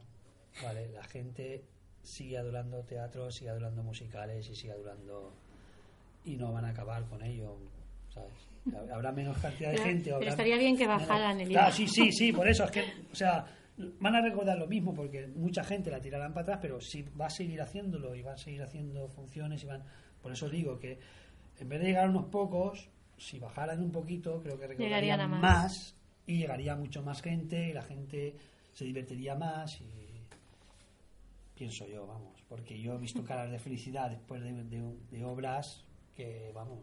vale, 0.62 0.88
la 0.90 1.04
gente 1.04 1.64
sigue 2.02 2.36
adorando 2.38 2.82
teatro, 2.84 3.30
sigue 3.30 3.50
adorando 3.50 3.82
musicales 3.82 4.48
y 4.48 4.54
sigue 4.56 4.72
adorando 4.72 5.32
y 6.24 6.36
no 6.36 6.52
van 6.52 6.64
a 6.64 6.70
acabar 6.70 7.04
con 7.06 7.22
ello, 7.22 7.56
¿sabes? 8.12 8.32
Habrá 8.92 9.12
menos 9.12 9.36
cantidad 9.38 9.70
de 9.70 9.76
Pero- 9.76 9.88
gente. 9.88 10.04
pero 10.04 10.16
habrá 10.16 10.30
estaría 10.30 10.56
bien 10.56 10.76
que 10.76 10.86
menos- 10.86 11.02
bajaran 11.02 11.40
el 11.40 11.48
Claro, 11.48 11.66
IVA. 11.68 11.76
sí, 11.76 11.88
sí, 11.88 12.12
sí, 12.12 12.32
por 12.32 12.48
eso 12.48 12.64
es 12.64 12.70
que, 12.70 12.84
o 13.12 13.14
sea, 13.14 13.44
van 14.00 14.14
a 14.16 14.20
recordar 14.22 14.58
lo 14.58 14.66
mismo 14.66 14.94
porque 14.94 15.26
mucha 15.28 15.62
gente 15.64 15.90
la 15.90 16.00
tirarán 16.00 16.32
para 16.32 16.42
atrás, 16.42 16.58
pero 16.62 16.80
sí 16.80 17.02
va 17.20 17.26
a 17.26 17.30
seguir 17.30 17.60
haciéndolo 17.60 18.14
y 18.14 18.22
va 18.22 18.32
a 18.32 18.38
seguir 18.38 18.62
haciendo 18.62 19.08
funciones 19.08 19.62
y 19.62 19.66
van. 19.66 19.82
Por 20.22 20.32
eso 20.32 20.48
digo 20.48 20.78
que 20.78 20.98
en 21.58 21.68
vez 21.68 21.80
de 21.80 21.86
llegar 21.86 22.06
a 22.06 22.10
unos 22.10 22.26
pocos, 22.26 22.88
si 23.18 23.38
bajaran 23.38 23.80
un 23.82 23.92
poquito, 23.92 24.40
creo 24.42 24.58
que 24.58 24.66
recordarían 24.68 25.20
más 25.40 25.94
y 26.26 26.38
llegaría 26.38 26.74
mucho 26.76 27.02
más 27.02 27.20
gente 27.22 27.68
y 27.68 27.72
la 27.72 27.82
gente 27.82 28.34
se 28.72 28.84
divertiría 28.84 29.34
más 29.34 29.80
y 29.80 29.86
pienso 31.54 31.86
yo, 31.86 32.06
vamos, 32.06 32.42
porque 32.48 32.80
yo 32.80 32.94
he 32.94 32.98
visto 32.98 33.22
caras 33.24 33.50
de 33.50 33.58
felicidad 33.58 34.10
después 34.10 34.42
de, 34.42 34.52
de- 34.64 34.96
de 35.10 35.24
obras 35.24 35.84
que, 36.16 36.50
vamos, 36.54 36.80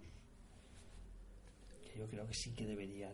que 1.91 1.99
yo 1.99 2.07
creo 2.07 2.25
que 2.27 2.33
sí 2.33 2.51
que 2.53 2.65
deberían 2.65 3.13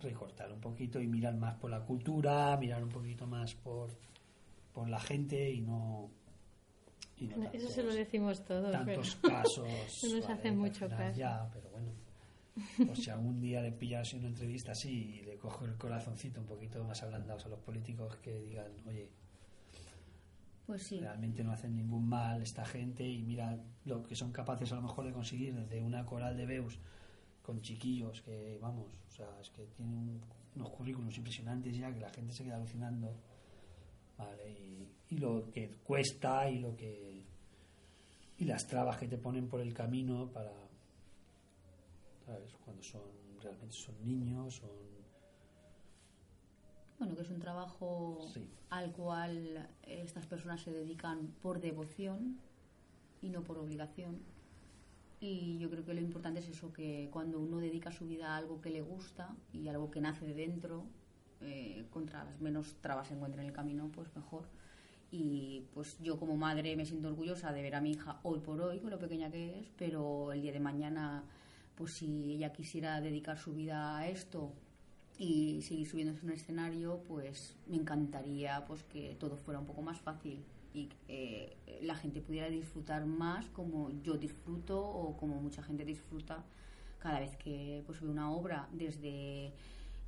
recortar 0.00 0.52
un 0.52 0.60
poquito 0.60 1.00
y 1.00 1.06
mirar 1.06 1.34
más 1.36 1.54
por 1.56 1.70
la 1.70 1.80
cultura, 1.84 2.56
mirar 2.56 2.82
un 2.82 2.90
poquito 2.90 3.26
más 3.26 3.54
por, 3.54 3.90
por 4.72 4.88
la 4.88 5.00
gente 5.00 5.50
y 5.50 5.60
no... 5.60 6.10
y 7.16 7.26
no 7.28 7.50
Eso 7.52 7.68
se 7.68 7.82
lo 7.82 7.94
decimos 7.94 8.44
todos. 8.44 8.70
tantos 8.72 9.16
pero- 9.22 9.34
casos. 9.36 9.68
No 10.04 10.14
nos 10.16 10.22
vale, 10.28 10.34
hace 10.34 10.52
mucho 10.52 10.88
caso. 10.88 11.18
Ya, 11.18 11.48
pero 11.52 11.70
bueno. 11.70 11.92
Pues 12.86 12.98
si 13.02 13.08
algún 13.08 13.40
día 13.40 13.62
le 13.62 13.72
pillas 13.72 14.12
una 14.12 14.28
entrevista 14.28 14.72
así 14.72 15.20
y 15.20 15.22
le 15.22 15.38
cojo 15.38 15.64
el 15.64 15.74
corazoncito 15.78 16.40
un 16.42 16.46
poquito 16.46 16.84
más 16.84 17.02
ablandados 17.02 17.46
a 17.46 17.48
los 17.48 17.60
políticos 17.60 18.16
que 18.16 18.38
digan, 18.40 18.70
oye, 18.86 19.08
Pues 20.66 20.82
sí. 20.82 21.00
realmente 21.00 21.42
no 21.42 21.52
hacen 21.52 21.74
ningún 21.74 22.06
mal 22.08 22.42
esta 22.42 22.64
gente 22.66 23.04
y 23.08 23.22
mira 23.22 23.58
lo 23.86 24.02
que 24.02 24.14
son 24.14 24.32
capaces 24.32 24.70
a 24.72 24.76
lo 24.76 24.82
mejor 24.82 25.06
de 25.06 25.12
conseguir 25.12 25.54
desde 25.54 25.80
una 25.80 26.04
coral 26.04 26.36
de 26.36 26.44
Beus 26.44 26.78
con 27.42 27.60
chiquillos 27.60 28.20
que, 28.22 28.58
vamos, 28.60 28.86
o 29.08 29.10
sea, 29.10 29.40
es 29.40 29.50
que 29.50 29.66
tienen 29.76 29.94
un- 29.98 30.20
unos 30.56 30.70
currículos 30.70 31.16
impresionantes 31.16 31.76
ya 31.76 31.92
que 31.92 32.00
la 32.00 32.10
gente 32.10 32.32
se 32.32 32.44
queda 32.44 32.56
alucinando, 32.56 33.12
¿vale? 34.18 34.50
Y, 34.52 34.88
y 35.10 35.18
lo 35.18 35.50
que 35.50 35.70
cuesta 35.84 36.48
y 36.50 36.58
lo 36.60 36.76
que... 36.76 37.24
y 38.38 38.44
las 38.44 38.66
trabas 38.66 38.98
que 38.98 39.08
te 39.08 39.18
ponen 39.18 39.48
por 39.48 39.60
el 39.60 39.72
camino 39.74 40.28
para... 40.32 40.52
¿Sabes? 42.26 42.54
Cuando 42.64 42.82
son 42.82 43.02
realmente 43.42 43.74
son 43.76 43.94
niños, 44.04 44.54
son... 44.56 44.70
Bueno, 46.98 47.16
que 47.16 47.22
es 47.22 47.30
un 47.30 47.40
trabajo 47.40 48.18
Sí. 48.32 48.46
al 48.70 48.92
cual 48.92 49.68
estas 49.82 50.26
personas 50.26 50.60
se 50.60 50.70
dedican 50.70 51.34
por 51.42 51.60
devoción 51.60 52.38
y 53.20 53.28
no 53.30 53.42
por 53.42 53.58
obligación. 53.58 54.20
Y 55.22 55.56
yo 55.58 55.70
creo 55.70 55.84
que 55.84 55.94
lo 55.94 56.00
importante 56.00 56.40
es 56.40 56.48
eso, 56.48 56.72
que 56.72 57.08
cuando 57.12 57.38
uno 57.38 57.58
dedica 57.58 57.92
su 57.92 58.08
vida 58.08 58.34
a 58.34 58.38
algo 58.38 58.60
que 58.60 58.70
le 58.70 58.80
gusta 58.80 59.32
y 59.52 59.68
algo 59.68 59.88
que 59.88 60.00
nace 60.00 60.26
de 60.26 60.34
dentro, 60.34 60.84
eh, 61.42 61.86
contra 61.90 62.24
las 62.24 62.40
menos 62.40 62.74
trabas 62.80 63.06
se 63.06 63.14
encuentra 63.14 63.40
en 63.40 63.46
el 63.46 63.54
camino, 63.54 63.88
pues 63.94 64.08
mejor. 64.16 64.48
Y 65.12 65.62
pues 65.74 65.96
yo 66.02 66.18
como 66.18 66.36
madre 66.36 66.74
me 66.74 66.84
siento 66.84 67.06
orgullosa 67.06 67.52
de 67.52 67.62
ver 67.62 67.76
a 67.76 67.80
mi 67.80 67.92
hija 67.92 68.18
hoy 68.24 68.40
por 68.40 68.60
hoy, 68.60 68.80
con 68.80 68.90
lo 68.90 68.98
pequeña 68.98 69.30
que 69.30 69.60
es, 69.60 69.68
pero 69.78 70.32
el 70.32 70.42
día 70.42 70.50
de 70.50 70.58
mañana, 70.58 71.22
pues 71.76 71.92
si 71.92 72.32
ella 72.32 72.52
quisiera 72.52 73.00
dedicar 73.00 73.38
su 73.38 73.54
vida 73.54 73.98
a 73.98 74.08
esto 74.08 74.52
y 75.18 75.62
seguir 75.62 75.86
subiéndose 75.86 76.22
a 76.22 76.24
un 76.24 76.32
escenario, 76.32 77.00
pues 77.06 77.54
me 77.68 77.76
encantaría 77.76 78.64
pues 78.66 78.82
que 78.82 79.14
todo 79.20 79.36
fuera 79.36 79.60
un 79.60 79.66
poco 79.66 79.82
más 79.82 80.00
fácil 80.00 80.40
y 80.74 80.88
eh, 81.08 81.56
la 81.82 81.94
gente 81.96 82.20
pudiera 82.20 82.48
disfrutar 82.48 83.04
más 83.06 83.46
como 83.50 83.90
yo 84.02 84.14
disfruto 84.14 84.80
o 84.80 85.16
como 85.16 85.40
mucha 85.40 85.62
gente 85.62 85.84
disfruta 85.84 86.44
cada 86.98 87.20
vez 87.20 87.36
que 87.36 87.82
pues 87.86 88.00
ve 88.00 88.08
una 88.08 88.30
obra 88.32 88.68
desde 88.72 89.52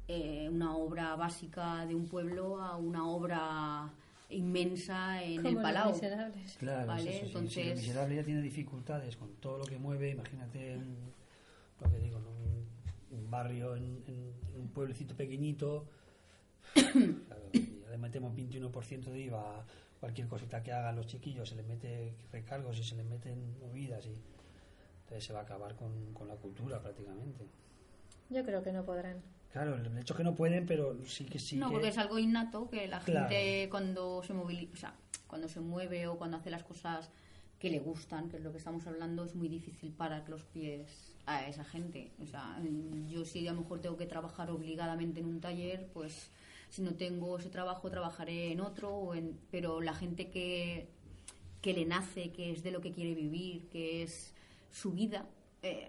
eh, 0.08 0.48
una 0.50 0.76
obra 0.76 1.16
básica 1.16 1.84
de 1.86 1.94
un 1.94 2.06
pueblo 2.08 2.60
a 2.62 2.76
una 2.76 3.06
obra 3.08 3.90
inmensa 4.30 5.22
en 5.22 5.36
Como 5.36 5.48
el 5.48 5.54
Los 5.54 5.62
Palau. 5.62 5.92
Miserables. 5.92 6.56
Claro, 6.58 6.86
Vale, 6.86 7.10
es 7.10 7.16
eso, 7.16 7.26
entonces- 7.26 7.52
Si 7.52 7.60
el 7.70 7.76
miserable 7.76 8.16
ya 8.16 8.24
tiene 8.24 8.42
dificultades 8.42 9.16
con 9.16 9.34
todo 9.36 9.58
lo 9.58 9.64
que 9.64 9.78
mueve, 9.78 10.10
imagínate 10.10 10.76
un, 10.76 10.96
lo 11.80 11.90
que 11.90 11.98
digo, 11.98 12.18
un, 12.18 13.18
un 13.18 13.30
barrio 13.30 13.76
en, 13.76 14.02
en- 14.06 14.34
un 14.60 14.68
pueblecito 14.68 15.14
pequeñito, 15.14 15.86
claro, 16.74 17.42
y 17.52 17.80
ya 17.82 17.90
le 17.90 17.98
metemos 17.98 18.34
21% 18.34 19.04
de 19.10 19.20
IVA 19.20 19.64
cualquier 20.04 20.28
cosita 20.28 20.62
que 20.62 20.70
hagan 20.70 20.96
los 20.96 21.06
chiquillos, 21.06 21.48
se 21.48 21.54
les 21.56 21.66
mete 21.66 22.14
recargos 22.30 22.78
y 22.78 22.84
se 22.84 22.94
les 22.94 23.06
meten 23.06 23.58
movidas 23.58 24.04
y 24.04 24.10
entonces 25.00 25.24
se 25.24 25.32
va 25.32 25.40
a 25.40 25.42
acabar 25.44 25.74
con, 25.76 26.12
con 26.12 26.28
la 26.28 26.34
cultura 26.36 26.78
prácticamente. 26.78 27.46
Yo 28.28 28.44
creo 28.44 28.62
que 28.62 28.70
no 28.70 28.84
podrán. 28.84 29.22
Claro, 29.50 29.76
el 29.76 29.86
hecho 29.96 30.12
es 30.12 30.18
que 30.18 30.24
no 30.24 30.34
pueden, 30.34 30.66
pero 30.66 30.94
sí 31.06 31.24
que 31.24 31.38
sí 31.38 31.56
no, 31.56 31.68
que... 31.68 31.72
porque 31.72 31.88
es 31.88 31.96
algo 31.96 32.18
innato 32.18 32.68
que 32.68 32.86
la 32.86 33.00
Claro. 33.00 33.28
gente 33.30 33.68
cuando 33.70 34.22
se 34.22 34.34
moviliza, 34.34 34.72
o 34.74 34.76
sea, 34.76 34.94
cuando 35.26 35.48
se 35.48 35.60
mueve 35.60 36.06
o 36.06 36.18
cuando 36.18 36.36
hace 36.36 36.50
las 36.50 36.64
cosas 36.64 37.10
que 37.58 37.70
le 37.70 37.78
gustan, 37.78 38.28
que 38.28 38.36
es 38.36 38.42
lo 38.42 38.52
que 38.52 38.58
estamos 38.58 38.86
hablando, 38.86 39.24
es 39.24 39.34
muy 39.34 39.48
difícil 39.48 39.90
parar 39.92 40.28
los 40.28 40.44
pies 40.44 41.14
a 41.24 41.46
esa 41.48 41.64
gente. 41.64 42.12
O 42.20 42.26
sea, 42.26 42.60
yo 43.08 43.24
si 43.24 43.48
a 43.48 43.52
lo 43.54 43.62
mejor 43.62 43.80
tengo 43.80 43.96
que 43.96 44.04
trabajar 44.06 44.50
obligadamente 44.50 45.20
en 45.20 45.26
un 45.26 45.40
taller, 45.40 45.88
pues 45.94 46.30
si 46.74 46.82
no 46.82 46.94
tengo 46.94 47.38
ese 47.38 47.50
trabajo 47.50 47.88
trabajaré 47.88 48.50
en 48.50 48.60
otro, 48.60 48.90
o 48.90 49.14
en, 49.14 49.38
pero 49.52 49.80
la 49.80 49.94
gente 49.94 50.28
que, 50.28 50.88
que 51.60 51.72
le 51.72 51.84
nace, 51.84 52.32
que 52.32 52.50
es 52.50 52.64
de 52.64 52.72
lo 52.72 52.80
que 52.80 52.90
quiere 52.90 53.14
vivir, 53.14 53.68
que 53.68 54.02
es 54.02 54.34
su 54.72 54.90
vida, 54.90 55.24
eh, 55.62 55.88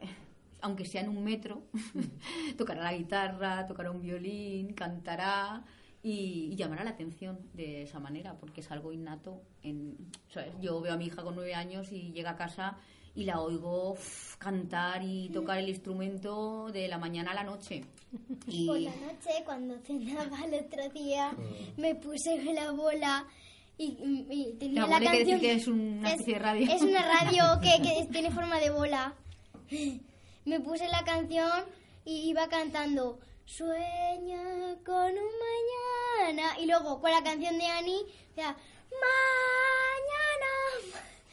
aunque 0.61 0.85
sea 0.85 1.01
en 1.01 1.09
un 1.09 1.23
metro, 1.23 1.63
tocará 2.57 2.83
la 2.83 2.93
guitarra, 2.93 3.65
tocará 3.65 3.89
un 3.89 4.03
violín, 4.03 4.73
cantará 4.73 5.65
y, 6.03 6.49
y 6.51 6.55
llamará 6.55 6.83
la 6.83 6.91
atención 6.91 7.39
de 7.55 7.81
esa 7.81 7.99
manera, 7.99 8.35
porque 8.35 8.61
es 8.61 8.69
algo 8.69 8.93
innato. 8.93 9.41
En. 9.63 9.97
Yo 10.61 10.81
veo 10.81 10.93
a 10.93 10.97
mi 10.97 11.07
hija 11.07 11.23
con 11.23 11.33
nueve 11.33 11.55
años 11.55 11.91
y 11.91 12.11
llega 12.11 12.31
a 12.31 12.35
casa 12.35 12.77
y 13.15 13.23
la 13.23 13.39
oigo 13.41 13.91
uf, 13.93 14.35
cantar 14.37 15.01
y 15.03 15.29
tocar 15.29 15.57
el 15.59 15.69
instrumento 15.69 16.67
de 16.71 16.87
la 16.87 16.97
mañana 16.97 17.31
a 17.31 17.35
la 17.35 17.43
noche. 17.43 17.83
Y, 18.47 18.67
Por 18.67 18.79
la 18.79 18.91
noche, 18.91 19.43
cuando 19.43 19.77
cenaba 19.79 20.37
el 20.45 20.53
otro 20.65 20.87
día, 20.89 21.33
me 21.77 21.95
puse 21.95 22.41
la 22.53 22.71
bola 22.71 23.25
y, 23.77 23.85
y 24.29 24.53
tenía 24.57 24.83
La 24.83 24.87
la, 24.87 24.95
hay 24.97 25.01
que 25.01 25.07
canción. 25.07 25.25
decir 25.25 25.39
que 25.41 25.51
es 25.53 25.67
una 25.67 26.11
especie 26.11 26.33
de 26.35 26.39
radio. 26.39 26.71
Es 26.73 26.81
una 26.81 27.01
radio 27.01 27.43
que, 27.61 27.81
que 27.81 28.05
tiene 28.11 28.31
forma 28.31 28.59
de 28.59 28.69
bola. 28.69 29.13
Me 30.45 30.59
puse 30.59 30.87
la 30.87 31.03
canción 31.03 31.65
y 32.05 32.29
iba 32.29 32.47
cantando 32.47 33.19
Sueña 33.45 34.75
con 34.85 35.11
un 35.11 35.31
mañana. 36.29 36.59
Y 36.61 36.67
luego 36.67 37.01
con 37.01 37.11
la 37.11 37.23
canción 37.23 37.57
de 37.57 37.65
Annie, 37.65 38.01
o 38.31 38.33
sea, 38.35 38.55
mañana. 38.91 40.34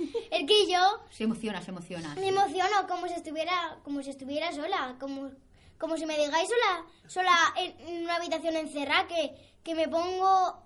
El 0.30 0.38
ser 0.38 0.46
que 0.46 0.70
yo 0.70 0.80
Se 1.10 1.24
emociona, 1.24 1.60
se 1.62 1.70
emociona. 1.70 2.14
me 2.16 2.28
emociono 2.28 2.86
como 2.88 3.06
si 3.08 3.14
estuviera, 3.14 3.78
como 3.84 4.02
si 4.02 4.10
estuviera 4.10 4.52
sola, 4.52 4.96
como, 5.00 5.30
como 5.78 5.96
si 5.96 6.06
me 6.06 6.16
dejáis 6.16 6.48
sola, 6.48 6.84
sola 7.06 7.32
en, 7.56 8.02
una 8.04 8.16
habitación 8.16 8.56
encerrada, 8.56 9.06
que, 9.08 9.34
que 9.62 9.74
me 9.74 9.88
pongo, 9.88 10.62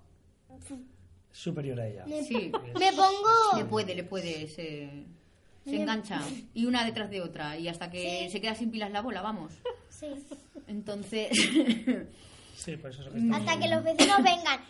Superior 1.33 1.79
a 1.81 1.87
ella. 1.87 2.05
me, 2.07 2.23
Sí, 2.25 2.51
me 2.79 2.93
pongo, 2.93 3.57
le 3.57 3.65
puede, 3.67 3.95
le 3.95 4.05
puede, 4.05 4.49
se, 4.49 5.05
se 5.65 5.77
engancha. 5.77 6.21
Y 6.55 6.65
una 6.67 6.85
detrás 6.85 7.11
de 7.11 7.21
otra. 7.21 7.59
Y 7.59 7.69
hasta 7.69 7.91
que 7.91 8.25
Sí. 8.27 8.31
se 8.31 8.41
queda 8.41 8.55
sin 8.55 8.71
pilas 8.71 8.91
la 8.91 9.03
bola, 9.03 9.21
vamos. 9.23 9.53
sí, 9.91 10.07
Entonces, 10.67 11.29
Sí, 12.57 12.77
por 12.79 12.91
eso 12.91 13.03
es 13.03 13.07
lo 13.09 13.13
que 13.13 13.37
hasta 13.37 13.59
que 13.61 13.69
los 13.69 13.85
vecinos 13.85 14.17
vengan, 14.23 14.61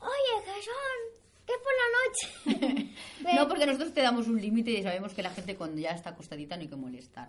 oye, 0.00 0.44
que 0.44 0.50
son, 0.62 1.22
que 1.22 1.23
es 1.52 1.58
por 1.62 2.56
la 2.56 2.64
noche. 2.72 2.90
no, 3.36 3.48
porque 3.48 3.66
nosotros 3.66 3.92
te 3.92 4.00
damos 4.02 4.26
un 4.28 4.40
límite 4.40 4.70
y 4.72 4.82
sabemos 4.82 5.12
que 5.14 5.22
la 5.22 5.30
gente 5.30 5.56
cuando 5.56 5.80
ya 5.80 5.90
está 5.90 6.10
acostadita 6.10 6.56
no 6.56 6.62
hay 6.62 6.68
que 6.68 6.76
molestar. 6.76 7.28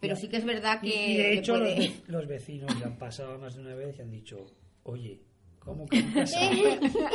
Pero 0.00 0.16
sí 0.16 0.28
que 0.28 0.36
es 0.38 0.44
verdad 0.44 0.80
que 0.80 0.88
Y, 1.12 1.16
de 1.16 1.34
hecho, 1.38 1.56
los, 1.56 1.68
puede- 1.72 1.88
ve- 1.88 1.94
los 2.06 2.26
vecinos 2.26 2.78
le 2.78 2.84
han 2.86 2.96
pasado 2.98 3.38
más 3.38 3.54
de 3.54 3.60
una 3.62 3.74
vez 3.74 3.98
y 3.98 4.02
han 4.02 4.10
dicho, 4.10 4.46
oye, 4.84 5.20
¿cómo 5.70 5.86
canta 5.88 6.26
Sara? 6.26 6.50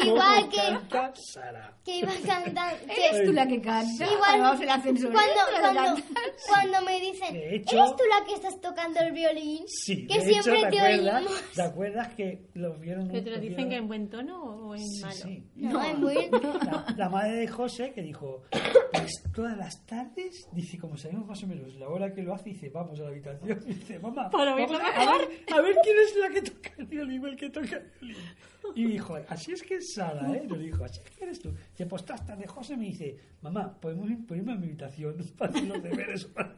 Igual 0.06 0.40
¿Cómo 0.42 0.50
que- 0.50 0.58
canta 0.58 1.14
Sara? 1.16 1.78
que 1.86 1.98
iba 2.00 2.12
cantando, 2.26 2.78
Eres 2.90 3.24
tú 3.26 3.32
la 3.34 3.48
que 3.48 3.62
canta. 3.62 4.06
Igual- 4.06 4.42
Vamos 4.42 4.66
la 4.66 4.82
que 4.82 4.90
cuando, 4.94 5.42
canta. 5.62 6.04
cuando 6.48 6.82
me 6.82 7.00
dicen, 7.00 7.36
hecho- 7.36 7.76
¿eres 7.78 7.96
tú 7.96 8.04
la 8.10 8.26
que 8.26 8.34
estás 8.34 8.60
tocando 8.60 9.00
el 9.02 9.12
violín? 9.12 9.64
Sí, 9.68 10.08
que 10.08 10.20
de 10.20 10.26
siempre 10.26 10.60
hecho, 10.60 10.70
te 10.70 10.72
¿te 10.72 10.80
acuerdas, 10.80 11.16
oímos. 11.26 11.52
¿te 11.54 11.62
acuerdas 11.62 12.14
que 12.16 12.48
los 12.56 12.80
vieron? 12.80 13.08
¿Pero 13.10 13.24
te 13.24 13.30
lo 13.32 13.40
dicen 13.40 13.70
que 13.70 13.76
en 13.76 13.88
buen 13.88 14.10
tono 14.10 14.42
o 14.44 14.76
en 14.76 14.82
Sí, 14.88 15.02
malo? 15.02 15.16
sí. 15.16 15.44
No, 15.56 15.84
es 15.84 15.98
muy... 15.98 16.16
La, 16.32 16.86
la 16.98 17.10
madre 17.10 17.34
de 17.36 17.48
José 17.48 17.92
que 17.94 18.02
dijo, 18.02 18.44
pues 18.92 19.24
todas 19.34 19.58
las 19.58 19.86
tardes, 19.86 20.48
dice, 20.54 20.78
como 20.80 20.98
sabemos 20.98 21.28
más 21.28 21.44
o 21.44 21.48
menos 21.48 21.74
la 21.76 21.88
hora 21.90 22.14
que 22.14 22.22
lo 22.24 22.34
hace, 22.34 22.50
dice, 22.50 22.70
vamos 22.70 23.00
a 23.00 23.04
la 23.04 23.10
habitación, 23.10 23.60
dice, 23.66 24.00
mamá, 24.00 24.30
Para 24.30 24.54
vamos 24.56 24.72
a, 24.72 24.76
a 24.78 25.18
ver, 25.18 25.30
a 25.54 25.62
ver 25.62 25.76
quién 25.84 25.98
es 26.00 26.16
la 26.18 26.30
que 26.30 26.42
toca 26.42 26.72
el 26.78 26.86
violín, 26.86 27.24
o 27.24 27.28
el 27.28 27.36
que 27.36 27.50
toca 27.50 27.76
el 27.78 27.92
violín. 28.02 28.18
Y 28.74 28.86
dijo, 28.86 29.18
así 29.30 29.52
es 29.52 29.64
que 29.64 29.76
es 29.76 29.94
Sara, 29.94 30.34
¿eh? 30.34 30.46
Nos 30.48 30.60
dijo, 30.60 30.84
así 30.84 31.00
es 31.04 31.12
que 31.12 31.24
eres 31.24 31.40
tú. 31.40 31.52
Dice, 31.72 31.86
pues 31.86 32.02
estás 32.02 32.26
tarde, 32.26 32.48
José 32.48 32.76
me 32.78 32.86
dice, 32.86 33.18
mamá, 33.42 33.78
podemos 33.80 34.10
irme 34.10 34.54
a 34.54 34.56
mi 34.56 34.68
habitación 34.68 35.18
para 35.38 35.52
hacer 35.52 35.64
los 35.68 35.84
deberes, 35.84 36.26
para, 36.34 36.56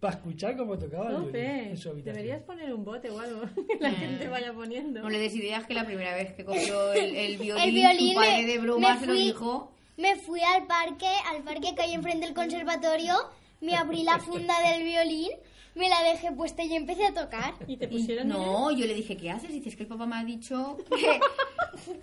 para 0.00 0.14
escuchar 0.14 0.56
cómo 0.56 0.78
tocaba 0.78 1.10
el 1.10 1.16
violín 1.16 1.26
Jope, 1.26 1.70
en 1.70 1.76
su 1.76 1.90
habitación. 1.90 2.16
deberías 2.16 2.42
poner 2.42 2.74
un 2.74 2.84
bote 2.84 3.10
o 3.10 3.18
algo 3.20 3.42
que 3.68 3.78
la 3.80 3.90
gente 3.92 4.28
vaya 4.28 4.52
poniendo. 4.52 5.02
No 5.02 5.10
le 5.10 5.18
des 5.18 5.34
ideas 5.34 5.66
que 5.66 5.74
la 5.74 5.84
primera 5.84 6.14
vez 6.14 6.32
que 6.32 6.44
cogió 6.44 6.92
el, 6.92 7.14
el 7.14 7.38
violín, 7.38 7.64
El 7.64 7.72
violín 7.74 8.14
su 8.14 8.20
padre 8.20 8.46
de 8.46 8.58
broma 8.58 8.98
se 8.98 9.06
lo 9.06 9.12
dijo. 9.14 9.72
Me 9.96 10.16
fui 10.16 10.40
al 10.40 10.66
parque, 10.66 11.08
al 11.34 11.42
parque 11.42 11.74
que 11.74 11.82
hay 11.82 11.92
enfrente 11.92 12.26
del 12.26 12.34
conservatorio, 12.34 13.14
me 13.60 13.74
abrí 13.74 14.04
la 14.04 14.18
funda 14.20 14.54
del 14.70 14.84
violín, 14.84 15.30
me 15.78 15.88
la 15.88 16.02
dejé 16.02 16.30
puesta 16.32 16.62
y 16.62 16.74
empecé 16.74 17.06
a 17.06 17.14
tocar. 17.14 17.54
Y 17.66 17.76
te 17.76 17.86
Y- 17.86 17.88
pusieron 17.88 18.28
no, 18.28 18.70
yo 18.72 18.84
le 18.86 18.94
dije, 18.94 19.16
¿qué 19.16 19.30
haces? 19.30 19.50
Dices 19.50 19.74
que 19.76 19.84
el 19.84 19.88
papá 19.88 20.04
me 20.06 20.16
ha 20.16 20.24
dicho 20.24 20.76
que, 20.90 21.20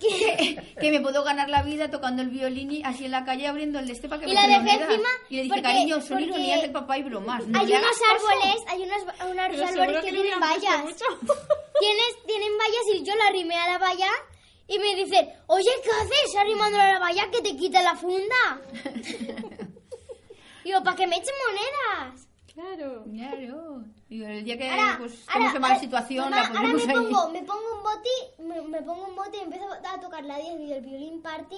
que, 0.00 0.74
que 0.80 0.90
me 0.90 1.00
puedo 1.00 1.22
ganar 1.22 1.48
la 1.48 1.62
vida 1.62 1.90
tocando 1.90 2.22
el 2.22 2.30
violín 2.30 2.70
y 2.72 2.82
así 2.82 3.04
en 3.04 3.10
la 3.12 3.24
calle 3.24 3.46
abriendo 3.46 3.78
el 3.78 3.86
de 3.86 3.92
este 3.92 4.08
para 4.08 4.20
que 4.22 4.26
Y 4.26 4.34
me 4.34 4.34
la 4.34 4.46
dejé 4.46 4.82
encima 4.82 5.08
Y 5.28 5.36
le 5.36 5.42
dije, 5.42 5.54
porque- 5.54 5.62
cariño, 5.62 6.00
son 6.00 6.20
ironías 6.22 6.62
del 6.62 6.72
papá 6.72 6.98
y 6.98 7.02
bromas. 7.04 7.46
No 7.46 7.58
hay 7.58 7.66
unos 7.66 7.78
hagas 7.78 7.98
caso". 7.98 8.28
árboles, 8.28 8.64
hay 8.68 8.82
unos, 8.82 9.02
unos 9.30 9.70
árboles 9.70 10.04
que 10.04 10.10
tienen 10.12 10.40
vallas. 10.40 10.82
Tienes, 11.78 12.16
tienen 12.26 12.52
vallas 12.58 12.94
y 12.94 13.04
yo 13.04 13.14
la 13.14 13.26
arrimé 13.28 13.54
a 13.54 13.68
la 13.72 13.78
valla 13.78 14.08
y 14.68 14.78
me 14.78 14.94
dicen, 14.96 15.28
oye, 15.46 15.70
¿qué 15.84 15.90
haces 15.90 16.34
arrimando 16.36 16.80
a 16.80 16.86
la 16.92 16.98
valla 16.98 17.30
que 17.30 17.40
te 17.42 17.54
quita 17.56 17.82
la 17.82 17.94
funda? 17.94 18.60
Digo, 20.64 20.82
para 20.82 20.96
que 20.96 21.06
me 21.06 21.16
echen 21.16 21.34
monedas. 21.46 22.25
Claro. 22.56 23.04
Claro. 23.04 23.84
Digo, 24.08 24.26
el 24.26 24.44
día 24.44 24.56
que 24.56 24.70
Ahora, 24.70 24.96
pues, 24.98 25.24
ahora, 25.28 25.46
estemos 25.46 25.54
en 25.56 25.60
mala 25.60 25.74
ahora, 25.74 25.84
situación, 25.84 26.24
mamá, 26.24 26.36
la 26.36 26.42
ahora 26.48 26.60
ponemos 26.60 26.86
me 26.86 26.92
ahí. 26.92 26.96
pongo, 26.98 27.28
me 27.30 27.42
pongo 27.42 27.76
un 27.76 27.82
bote, 27.82 28.42
me, 28.48 28.68
me 28.78 28.82
pongo 28.82 29.06
un 29.08 29.14
bote 29.16 29.36
y 29.36 29.40
empiezo 29.42 29.66
a 29.72 30.00
tocar 30.00 30.24
la 30.24 30.38
10 30.38 30.60
y 30.60 30.72
el 30.72 30.84
violín 30.84 31.20
party 31.20 31.56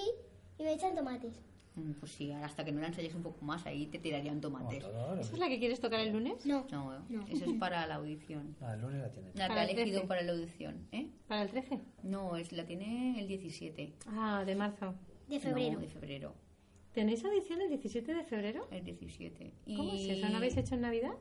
y 0.57 0.63
me 0.63 0.73
echan 0.73 0.95
tomates. 0.95 1.33
Mm, 1.75 1.91
Pues 1.93 2.11
sí, 2.11 2.31
hasta 2.33 2.65
que 2.65 2.73
no 2.73 2.81
la 2.81 2.87
ensayes 2.87 3.15
un 3.15 3.23
poco 3.23 3.45
más, 3.45 3.65
ahí 3.65 3.85
te 3.87 3.99
tirarían 3.99 4.41
tomates. 4.41 4.83
¿Esa 4.83 5.33
es 5.33 5.39
la 5.39 5.47
que 5.47 5.57
quieres 5.57 5.79
tocar 5.79 6.01
el 6.01 6.11
lunes? 6.11 6.45
No. 6.45 6.65
No, 6.69 6.91
eso 7.29 7.45
es 7.45 7.53
para 7.57 7.87
la 7.87 7.95
audición. 7.95 8.57
Ah, 8.61 8.73
el 8.73 8.81
lunes 8.81 9.01
la 9.01 9.09
tiene. 9.09 9.31
La 9.35 9.47
que 9.47 9.53
ha 9.53 9.63
el 9.63 9.69
elegido 9.69 9.99
13. 10.01 10.07
para 10.07 10.21
la 10.23 10.31
audición, 10.33 10.87
¿eh? 10.91 11.07
¿Para 11.29 11.43
el 11.43 11.49
13? 11.49 11.79
No, 12.03 12.35
es, 12.35 12.51
la 12.51 12.65
tiene 12.65 13.17
el 13.21 13.27
17. 13.27 13.93
Ah, 14.07 14.43
de 14.45 14.53
marzo. 14.55 14.93
De 15.29 15.39
febrero. 15.39 15.75
No, 15.75 15.79
de 15.79 15.87
febrero. 15.87 16.33
¿Tenéis 16.93 17.23
audición 17.23 17.61
el 17.61 17.69
17 17.69 18.13
de 18.13 18.23
febrero? 18.23 18.67
El 18.71 18.83
17. 18.83 19.53
Y 19.65 19.77
¿Cómo 19.77 19.93
es 19.93 20.09
eso? 20.09 20.29
¿No 20.29 20.37
habéis 20.37 20.57
hecho 20.57 20.75
en 20.75 20.81
Navidad? 20.81 21.13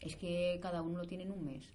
Es 0.00 0.16
que 0.16 0.58
cada 0.62 0.82
uno 0.82 0.98
lo 0.98 1.06
tiene 1.06 1.24
en 1.24 1.30
un 1.32 1.44
mes. 1.44 1.66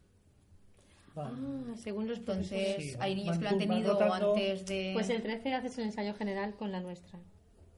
Ah, 1.16 1.32
según 1.76 2.08
los. 2.08 2.20
Entonces, 2.20 2.76
Sí, 2.94 2.98
hay 3.00 3.16
niños 3.16 3.32
van 3.32 3.40
que 3.40 3.44
lo 3.44 3.50
han 3.50 3.58
tenido 3.58 3.94
rotando. 4.00 4.34
antes 4.36 4.66
de... 4.68 4.92
Pues 4.94 5.10
el 5.10 5.22
13 5.22 5.54
haces 5.54 5.78
un 5.78 5.86
ensayo 5.86 6.14
general 6.14 6.56
con 6.56 6.72
la 6.72 6.80
nuestra, 6.80 7.20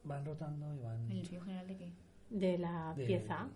Van 0.04 0.24
rotando 0.24 0.74
y 0.74 0.78
van... 0.80 1.10
¿El 1.10 1.18
ensayo 1.18 1.40
general 1.40 1.66
de 1.66 1.76
qué? 1.76 1.92
de 2.30 2.58
la 2.58 2.94
De- 2.96 3.04
pieza. 3.04 3.48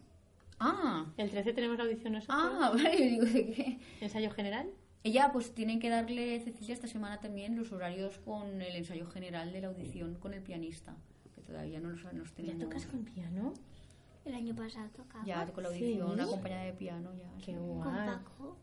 Ah, 0.58 1.06
El 1.16 1.30
13 1.30 1.52
tenemos 1.52 1.76
la 1.78 1.84
audición 1.84 2.14
nosotros. 2.14 2.38
ah, 2.40 2.72
vale, 2.74 2.98
yo 2.98 3.04
digo, 3.04 3.24
¿de 3.26 3.50
qué? 3.52 3.78
Ensayo 4.00 4.30
general. 4.30 4.70
Ella, 5.04 5.30
pues 5.32 5.54
tienen 5.54 5.78
que 5.78 5.88
darle, 5.90 6.40
Cecilia, 6.40 6.74
esta 6.74 6.88
semana 6.88 7.20
también 7.20 7.54
los 7.56 7.70
horarios 7.70 8.18
con 8.18 8.60
el 8.62 8.74
ensayo 8.76 9.06
general 9.06 9.52
de 9.52 9.60
la 9.60 9.68
audición 9.68 10.14
con 10.16 10.34
el 10.34 10.42
pianista, 10.42 10.96
todavía 11.46 11.80
no 11.80 11.90
los, 11.90 12.02
nos 12.12 12.28
¿Ya 12.30 12.34
tenemos... 12.36 12.62
tocas 12.64 12.86
con 12.86 13.04
piano? 13.04 13.54
El 14.24 14.34
año 14.34 14.54
pasado 14.56 14.88
tocaba. 14.90 15.24
Ya, 15.24 15.46
con 15.46 15.62
la 15.62 15.68
audición 15.68 16.16
¿Sí? 16.16 16.20
acompañada 16.22 16.64
de 16.64 16.72
piano, 16.72 17.10
ya. 17.14 17.30
Qué 17.38 17.52
sí. 17.52 17.58
Con 17.58 17.74
guay. 17.82 18.06
Paco. 18.08 18.56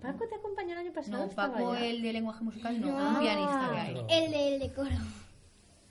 ¿Paco 0.00 0.28
te 0.28 0.34
acompañó 0.36 0.72
el 0.72 0.78
año 0.78 0.92
pasado? 0.92 1.18
No, 1.18 1.24
¿Estaba 1.28 1.52
Paco, 1.54 1.74
ya? 1.74 1.86
el 1.86 2.02
de 2.02 2.12
lenguaje 2.12 2.44
musical, 2.44 2.80
no, 2.80 2.86
No. 2.86 3.08
un 3.16 3.20
pianista 3.20 3.70
que 3.72 3.78
hay. 3.80 3.96
El 4.08 4.30
de, 4.30 4.54
el 4.54 4.60
de 4.60 4.72
coro. 4.72 4.90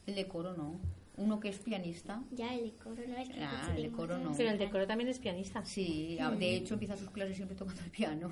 El 0.08 0.16
de 0.16 0.28
coro, 0.28 0.54
no. 0.54 0.80
Uno 1.18 1.40
que 1.40 1.50
es 1.50 1.58
pianista. 1.60 2.24
Ya, 2.32 2.54
el 2.54 2.64
de 2.64 2.72
coro 2.78 3.02
no 3.08 3.18
es 3.18 3.30
que 3.30 3.44
Ah, 3.44 3.74
el 3.76 3.84
de 3.84 3.92
coro 3.92 4.18
no. 4.18 4.34
Pero 4.38 4.50
el 4.52 4.58
decoro 4.58 4.88
también 4.88 5.10
es 5.10 5.20
pianista. 5.20 5.66
Sí, 5.66 6.18
de 6.40 6.56
hecho 6.56 6.76
empieza 6.76 6.96
sus 6.96 7.10
clases 7.10 7.36
siempre 7.36 7.58
tocando 7.58 7.82
el 7.84 7.90
piano. 7.92 8.32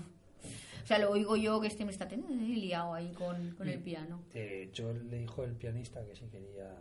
O 0.83 0.87
sea, 0.87 0.99
lo 0.99 1.09
oigo 1.09 1.35
yo 1.35 1.59
que 1.59 1.67
este 1.67 1.83
me 1.83 1.91
está 1.91 2.07
teniendo 2.07 2.31
liado 2.45 2.93
ahí 2.93 3.11
con, 3.13 3.51
con 3.55 3.67
el 3.67 3.79
piano. 3.79 4.21
De 4.33 4.63
hecho, 4.63 4.93
le 4.93 5.17
dijo 5.17 5.43
el 5.43 5.53
pianista 5.55 6.05
que 6.05 6.15
sí 6.15 6.25
quería 6.31 6.75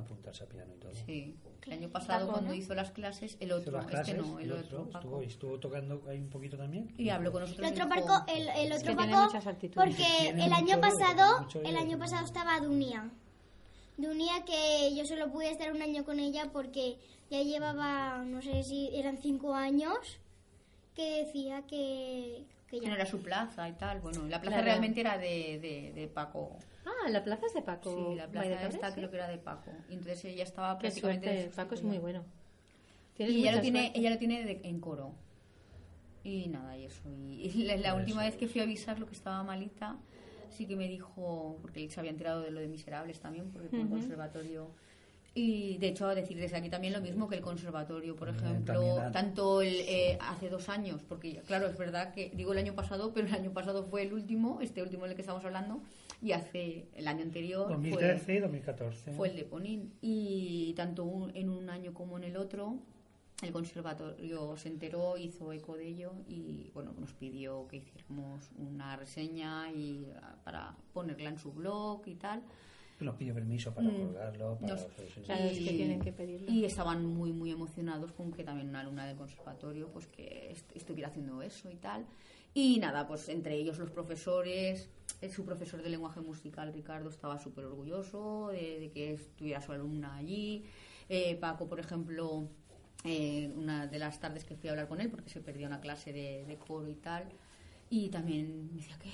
apuntarse 0.00 0.44
a 0.44 0.46
piano 0.46 0.72
y 0.74 0.78
todo. 0.78 0.92
Sí. 1.06 1.36
El 1.66 1.72
año 1.72 1.88
pasado 1.90 2.28
cuando 2.32 2.54
hizo 2.54 2.74
las 2.74 2.90
clases, 2.92 3.36
el 3.40 3.52
otro, 3.52 3.72
las 3.72 3.86
clases, 3.86 4.14
este 4.14 4.26
no, 4.26 4.38
el, 4.38 4.52
otro, 4.52 4.62
estuvo, 4.62 4.90
Paco. 4.90 5.22
y 5.22 5.26
estuvo 5.26 5.58
tocando 5.60 6.02
ahí 6.08 6.18
un 6.18 6.30
poquito 6.30 6.56
también. 6.56 6.92
Y 6.96 7.10
habló 7.10 7.30
con 7.30 7.42
nosotros. 7.42 7.66
El 7.66 7.72
otro 7.74 7.88
Paco, 7.88 8.24
el, 8.32 8.48
el 8.48 8.72
otro 8.72 8.96
Paco, 8.96 9.28
porque 9.74 10.28
el 10.30 10.52
año 10.52 10.80
pasado, 10.80 11.46
el 11.64 11.76
año 11.76 11.98
pasado 11.98 12.24
estaba 12.24 12.58
Dunia. 12.60 13.10
Dunia 13.96 14.44
que 14.44 14.94
yo 14.94 15.04
solo 15.04 15.30
pude 15.30 15.50
estar 15.50 15.72
un 15.72 15.82
año 15.82 16.04
con 16.04 16.20
ella 16.20 16.48
porque 16.52 16.96
ya 17.30 17.42
llevaba, 17.42 18.18
no 18.24 18.40
sé 18.40 18.62
si 18.62 18.88
eran 18.94 19.18
cinco 19.18 19.54
años, 19.54 20.20
que 20.94 21.24
decía 21.24 21.62
que, 21.66 22.44
que 22.68 22.78
que 22.80 22.86
no 22.86 22.92
ya. 22.92 23.00
era 23.02 23.06
su 23.06 23.20
plaza 23.20 23.68
y 23.68 23.72
tal. 23.72 24.00
Bueno, 24.00 24.22
la 24.28 24.40
plaza 24.40 24.56
Claro. 24.58 24.64
realmente 24.64 25.00
era 25.00 25.18
de, 25.18 25.58
de, 25.60 25.92
de 25.94 26.08
Paco. 26.08 26.56
Ah, 27.04 27.08
la 27.10 27.22
plaza 27.24 27.46
es 27.46 27.54
de 27.54 27.62
Paco. 27.62 27.94
Sí, 28.10 28.14
la 28.16 28.26
plaza 28.28 28.48
Valdetorres, 28.48 28.74
esta 28.74 28.88
¿sí? 28.90 28.94
creo 28.96 29.10
que 29.10 29.16
era 29.16 29.28
de 29.28 29.38
Paco. 29.38 29.70
Y 29.90 29.94
entonces 29.94 30.24
ella 30.24 30.44
estaba 30.44 30.78
Qué 30.78 30.82
prácticamente... 30.88 31.50
Paco 31.54 31.74
es 31.74 31.82
muy 31.82 31.98
bueno. 31.98 32.24
Tienes 33.14 33.34
Y 33.34 33.40
ella 33.40 33.52
lo 33.56 33.60
tiene, 33.60 33.92
ella 33.94 34.10
lo 34.10 34.18
tiene 34.18 34.44
de- 34.44 34.60
en 34.64 34.80
coro. 34.80 35.12
Y 36.24 36.48
nada, 36.48 36.76
y 36.76 36.84
eso. 36.84 37.02
Y, 37.10 37.50
y 37.54 37.64
la, 37.64 37.76
la 37.76 37.94
última 37.94 38.22
eso. 38.22 38.30
vez 38.30 38.36
que 38.38 38.48
fui 38.48 38.60
a 38.60 38.64
avisarlo 38.64 39.06
que 39.06 39.14
estaba 39.14 39.42
malita, 39.42 39.96
sí 40.50 40.66
que 40.66 40.76
me 40.76 40.88
dijo, 40.88 41.58
porque 41.62 41.82
él 41.82 41.90
se 41.90 42.00
había 42.00 42.10
enterado 42.10 42.42
de 42.42 42.50
lo 42.50 42.60
de 42.60 42.68
Miserables 42.68 43.20
también, 43.20 43.50
porque 43.50 43.68
fue 43.68 43.80
un 43.80 43.88
conservatorio. 43.88 44.70
Y 45.38 45.78
de 45.78 45.88
hecho, 45.88 46.06
a 46.06 46.14
decir 46.16 46.36
desde 46.36 46.56
aquí 46.56 46.68
también 46.68 46.92
lo 46.92 47.00
mismo 47.00 47.28
que 47.28 47.36
el 47.36 47.42
conservatorio, 47.42 48.16
por 48.16 48.28
Eh, 48.28 48.32
ejemplo, 48.32 48.96
tanto 49.12 49.62
el, 49.62 49.74
eh, 49.86 50.18
hace 50.20 50.48
dos 50.48 50.68
años, 50.68 51.00
porque 51.08 51.40
claro, 51.46 51.68
es 51.68 51.78
verdad 51.78 52.12
que 52.12 52.30
digo 52.34 52.52
el 52.52 52.58
año 52.58 52.74
pasado, 52.74 53.12
pero 53.14 53.28
el 53.28 53.34
año 53.34 53.52
pasado 53.52 53.84
fue 53.84 54.02
el 54.02 54.12
último, 54.12 54.58
este 54.60 54.82
último 54.82 55.04
del 55.04 55.14
que 55.14 55.20
estamos 55.22 55.44
hablando, 55.44 55.80
y 56.20 56.32
hace 56.32 56.88
el 56.96 57.06
año 57.06 57.22
anterior. 57.22 57.66
fue- 57.66 57.74
2013 57.76 58.34
y 58.34 58.38
2014. 58.40 59.12
fue 59.12 59.28
el 59.28 59.36
de 59.36 59.44
Ponín. 59.44 59.92
Y 60.00 60.72
tanto 60.74 61.04
un- 61.04 61.30
en 61.36 61.50
un 61.50 61.70
año 61.70 61.94
como 61.94 62.16
en 62.18 62.24
el 62.24 62.36
otro, 62.36 62.78
el 63.40 63.52
conservatorio 63.52 64.56
se 64.56 64.68
enteró, 64.68 65.16
hizo 65.16 65.52
eco 65.52 65.76
de 65.76 65.86
ello 65.86 66.10
y 66.26 66.72
bueno, 66.74 66.92
nos 66.98 67.12
pidió 67.12 67.68
que 67.68 67.76
hiciéramos 67.76 68.50
una 68.58 68.96
reseña 68.96 69.70
y 69.70 70.08
ah, 70.20 70.34
para 70.42 70.74
ponerla 70.92 71.28
en 71.30 71.38
su 71.38 71.52
blog 71.52 72.02
y 72.08 72.16
tal. 72.16 72.42
Nos 73.00 73.14
pidió 73.14 73.32
permiso 73.34 73.72
para 73.72 73.88
colgarlo. 73.90 74.56
Para 74.58 74.74
Nos- 74.74 74.82
hacer- 74.86 75.22
Claro, 75.24 75.44
es 75.44 75.58
que 75.58 75.70
tienen 75.72 76.00
que 76.00 76.12
pedirlo. 76.12 76.50
y 76.50 76.64
estaban 76.64 77.04
muy 77.06 77.32
muy 77.32 77.50
emocionados 77.52 78.10
con 78.12 78.32
que 78.32 78.42
también 78.44 78.68
una 78.70 78.80
alumna 78.80 79.06
del 79.06 79.16
conservatorio 79.16 79.88
pues 79.92 80.06
que 80.08 80.50
est- 80.50 80.74
estuviera 80.74 81.08
haciendo 81.08 81.40
eso 81.42 81.70
y 81.70 81.76
tal 81.76 82.04
y 82.54 82.78
nada 82.80 83.06
pues 83.06 83.28
entre 83.28 83.54
ellos 83.54 83.78
los 83.78 83.90
profesores 83.90 84.90
eh, 85.20 85.28
su 85.30 85.44
profesor 85.44 85.80
de 85.82 85.90
lenguaje 85.90 86.20
musical 86.20 86.72
Ricardo 86.72 87.08
estaba 87.10 87.38
súper 87.38 87.66
orgulloso 87.66 88.48
de, 88.48 88.80
de 88.80 88.90
que 88.90 89.12
estuviera 89.12 89.60
su 89.62 89.70
alumna 89.72 90.16
allí 90.16 90.64
Eh, 91.10 91.36
Paco, 91.36 91.66
por 91.68 91.80
ejemplo, 91.80 92.48
eh, 93.04 93.50
una 93.56 93.86
de 93.86 93.98
las 93.98 94.20
tardes 94.20 94.44
que 94.44 94.56
fui 94.56 94.68
a 94.68 94.72
hablar 94.72 94.88
con 94.88 95.00
él, 95.00 95.08
porque 95.08 95.30
se 95.30 95.40
perdió 95.40 95.66
una 95.66 95.80
clase 95.80 96.12
de, 96.12 96.44
de 96.46 96.56
coro 96.58 96.86
y 96.90 96.96
tal, 96.96 97.24
y 97.88 98.10
también 98.10 98.68
me 98.74 98.82
decía, 98.82 98.98
qué, 99.02 99.08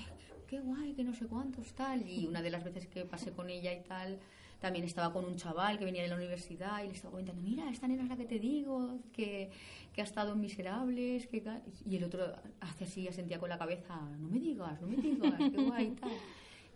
qué 0.45 0.59
guay, 0.59 0.93
que 0.93 1.03
no 1.03 1.13
sé 1.13 1.27
cuántos, 1.27 1.73
tal. 1.73 2.07
Y 2.07 2.25
una 2.27 2.41
de 2.41 2.49
las 2.49 2.63
veces 2.63 2.87
que 2.87 3.05
pasé 3.05 3.31
con 3.31 3.49
ella 3.49 3.73
y 3.73 3.81
tal, 3.83 4.19
también 4.59 4.85
estaba 4.85 5.13
con 5.13 5.25
un 5.25 5.35
chaval 5.35 5.77
que 5.77 5.85
venía 5.85 6.01
de 6.01 6.07
la 6.07 6.15
universidad 6.15 6.83
y 6.83 6.87
le 6.87 6.93
estaba 6.93 7.11
comentando, 7.11 7.41
mira, 7.41 7.69
esta 7.69 7.87
nena 7.87 8.03
es 8.03 8.09
la 8.09 8.17
que 8.17 8.25
te 8.25 8.39
digo, 8.39 8.99
que, 9.13 9.49
que 9.93 10.01
ha 10.01 10.03
estado 10.03 10.33
en 10.33 10.41
Miserables, 10.41 11.27
que... 11.27 11.41
ca-". 11.41 11.61
Y 11.85 11.97
el 11.97 12.03
otro 12.03 12.33
hace 12.61 12.85
así, 12.85 13.07
sentía 13.11 13.39
con 13.39 13.49
la 13.49 13.57
cabeza, 13.57 13.99
no 14.19 14.27
me 14.27 14.39
digas, 14.39 14.81
no 14.81 14.87
me 14.87 14.97
digas, 14.97 15.33
qué 15.37 15.61
guay 15.61 15.91
tal. 15.91 16.11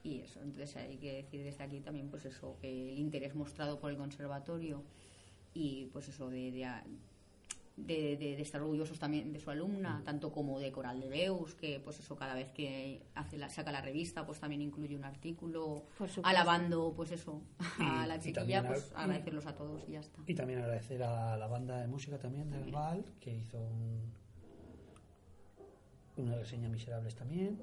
Y 0.04 0.20
eso, 0.20 0.42
entonces 0.42 0.76
hay 0.78 0.98
que 0.98 1.14
decir 1.14 1.44
desde 1.44 1.64
aquí 1.64 1.82
también, 1.82 2.10
pues 2.10 2.26
eso, 2.26 2.58
que 2.62 2.94
el 2.94 3.00
interés 3.00 3.36
mostrado 3.36 3.80
por 3.80 3.92
el 3.92 3.98
conservatorio 3.98 4.84
y 5.54 5.88
pues 5.92 6.08
eso 6.08 6.30
de, 6.30 6.52
de, 6.52 6.66
de, 7.86 8.18
de- 8.18 8.36
de 8.36 8.42
estar 8.42 8.62
orgullosos 8.62 9.00
también 9.00 9.32
de 9.34 9.40
su 9.40 9.50
alumna, 9.50 10.02
tanto 10.06 10.32
como 10.32 10.60
de 10.60 10.72
Coral 10.72 11.00
de 11.00 11.08
Beus, 11.10 11.56
que 11.56 11.80
pues 11.80 12.00
eso 12.00 12.16
cada 12.16 12.34
vez 12.36 12.52
que 12.52 13.02
hace 13.16 13.38
la, 13.38 13.50
saca 13.50 13.72
la 13.72 13.82
revista 13.82 14.26
pues 14.26 14.40
también 14.40 14.62
incluye 14.62 14.96
un 14.96 15.04
artículo 15.06 15.84
alabando 16.24 16.94
pues 16.96 17.12
eso 17.12 17.42
a 17.80 18.06
la 18.08 18.20
chiquilla, 18.20 18.62
pues 18.68 18.92
a- 18.96 19.04
agradecerlos 19.04 19.46
a 19.46 19.56
todos 19.56 19.84
y 19.88 19.94
ya 19.94 20.00
está. 20.02 20.22
Y 20.28 20.36
también 20.36 20.60
agradecer 20.60 21.02
a 21.04 21.36
la 21.38 21.48
banda 21.48 21.80
de 21.82 21.88
música 21.88 22.18
también 22.18 22.50
del 22.52 22.72
Val, 22.72 23.06
que 23.20 23.34
hizo 23.36 23.60
un- 23.60 24.12
una 26.18 26.36
reseña 26.36 26.68
Miserables 26.70 27.16
también, 27.16 27.58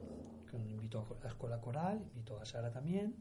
que 0.50 0.56
invitó 0.56 1.00
a 1.00 1.22
la 1.24 1.28
escuela 1.30 1.60
coral, 1.60 2.00
invitó 2.14 2.40
a 2.40 2.44
Sara 2.46 2.70
también. 2.70 3.14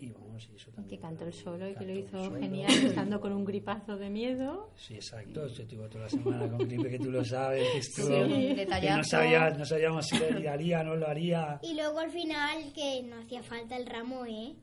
Y 0.00 0.10
vamos, 0.12 0.48
y 0.50 0.56
eso 0.56 0.70
también. 0.70 0.88
Que 0.98 1.02
cantó 1.02 1.26
el 1.26 1.32
solo 1.34 1.68
y 1.68 1.74
que 1.74 1.84
lo 1.84 1.92
hizo 1.92 2.24
solo. 2.24 2.38
genial, 2.40 2.70
estando 2.72 3.20
con 3.20 3.32
un 3.32 3.44
gripazo 3.44 3.96
de 3.96 4.08
miedo. 4.08 4.70
Sí, 4.76 4.94
exacto. 4.94 5.46
Yo 5.46 5.62
estuve 5.62 5.88
toda 5.88 6.04
la 6.04 6.08
semana 6.10 6.48
con 6.48 6.58
gripe, 6.66 6.88
que 6.90 6.98
tú 6.98 7.10
lo 7.10 7.24
sabes, 7.24 7.68
que 7.72 7.78
estuvo. 7.78 8.06
Sí, 8.26 8.54
que 8.54 8.66
no, 8.66 9.04
sabía, 9.04 9.50
no 9.50 9.64
sabíamos 9.64 10.06
si 10.06 10.18
lo 10.18 10.50
haría, 10.50 10.82
no 10.82 10.96
lo 10.96 11.06
haría. 11.06 11.58
Y 11.62 11.74
luego 11.74 11.98
al 12.00 12.10
final 12.10 12.72
que 12.74 13.02
no 13.02 13.20
hacía 13.20 13.42
falta 13.42 13.76
el 13.76 13.86
ramo, 13.86 14.24
¿eh? 14.24 14.54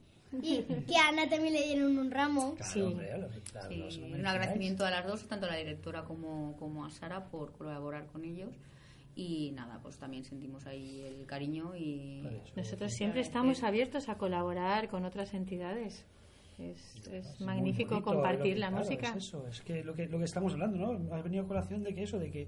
Y 0.41 0.61
que 0.63 0.95
a 0.97 1.07
Ana 1.09 1.29
también 1.29 1.53
le 1.53 1.63
dieron 1.63 1.97
un 1.97 2.11
ramo. 2.11 2.55
Claro, 2.55 2.71
Sí. 2.73 2.81
hombre, 2.81 3.09
Sí, 3.89 4.01
un 4.13 4.25
agradecimiento 4.25 4.85
a 4.85 4.91
las 4.91 5.05
dos, 5.07 5.25
tanto 5.27 5.45
a 5.45 5.49
la 5.51 5.55
directora 5.57 6.03
como, 6.03 6.55
como 6.57 6.83
a 6.85 6.89
Sara 6.89 7.25
por 7.29 7.51
colaborar 7.53 8.07
con 8.07 8.25
ellos. 8.25 8.49
Y 9.19 9.51
nada, 9.51 9.79
pues 9.81 9.97
también 9.97 10.23
sentimos 10.23 10.67
ahí 10.67 11.01
el 11.01 11.25
cariño 11.25 11.75
y. 11.75 12.21
Nosotros 12.55 12.93
siempre 12.93 13.21
estamos 13.21 13.63
abiertos 13.63 14.09
a 14.09 14.15
colaborar 14.17 14.87
con 14.89 15.05
otras 15.05 15.33
entidades. 15.33 16.05
Es, 16.59 17.07
es 17.11 17.41
magnífico 17.41 17.95
bonito, 17.95 18.11
compartir 18.11 18.53
que- 18.53 18.59
la 18.59 18.69
claro, 18.69 18.83
música. 18.83 19.09
Es 19.09 19.15
eso, 19.15 19.47
es 19.47 19.61
que 19.61 19.83
lo 19.83 19.95
que, 19.95 20.07
lo 20.07 20.19
que 20.19 20.25
estamos 20.25 20.53
hablando, 20.53 20.77
¿no? 20.77 21.15
Ha 21.15 21.21
venido 21.23 21.43
a 21.43 21.47
colación 21.47 21.83
de 21.83 21.93
que 21.95 22.03
eso, 22.03 22.19
de 22.19 22.29
que, 22.29 22.47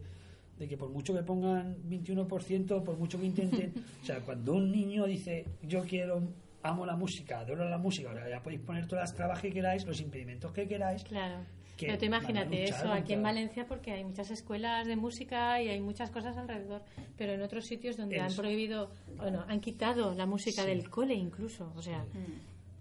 de 0.60 0.68
que 0.68 0.78
por 0.78 0.90
mucho 0.90 1.16
que 1.16 1.24
pongan 1.24 1.76
21%, 1.90 2.84
por 2.84 2.98
mucho 2.98 3.20
que 3.20 3.26
intenten, 3.26 3.74
o 4.04 4.06
sea, 4.06 4.20
cuando 4.22 4.54
un 4.54 4.72
niño 4.72 5.06
dice, 5.06 5.46
yo 5.64 5.82
quiero, 5.84 6.22
amo 6.64 6.86
la 6.86 6.96
música, 6.96 7.40
adoro 7.40 7.68
la 7.68 7.78
música, 7.80 8.10
ahora 8.10 8.30
ya 8.30 8.42
podéis 8.44 8.62
poner 8.62 8.86
todas 8.88 9.04
las 9.10 9.16
trabas 9.16 9.42
que 9.42 9.52
queráis, 9.52 9.86
los 9.86 10.00
impedimentos 10.02 10.52
que 10.52 10.68
queráis, 10.68 11.04
Claro. 11.04 11.46
Que 11.80 11.86
Pero 11.86 11.98
tú 11.98 12.06
imagínate 12.06 12.62
luchar 12.62 12.80
eso 12.80 12.92
aquí 12.92 13.14
en 13.14 13.24
Valencia 13.24 13.66
porque 13.66 13.92
hay 13.94 14.04
muchas 14.04 14.30
escuelas 14.32 14.86
de 14.86 14.96
música 14.98 15.62
y 15.62 15.70
hay 15.70 15.80
muchas 15.80 16.12
cosas 16.12 16.36
alrededor, 16.38 16.82
pero 17.18 17.32
en 17.34 17.42
otros 17.42 17.66
sitios 17.66 17.96
donde 17.96 18.20
han 18.20 18.28
Eso. 18.28 18.42
prohibido, 18.42 18.92
bueno, 19.16 19.46
han 19.48 19.62
quitado 19.62 20.14
la 20.14 20.26
música 20.26 20.64
Sí. 20.64 20.68
del 20.68 20.90
cole 20.90 21.14
incluso, 21.14 21.72
o 21.76 21.82
sea, 21.82 22.06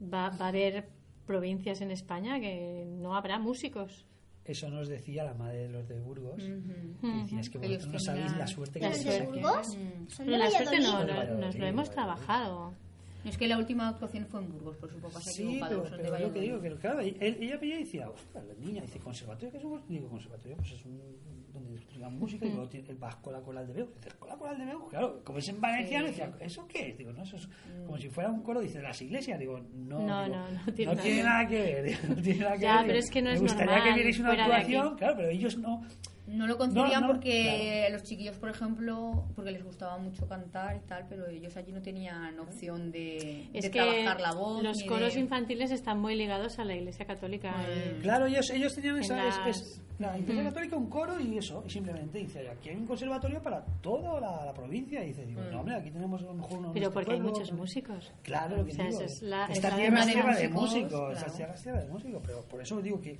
va, 0.02 0.30
va 0.30 0.46
a 0.46 0.48
haber 0.48 0.88
provincias 1.26 1.80
en 1.80 1.90
España 1.92 2.40
que 2.40 2.84
no 2.86 3.14
habrá 3.14 3.38
músicos. 3.38 4.04
Eso 4.44 4.68
nos 4.70 4.88
decía 4.88 5.24
la 5.24 5.34
madre 5.34 5.58
de 5.58 5.68
los 5.68 5.86
de 5.88 6.00
Burgos, 6.00 6.42
que 6.42 7.06
decía, 7.06 7.40
es 7.40 7.50
que 7.50 7.58
vosotros 7.58 7.86
no 7.92 7.98
sabéis 7.98 8.36
la 8.36 8.46
suerte 8.46 8.80
que 8.80 8.88
¿Los 8.88 8.96
de 8.98 9.02
suerte. 9.04 9.22
aquí". 9.28 9.40
Burgos? 9.40 9.76
Mm. 9.76 10.08
Son 10.08 10.26
de 10.26 10.32
Pero 10.32 10.44
la 10.44 10.50
suerte 10.50 10.80
no, 10.80 11.04
no- 11.04 11.24
nos 11.38 11.54
lo 11.56 11.66
hemos 11.66 11.88
Valladolid. 11.90 11.94
Es 13.28 13.36
que 13.36 13.46
la 13.46 13.58
última 13.58 13.88
actuación 13.88 14.26
fue 14.26 14.40
en 14.40 14.50
Burgos, 14.52 14.76
por 14.78 14.90
su 14.90 14.98
papá 14.98 15.20
se 15.20 15.30
ha 15.30 15.32
Sí, 15.32 15.60
pero, 15.68 15.82
de 15.82 15.90
pero 15.90 16.16
es 16.16 16.22
lo 16.22 16.32
que 16.32 16.40
digo, 16.40 16.60
que 16.60 16.74
claro, 16.76 17.00
él- 17.00 17.16
ella 17.20 17.56
veía 17.58 17.76
y 17.76 17.84
decía, 17.84 18.08
ostras, 18.08 18.44
la 18.46 18.54
niña, 18.54 18.82
dice, 18.82 18.98
conservatorio, 18.98 19.52
que 19.52 19.60
somos? 19.60 19.86
Digo, 19.88 20.08
conservatorio, 20.08 20.56
pues 20.56 20.72
es 20.72 20.84
un, 20.86 20.98
donde 21.52 21.76
estudian 21.76 22.18
música 22.18 22.46
y 22.46 22.50
luego 22.50 22.68
tiene- 22.68 22.94
vas 22.94 23.16
con 23.16 23.32
la 23.34 23.40
coral 23.40 23.66
de 23.66 23.72
Beus. 23.74 23.88
Dice, 23.96 24.10
con 24.18 24.28
la 24.28 24.36
coral 24.36 24.58
de 24.58 24.64
Beus, 24.64 24.82
claro, 24.90 25.20
como 25.24 25.38
es 25.38 25.48
en 25.48 25.60
valenciano, 25.60 26.06
Sí. 26.06 26.10
decía, 26.12 26.32
¿eso 26.40 26.66
qué 26.68 26.88
es? 26.90 26.98
Digo, 26.98 27.12
no, 27.12 27.22
eso 27.22 27.36
es 27.36 27.48
como 27.84 27.98
si 27.98 28.08
fuera 28.08 28.30
un 28.30 28.42
coro, 28.42 28.60
dice, 28.60 28.80
las 28.80 29.00
iglesias. 29.02 29.38
Digo, 29.38 29.60
no, 29.74 30.00
No, 30.00 30.24
digo, 30.24 30.36
no, 30.36 30.50
no 30.50 30.72
tiene 30.72 30.94
nada 30.94 31.02
que 31.02 31.14
ver. 31.14 31.24
nada 31.24 31.48
que 31.48 31.62
ver, 31.62 31.84
digo, 31.84 31.98
no 32.16 32.22
tiene 32.22 32.40
nada 32.40 32.52
que 32.56 32.62
Ya, 32.62 32.76
ver. 32.78 32.86
pero 32.86 32.98
es 32.98 33.10
que 33.10 33.22
no 33.22 33.28
Me 33.30 33.34
es 33.36 33.40
gustaría 33.42 33.66
normal 33.66 33.84
que 33.88 33.94
vierais 33.94 34.18
una 34.20 34.32
actuación, 34.32 34.96
claro, 34.96 35.14
pero 35.16 35.28
ellos 35.28 35.58
no. 35.58 35.82
No 36.28 36.46
lo 36.46 36.56
No, 36.68 37.00
no, 37.00 37.06
porque 37.06 37.88
los 37.90 38.02
chiquillos, 38.02 38.36
por 38.36 38.50
ejemplo, 38.50 39.24
porque 39.34 39.50
les 39.50 39.64
gustaba 39.64 39.96
mucho 39.98 40.28
cantar 40.28 40.76
y 40.76 40.80
tal, 40.86 41.06
pero 41.08 41.26
ellos 41.26 41.56
allí 41.56 41.72
no 41.72 41.80
tenían 41.80 42.38
opción 42.38 42.90
de, 42.92 43.48
Es 43.54 43.64
de 43.64 43.70
que 43.70 43.78
trabajar 43.80 44.20
la 44.20 44.32
voz. 44.34 44.62
los 44.62 44.82
coros 44.84 45.14
de- 45.14 45.20
infantiles 45.20 45.70
están 45.70 45.98
muy 46.00 46.14
ligados 46.16 46.58
a 46.58 46.64
la 46.64 46.74
Iglesia 46.74 47.06
Católica. 47.06 47.54
y- 47.98 48.02
Claro, 48.02 48.26
ellos, 48.26 48.50
ellos 48.50 48.74
tenían 48.74 48.96
En 48.96 49.02
esa. 49.04 49.26
es- 49.28 49.36
las- 49.38 49.48
es- 49.48 49.82
la 49.98 50.16
Iglesia 50.18 50.44
Católica, 50.44 50.76
un 50.76 50.88
coro 50.90 51.18
y 51.18 51.38
eso. 51.38 51.64
Y 51.66 51.70
simplemente 51.70 52.18
dice, 52.18 52.48
aquí 52.48 52.68
hay 52.68 52.76
un 52.76 52.86
conservatorio 52.86 53.42
para 53.42 53.64
toda 53.80 54.20
la, 54.20 54.44
la 54.44 54.52
provincia. 54.54 55.02
Y 55.02 55.08
dice, 55.08 55.24
digo, 55.26 55.40
no, 55.50 55.60
hombre, 55.60 55.76
aquí 55.76 55.90
tenemos 55.90 56.22
a 56.22 56.26
lo 56.26 56.34
mejor 56.34 56.58
uno. 56.58 56.72
Pero 56.72 56.84
este 56.86 56.94
porque 56.94 57.12
hay 57.14 57.20
muchos 57.20 57.52
músicos. 57.52 58.12
Claro, 58.22 58.56
lo 58.58 58.64
que 58.64 58.72
O 58.72 58.74
sea, 58.74 58.84
digo. 58.84 58.96
esa 59.00 59.04
es 59.06 59.22
la- 59.22 59.46
esta 59.46 59.68
es 59.68 59.72
la 59.72 59.76
tierra 59.80 60.00
es 60.00 60.06
de 60.06 60.12
tierra 60.12 60.36
de 60.36 60.48
músicos. 60.50 61.12
Esta 61.12 61.24
claro. 61.24 61.36
tierra 61.36 61.54
es 61.54 61.62
tierra 61.62 61.80
de 61.80 61.88
músicos. 61.88 62.22
Pero 62.24 62.42
por 62.42 62.60
eso 62.60 62.80
digo 62.82 63.00
que, 63.00 63.18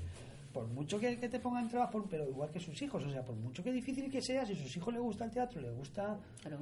por 0.58 0.66
mucho 0.68 0.98
que, 0.98 1.18
que 1.20 1.28
te 1.28 1.38
pongan 1.38 1.68
trabajo, 1.68 2.04
pero 2.10 2.28
igual 2.28 2.50
que 2.50 2.58
sus 2.58 2.80
hijos, 2.82 3.04
o 3.04 3.10
sea, 3.10 3.24
por 3.24 3.36
mucho 3.36 3.62
que 3.62 3.70
difícil 3.72 4.10
que 4.10 4.20
sea, 4.20 4.44
si 4.44 4.54
a 4.54 4.56
sus 4.56 4.76
hijos 4.76 4.92
les 4.92 5.02
gusta 5.02 5.24
el 5.24 5.30
teatro, 5.30 5.60
les 5.60 5.72
gusta. 5.76 6.18
Claro. 6.40 6.58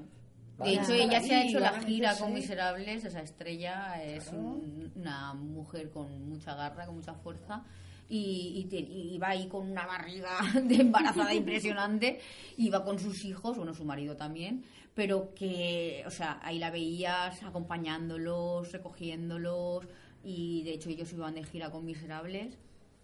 De 0.58 0.72
hecho, 0.74 0.92
ella 0.92 1.20
se 1.20 1.34
ha 1.34 1.40
ahí, 1.40 1.48
hecho 1.48 1.60
la 1.60 1.80
gira 1.80 2.16
con 2.18 2.32
Miserables, 2.34 3.04
esa 3.04 3.20
estrella 3.22 4.02
es 4.02 4.24
Claro. 4.24 4.38
un- 4.44 4.92
una 4.96 5.32
mujer 5.34 5.90
con 5.90 6.28
mucha 6.28 6.54
garra, 6.54 6.86
con 6.86 6.96
mucha 6.96 7.14
fuerza. 7.14 7.62
Y, 8.08 8.52
y, 8.56 8.64
te- 8.66 8.78
y 8.78 9.18
va 9.18 9.30
ahí 9.30 9.48
con 9.48 9.68
una 9.70 9.84
barriga 9.86 10.30
de 10.62 10.76
embarazada 10.76 11.34
impresionante 11.42 12.20
va 12.70 12.84
con 12.84 12.98
sus 12.98 13.24
hijos, 13.24 13.56
bueno, 13.56 13.74
su 13.74 13.84
marido 13.84 14.14
también, 14.16 14.62
pero 14.94 15.34
que, 15.34 16.04
o 16.06 16.10
sea, 16.10 16.38
ahí 16.42 16.58
la 16.58 16.70
veías 16.70 17.42
acompañándolos, 17.42 18.70
recogiéndolos 18.72 19.86
y 20.24 20.62
de 20.64 20.74
hecho 20.74 20.88
ellos 20.88 21.12
iban 21.12 21.34
de 21.34 21.44
gira 21.44 21.70
con 21.70 21.84
Miserables 21.84 22.56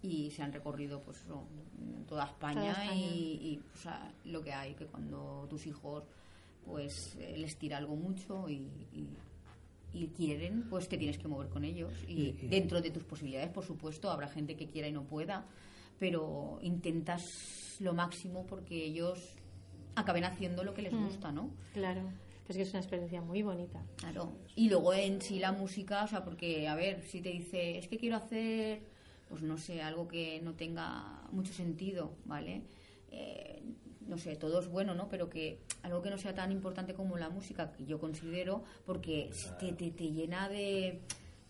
y 0.02 0.30
se 0.30 0.42
han 0.42 0.52
recorrido 0.52 1.00
pues 1.00 1.18
eso, 1.22 1.44
toda 2.08 2.24
España, 2.26 2.60
Toda 2.72 2.82
España. 2.84 2.94
y, 3.00 3.38
y, 3.42 3.60
o 3.74 3.78
sea, 3.78 4.12
lo 4.24 4.42
que 4.42 4.52
hay 4.52 4.74
que 4.74 4.86
cuando 4.86 5.46
tus 5.48 5.66
hijos 5.66 6.04
pues 6.66 7.16
eh, 7.20 7.36
les 7.38 7.56
tira 7.56 7.78
algo 7.78 7.96
mucho 7.96 8.48
y, 8.48 8.54
y- 8.92 9.08
y 9.94 10.06
quieren, 10.08 10.62
pues 10.70 10.88
te 10.88 10.96
tienes 10.96 11.18
que 11.18 11.28
mover 11.28 11.48
con 11.50 11.64
ellos. 11.64 11.92
Y, 12.08 12.12
Y- 12.12 12.38
y- 12.42 12.48
dentro 12.48 12.80
de 12.80 12.90
tus 12.90 13.04
posibilidades, 13.04 13.50
por 13.50 13.64
supuesto, 13.64 14.10
habrá 14.10 14.26
gente 14.28 14.56
que 14.56 14.66
quiera 14.68 14.88
y 14.88 14.92
no 14.92 15.02
pueda, 15.04 15.44
pero 15.98 16.58
intentas 16.62 17.76
lo 17.80 17.92
máximo 17.92 18.46
porque 18.46 18.84
ellos 18.86 19.18
acaben 19.94 20.24
haciendo 20.24 20.64
lo 20.64 20.72
que 20.72 20.82
les 20.82 20.94
Mm. 20.94 21.04
gusta, 21.04 21.30
¿no? 21.32 21.50
Claro, 21.74 22.08
es 22.48 22.56
que 22.56 22.62
es 22.62 22.70
una 22.70 22.78
experiencia 22.80 23.20
muy 23.20 23.42
bonita. 23.42 23.82
Claro. 23.96 24.32
Y 24.56 24.68
luego 24.70 24.94
en 24.94 25.20
sí 25.20 25.38
la 25.38 25.52
música, 25.52 26.04
o 26.04 26.08
sea, 26.08 26.24
porque, 26.24 26.66
a 26.68 26.74
ver, 26.74 27.02
si 27.02 27.20
te 27.20 27.28
dice, 27.30 27.76
es 27.78 27.86
que 27.88 27.98
quiero 27.98 28.16
hacer, 28.16 28.80
pues 29.32 29.40
no 29.40 29.56
sé, 29.56 29.80
algo 29.80 30.08
que 30.08 30.42
no 30.42 30.52
tenga 30.52 31.26
mucho 31.32 31.54
sentido, 31.54 32.12
¿vale? 32.26 32.64
Eh, 33.10 33.62
no 34.06 34.18
sé, 34.18 34.36
todo 34.36 34.60
es 34.60 34.68
bueno, 34.68 34.94
¿no? 34.94 35.08
Pero 35.08 35.30
que 35.30 35.62
algo 35.82 36.02
que 36.02 36.10
no 36.10 36.18
sea 36.18 36.34
tan 36.34 36.52
importante 36.52 36.92
como 36.92 37.16
la 37.16 37.30
música, 37.30 37.72
que 37.72 37.86
yo 37.86 37.98
considero, 37.98 38.62
porque 38.84 39.30
te, 39.58 39.72
te, 39.72 39.90
te 39.90 40.10
llena 40.10 40.50
de, 40.50 41.00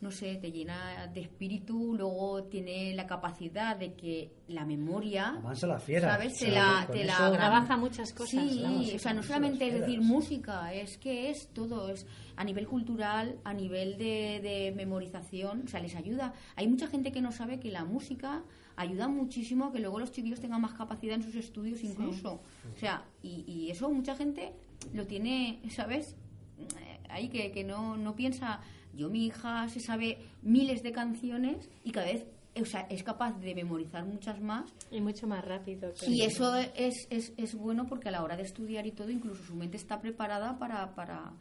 no 0.03 0.11
sé, 0.11 0.35
te 0.37 0.51
llena 0.51 1.07
de 1.07 1.21
espíritu, 1.21 1.95
luego 1.97 2.43
tiene 2.45 2.93
la 2.93 3.07
capacidad 3.07 3.77
de 3.77 3.95
que 3.95 4.33
la 4.49 4.65
memoria, 4.65 5.29
Amansa 5.29 5.69
la 5.69 5.79
fiera. 5.79 6.11
¿sabes? 6.11 6.39
Te 6.39 6.51
la, 6.51 6.89
te 6.91 7.05
Trabaja 7.05 7.77
muchas 7.77 8.13
cosas. 8.13 8.31
Sí, 8.31 8.65
música, 8.67 8.97
o 8.97 8.99
sea, 8.99 9.15
no 9.15 9.23
solamente 9.23 9.69
es 9.69 9.75
decir 9.75 10.01
música, 10.01 10.75
es 10.75 10.99
que 10.99 11.31
es 11.31 11.49
todo, 11.55 11.89
es 11.89 12.05
a 12.35 12.43
nivel 12.43 12.67
cultural, 12.67 13.39
a 13.45 13.55
nivel 13.55 13.97
de, 13.97 14.41
de 14.43 14.73
memorización, 14.77 15.63
o 15.67 15.69
sea, 15.69 15.79
les 15.79 15.95
ayuda. 15.95 16.35
Hay 16.57 16.67
mucha 16.67 16.89
gente 16.89 17.13
que 17.13 17.21
no 17.21 17.31
sabe 17.31 17.61
que 17.61 17.71
la 17.71 17.85
música 17.85 18.43
ayuda 18.75 19.07
muchísimo 19.07 19.67
a 19.67 19.73
que 19.73 19.79
luego 19.79 20.01
los 20.01 20.11
chiquillos 20.11 20.41
tengan 20.41 20.61
más 20.61 20.75
capacidad 20.75 21.15
en 21.15 21.23
sus 21.23 21.37
estudios 21.37 21.85
incluso. 21.85 22.43
O 22.75 22.79
sea, 22.79 23.05
y, 23.23 23.45
y 23.47 23.71
eso 23.71 23.89
mucha 23.89 24.17
gente 24.17 24.53
lo 24.93 25.07
tiene, 25.07 25.61
¿sabes? 25.71 26.17
Eh, 26.59 26.93
Ahí 27.13 27.29
que, 27.29 27.53
que 27.53 27.63
no, 27.63 27.97
no 27.97 28.17
piensa, 28.17 28.61
yo 28.95 29.09
mi 29.11 29.27
hija 29.27 29.69
se 29.69 29.81
sabe 29.81 30.19
miles 30.43 30.83
de 30.83 30.93
canciones 30.93 31.69
y 31.85 31.91
cada 31.93 32.07
vez... 32.07 32.27
O 32.61 32.67
sea, 32.67 32.83
es 32.91 33.03
capaz 33.03 33.33
de 33.41 33.55
memorizar 33.55 34.05
muchas 34.05 34.39
más 34.43 34.71
Y 34.91 35.01
mucho 35.01 35.27
más 35.27 35.43
rápido. 35.43 35.95
y 36.07 36.21
eso 36.21 36.55
es, 36.55 37.07
es, 37.09 37.33
es 37.39 37.55
bueno 37.55 37.87
porque 37.87 38.09
a 38.09 38.13
la 38.13 38.23
hora 38.23 38.37
de 38.37 38.43
estudiar 38.43 38.87
y 38.87 38.93
todo, 38.93 39.09
incluso 39.09 39.43
su 39.43 39.55
mente 39.57 39.79
está 39.79 40.03
preparada 40.03 40.59
para, 40.59 40.95
para 40.95 41.33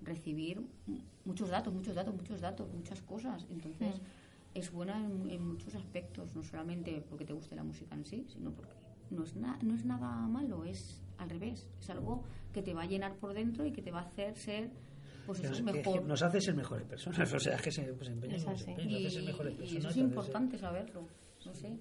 recibir 0.00 0.64
muchos 1.24 1.48
datos, 1.50 1.74
muchos 1.74 1.96
datos, 1.96 2.14
muchos 2.14 2.40
datos, 2.40 2.72
muchas 2.72 3.02
cosas. 3.02 3.46
Entonces, 3.50 4.00
es 4.54 4.70
buena 4.70 5.04
en, 5.04 5.28
en 5.30 5.44
muchos 5.44 5.74
aspectos, 5.74 6.36
no 6.36 6.42
solamente 6.44 7.04
porque 7.08 7.24
te 7.24 7.32
guste 7.32 7.56
la 7.56 7.64
música 7.64 7.96
en 7.96 8.04
sí, 8.04 8.24
sino 8.32 8.52
porque 8.52 8.72
no 9.10 9.24
es, 9.24 9.34
na- 9.34 9.58
no 9.62 9.74
es 9.74 9.84
nada 9.84 10.08
malo, 10.28 10.64
es 10.64 11.02
al 11.18 11.30
revés, 11.30 11.66
es 11.80 11.90
algo 11.90 12.22
que 12.52 12.62
te 12.62 12.74
va 12.74 12.82
a 12.82 12.86
llenar 12.86 13.16
por 13.16 13.34
dentro 13.34 13.66
y 13.66 13.72
que 13.72 13.82
te 13.82 13.90
va 13.90 14.02
a 14.02 14.04
hacer 14.04 14.36
ser 14.36 14.70
pues 15.38 15.40
eso, 15.52 15.62
nos, 15.62 15.72
que- 15.72 15.78
mejor. 15.78 16.00
que 16.02 16.08
nos 16.08 16.22
hace 16.22 16.40
ser 16.40 16.54
mejores 16.54 16.86
personas. 16.86 17.32
O 17.34 17.38
sea, 17.40 17.54
es 17.56 17.62
que 17.62 17.70
se 17.72 17.82
pues, 17.92 18.08
empeña 18.08 18.36
Es 18.36 18.42
en 18.44 18.48
así. 18.50 18.70
empeño, 18.70 18.90
nos 18.92 19.00
y, 19.00 19.06
hace 19.06 19.14
ser 19.16 19.24
mejores 19.24 19.52
y 19.54 19.56
personas. 19.56 19.78
eso 19.80 19.88
es 19.88 19.94
ser- 19.94 20.04
importante 20.04 20.58
saberlo, 20.58 21.06
no 21.46 21.54
sé. 21.54 21.76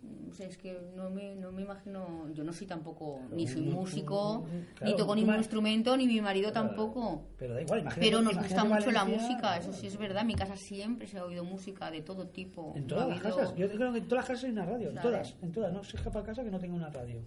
No 0.00 0.32
sé, 0.32 0.46
es 0.46 0.56
que 0.56 0.78
no 0.94 1.10
me, 1.10 1.34
no 1.34 1.50
me 1.50 1.62
imagino, 1.62 2.30
yo 2.32 2.44
no 2.44 2.52
soy 2.52 2.66
tampoco, 2.68 3.20
ni 3.32 3.48
soy 3.48 3.62
músico, 3.62 4.46
claro, 4.76 4.92
ni 4.92 4.96
toco 4.96 5.14
ningún 5.16 5.34
instrumento, 5.36 5.96
ni 5.96 6.06
mi 6.06 6.20
marido 6.20 6.52
Claro, 6.52 6.68
tampoco. 6.68 7.24
Pero 7.36 7.54
da 7.54 7.62
igual, 7.62 7.80
imagínate. 7.80 8.08
Pero 8.08 8.22
nos 8.22 8.36
gusta 8.36 8.64
mucho 8.64 8.90
la 8.92 9.04
música, 9.04 9.56
eso 9.58 9.72
sí 9.72 9.88
es 9.88 9.98
verdad. 9.98 10.20
En 10.22 10.28
mi 10.28 10.34
casa 10.34 10.56
siempre 10.56 11.08
se 11.08 11.18
ha 11.18 11.24
oído 11.24 11.44
música 11.44 11.90
de 11.90 12.00
todo 12.02 12.28
tipo. 12.28 12.72
En 12.76 12.86
todas 12.86 13.06
ha 13.06 13.08
las 13.08 13.18
habido- 13.18 13.36
casas. 13.38 13.56
Yo 13.56 13.68
creo 13.68 13.92
que 13.92 13.98
en 13.98 14.08
todas 14.08 14.22
las 14.22 14.28
casas 14.28 14.44
hay 14.44 14.50
una 14.52 14.64
radio. 14.66 14.88
En 14.90 15.00
todas. 15.00 15.36
En 15.42 15.52
todas. 15.52 15.72
No 15.72 15.82
se 15.82 15.96
escapa 15.96 16.22
casa 16.22 16.44
que 16.44 16.50
no 16.50 16.58
tenga 16.60 16.74
una 16.76 16.90
radio. 16.90 17.20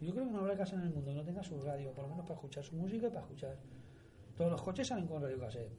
Yo 0.00 0.12
creo 0.12 0.24
que 0.26 0.30
no 0.32 0.38
habrá 0.38 0.56
casa 0.56 0.76
en 0.76 0.82
el 0.82 0.90
mundo 0.90 1.10
que 1.10 1.16
no 1.18 1.24
tenga 1.24 1.42
su 1.42 1.60
radio. 1.60 1.92
Por 1.92 2.04
lo 2.04 2.10
menos 2.10 2.24
para 2.24 2.34
escuchar 2.36 2.64
su 2.64 2.74
música 2.76 3.06
y 3.06 3.10
para 3.10 3.20
escuchar. 3.20 3.56
Todos 4.36 4.50
los 4.52 4.62
coches 4.62 4.88
salen 4.88 5.06
con 5.06 5.22
radio 5.22 5.38
cassette. 5.38 5.70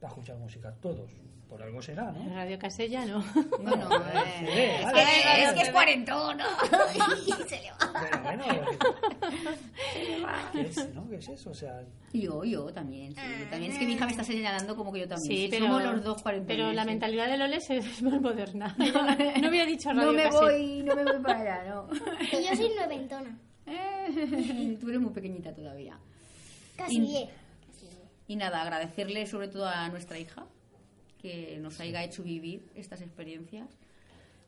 Para 0.00 0.12
escuchar 0.12 0.36
música. 0.38 0.74
Todos. 0.80 1.10
Por 1.48 1.62
algo 1.62 1.80
será, 1.80 2.10
¿no? 2.10 2.34
Radio 2.34 2.58
Casella 2.58 3.04
no. 3.04 3.22
Bueno, 3.62 3.88
Sí, 3.90 4.48
eh, 4.48 4.80
es, 4.82 4.92
que, 4.92 5.42
es 5.44 5.52
que 5.52 5.60
es 5.62 5.70
cuarentón. 5.70 6.38
se 7.48 7.60
le 7.60 7.70
va. 7.70 7.78
Pero 8.10 8.22
bueno. 8.22 8.44
¿Qué 10.52 10.60
es, 10.62 10.94
no? 10.94 11.08
¿Qué 11.08 11.16
es 11.16 11.28
eso? 11.28 11.50
O 11.50 11.54
sea, 11.54 11.82
Yo, 12.12 12.44
yo 12.44 12.72
también, 12.72 13.14
sí. 13.14 13.20
yo 13.40 13.48
también. 13.50 13.72
Es 13.72 13.78
que 13.78 13.86
mi 13.86 13.92
hija 13.92 14.06
me 14.06 14.12
está 14.12 14.24
señalando 14.24 14.74
como 14.74 14.92
que 14.92 15.00
yo 15.00 15.08
también. 15.08 15.30
Sí, 15.30 15.42
Sí, 15.44 15.48
pero, 15.50 15.66
Somos 15.66 15.82
los 15.84 16.04
dos 16.04 16.22
cuarentones. 16.22 16.56
pero 16.56 16.72
la 16.72 16.84
mentalidad 16.84 17.28
de 17.28 17.36
Loles 17.36 17.68
es 17.70 18.02
más 18.02 18.20
moderna. 18.20 18.74
No, 18.78 19.40
no 19.42 19.48
hubiera 19.48 19.66
dicho 19.66 19.90
Radio 19.90 20.06
No 20.06 20.12
me 20.12 20.22
Casella. 20.24 20.40
voy, 20.40 20.82
no 20.82 20.96
me 20.96 21.04
voy 21.04 21.22
para 21.22 21.40
allá, 21.40 21.64
no. 21.74 21.88
Y 22.38 22.48
yo 22.48 22.56
soy 22.56 22.70
noventona. 22.74 23.38
Eh, 23.66 24.76
Tú 24.80 24.88
eres 24.88 25.00
muy 25.00 25.12
pequeñita 25.12 25.54
todavía. 25.54 25.98
Casi 26.76 27.00
diez. 27.00 27.28
Y 28.26 28.36
nada, 28.36 28.62
agradecerle 28.62 29.26
sobre 29.26 29.48
todo 29.48 29.66
a 29.66 29.88
nuestra 29.88 30.18
hija 30.18 30.46
que 31.20 31.58
nos 31.60 31.78
haya 31.80 32.02
hecho 32.04 32.22
vivir 32.22 32.66
estas 32.74 33.00
experiencias. 33.02 33.68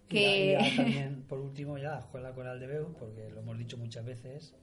y 0.06 0.08
Que 0.08 0.52
ya- 0.52 0.68
ya 0.68 0.76
también, 0.76 1.22
por 1.28 1.40
último, 1.40 1.78
ya, 1.78 2.00
Juega 2.00 2.28
la 2.30 2.34
Coral 2.34 2.60
de 2.60 2.66
Beu, 2.66 2.92
porque 2.98 3.28
lo 3.30 3.40
hemos 3.40 3.58
dicho 3.58 3.76
muchas 3.76 4.04
veces, 4.04 4.54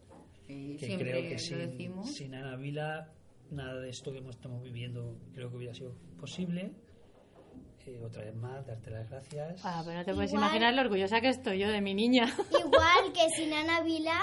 Sí, 0.47 0.75
que 0.79 0.97
creo 0.97 1.21
que 1.21 1.39
sin, 1.39 1.57
decimos. 1.59 2.11
sin 2.13 2.35
Ana 2.35 2.55
Vila 2.57 3.09
nada 3.51 3.79
de 3.79 3.89
esto 3.89 4.11
que 4.11 4.19
estamos 4.29 4.63
viviendo 4.63 5.15
creo 5.33 5.49
que 5.49 5.57
hubiera 5.57 5.73
sido 5.73 5.95
posible. 6.19 6.71
Eh, 7.85 7.99
otra 8.03 8.23
vez 8.23 8.33
más, 8.35 8.65
darte 8.65 8.89
las 8.91 9.09
gracias. 9.09 9.61
Ah, 9.63 9.81
pero 9.85 9.97
no 9.99 10.05
te 10.05 10.13
puedes 10.13 10.31
Igual- 10.31 10.45
imaginar 10.45 10.73
lo 10.73 10.81
orgullosa 10.81 11.19
que 11.21 11.29
estoy 11.29 11.59
yo 11.59 11.69
de 11.69 11.81
mi 11.81 11.93
niña. 11.93 12.25
Igual 12.59 13.13
que 13.13 13.29
sin 13.35 13.53
Ana 13.53 13.81
Vila, 13.81 14.19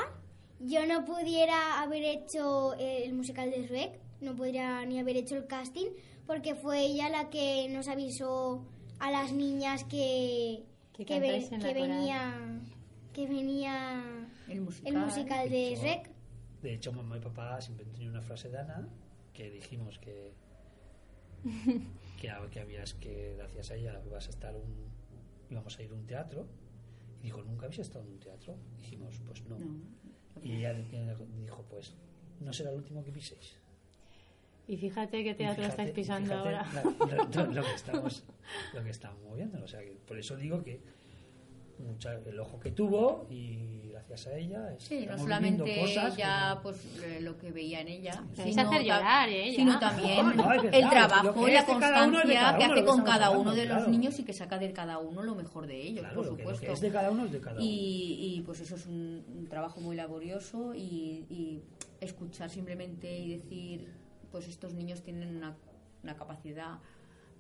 yo 0.61 0.84
no 0.86 1.05
pudiera 1.05 1.80
haber 1.82 2.03
hecho 2.05 2.74
el 2.78 3.12
musical 3.14 3.51
de 3.51 3.66
Shrek, 3.66 4.01
no 4.21 4.37
podría 4.37 4.85
ni 4.87 4.99
haber 4.99 5.16
hecho 5.16 5.37
el 5.37 5.47
casting, 5.47 5.87
porque 6.27 6.55
fue 6.55 6.81
ella 6.87 7.09
la 7.09 7.31
que 7.31 7.68
nos 7.71 7.89
avisó 7.89 8.64
a 8.99 9.11
las 9.11 9.33
niñas 9.33 9.85
que, 9.85 10.64
Que 10.95 11.18
venía 11.18 12.61
que 13.12 13.27
venía 13.27 14.03
El 14.49 14.61
musical. 14.61 14.93
el 14.95 14.99
musical 15.01 15.51
de 15.51 15.75
Shrek. 15.77 16.11
De 16.62 16.75
hecho, 16.75 16.93
mamá 16.93 17.16
y 17.16 17.21
papá 17.21 17.61
siempre 17.61 17.85
han 17.87 17.93
tenido 17.93 18.12
una 18.12 18.23
frase 18.23 18.49
de 18.51 18.59
Ana 18.59 18.89
que 19.33 19.51
dijimos 19.51 19.99
que 19.99 20.33
que, 22.21 22.31
a- 22.31 22.49
que 22.51 22.61
habías 22.61 22.95
que 22.95 23.35
gracias 23.39 23.71
a 23.71 23.75
ella 23.77 24.01
ibas 24.07 24.27
a 24.27 24.31
estar 24.31 24.55
un 24.55 24.91
íbamos 25.51 25.79
a 25.79 25.83
ir 25.83 25.91
a 25.91 25.95
un 25.95 26.07
teatro 26.07 26.47
y 27.21 27.25
dijo 27.25 27.43
nunca 27.43 27.64
habéis 27.66 27.81
estado 27.81 28.05
en 28.05 28.12
un 28.12 28.21
teatro 28.21 28.57
dijimos 28.77 29.18
pues 29.27 29.43
no, 29.47 29.59
No. 29.59 29.81
y 30.43 30.53
ella 30.57 30.75
dijo 30.75 31.64
pues 31.71 31.95
no 32.41 32.53
será 32.53 32.71
el 32.71 32.77
último 32.77 33.03
que 33.03 33.11
piséis 33.11 33.57
Y 34.69 34.77
fíjate 34.77 35.25
qué 35.25 35.35
teatro 35.35 35.65
fíjate- 35.65 35.71
estáis 35.83 35.91
pisando 35.91 36.35
ahora. 36.35 36.65
la- 36.75 36.83
lo, 36.83 37.45
lo- 37.47 37.53
lo 37.53 37.63
que 37.65 37.75
estamos 37.75 38.25
lo 38.75 38.83
que 38.85 38.91
estamos 38.91 39.21
moviendo 39.23 39.63
o 39.63 39.67
sea 39.69 39.81
que 39.81 39.93
por 40.07 40.17
eso 40.19 40.37
digo 40.37 40.63
que 40.63 40.81
mucha- 41.79 42.15
el 42.15 42.39
ojo 42.39 42.61
que 42.61 42.71
tuvo 42.73 43.27
y 43.31 43.81
gracias 43.91 44.27
a 44.29 44.37
ella 44.37 44.75
Sí, 44.79 45.07
no 45.11 45.17
solamente 45.19 45.81
cosas 45.81 46.17
no- 46.19 46.63
pues 46.63 46.77
eh, 47.03 47.21
lo 47.23 47.37
que 47.39 47.51
veía 47.53 47.81
en 47.81 47.89
ella, 47.89 48.23
vais 48.37 48.51
sino, 48.55 48.69
hacer 48.69 48.83
llorar, 48.85 49.29
¿eh? 49.31 49.53
sino 49.57 49.79
también 49.81 50.17
No, 50.27 50.35
no, 50.35 50.49
verdad, 50.49 50.75
el 50.75 50.89
trabajo 50.91 51.45
que 51.45 51.51
y 51.51 51.55
la 51.55 51.65
constancia 51.67 52.23
que 52.59 52.65
hace 52.65 52.85
con 52.85 53.03
cada 53.03 53.31
uno 53.31 53.55
de 53.55 53.65
los 53.67 53.89
niños 53.89 54.19
y 54.19 54.25
que 54.25 54.33
saca 54.35 54.59
de 54.59 54.73
cada 54.73 54.99
uno 54.99 55.23
lo 55.23 55.35
mejor 55.35 55.67
de 55.67 55.81
ellos, 55.81 56.01
Claro, 56.01 56.17
por 56.17 56.27
lo 56.27 56.37
que- 56.37 56.43
lo 56.43 56.49
supuesto. 56.51 56.67
que 56.67 56.73
es 56.75 56.81
de 56.81 56.91
cada 56.93 57.11
uno 57.11 57.25
es 57.25 57.33
de 57.33 57.41
cada 57.41 57.57
uno. 57.57 57.65
Y, 57.65 58.37
y, 58.37 58.43
pues 58.43 58.61
eso 58.61 58.77
es 58.77 58.87
un, 58.87 59.25
un 59.37 59.47
trabajo 59.49 59.81
muy 59.81 59.97
laborioso 59.97 60.75
y, 60.75 61.25
y 61.31 61.63
escuchar 62.01 62.51
simplemente 62.51 63.19
y 63.19 63.37
decir, 63.39 63.89
pues 64.31 64.47
estos 64.49 64.74
niños 64.74 65.03
tienen 65.03 65.37
una, 65.37 65.57
una 66.03 66.16
capacidad 66.16 66.78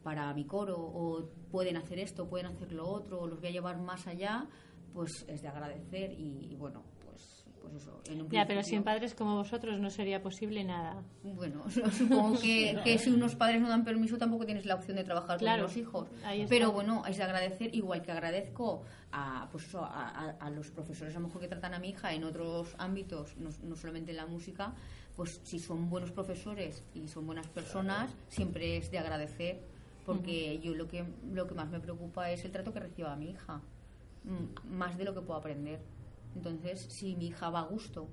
para 0.02 0.32
mi 0.34 0.44
coro 0.44 0.76
o 0.78 1.28
pueden 1.50 1.76
hacer 1.76 1.98
esto, 1.98 2.26
pueden 2.28 2.46
hacer 2.46 2.72
lo 2.72 2.88
otro, 2.88 3.20
o 3.20 3.26
los 3.26 3.38
voy 3.40 3.48
a 3.50 3.52
llevar 3.52 3.78
más 3.78 4.06
allá, 4.06 4.46
pues 4.94 5.24
es 5.28 5.42
de 5.42 5.48
agradecer 5.48 6.12
y, 6.12 6.48
y 6.50 6.56
bueno, 6.56 6.82
pues, 7.04 7.44
pues 7.60 7.74
eso. 7.74 8.00
En 8.08 8.22
un 8.22 8.30
Ya, 8.30 8.46
pero 8.46 8.62
sin 8.62 8.82
padres 8.82 9.14
como 9.14 9.36
vosotros 9.36 9.78
no 9.78 9.90
sería 9.90 10.22
posible 10.22 10.64
nada. 10.64 11.02
bueno, 11.22 11.64
supongo 11.98 12.40
que, 12.40 12.80
que 12.82 12.96
si 12.98 13.10
unos 13.10 13.36
padres 13.36 13.60
no 13.60 13.68
dan 13.68 13.84
permiso 13.84 14.16
tampoco 14.16 14.46
tienes 14.46 14.64
la 14.64 14.76
opción 14.76 14.96
de 14.96 15.04
trabajar 15.04 15.36
Claro, 15.38 15.64
con 15.64 15.68
los 15.68 15.76
hijos. 15.76 16.08
Pero 16.48 16.72
bueno, 16.72 17.04
es 17.06 17.18
de 17.18 17.22
agradecer, 17.22 17.74
igual 17.74 18.00
que 18.00 18.10
agradezco 18.10 18.82
a, 19.12 19.48
pues 19.52 19.66
eso, 19.66 19.84
a, 19.84 20.08
a- 20.08 20.30
a 20.40 20.50
los 20.50 20.70
profesores 20.70 21.14
a 21.14 21.20
lo 21.20 21.26
mejor 21.26 21.42
que 21.42 21.48
tratan 21.48 21.74
a 21.74 21.78
mi 21.78 21.90
hija 21.90 22.14
en 22.14 22.24
otros 22.24 22.74
ámbitos, 22.78 23.36
no, 23.36 23.50
no 23.62 23.76
solamente 23.76 24.12
en 24.12 24.16
la 24.16 24.26
música, 24.26 24.74
pues 25.16 25.40
si 25.44 25.58
son 25.58 25.90
buenos 25.90 26.10
profesores 26.12 26.82
y 26.94 27.06
son 27.08 27.26
buenas 27.26 27.46
personas, 27.48 28.14
siempre 28.28 28.76
es 28.76 28.90
de 28.90 28.98
agradecer, 28.98 29.60
porque 30.06 30.58
yo 30.60 30.74
lo 30.74 30.88
que, 30.88 31.04
lo 31.32 31.46
que 31.46 31.54
más 31.54 31.68
me 31.70 31.80
preocupa 31.80 32.30
es 32.30 32.44
el 32.44 32.52
trato 32.52 32.72
que 32.72 32.80
reciba 32.80 33.14
mi 33.16 33.30
hija, 33.30 33.60
mm, 34.24 34.68
más 34.74 34.96
de 34.96 35.04
lo 35.04 35.14
que 35.14 35.20
puedo 35.20 35.38
aprender. 35.38 35.80
Entonces, 36.34 36.80
si 36.88 37.16
mi 37.16 37.26
hija 37.28 37.50
va 37.50 37.60
a 37.60 37.64
gusto 37.64 38.08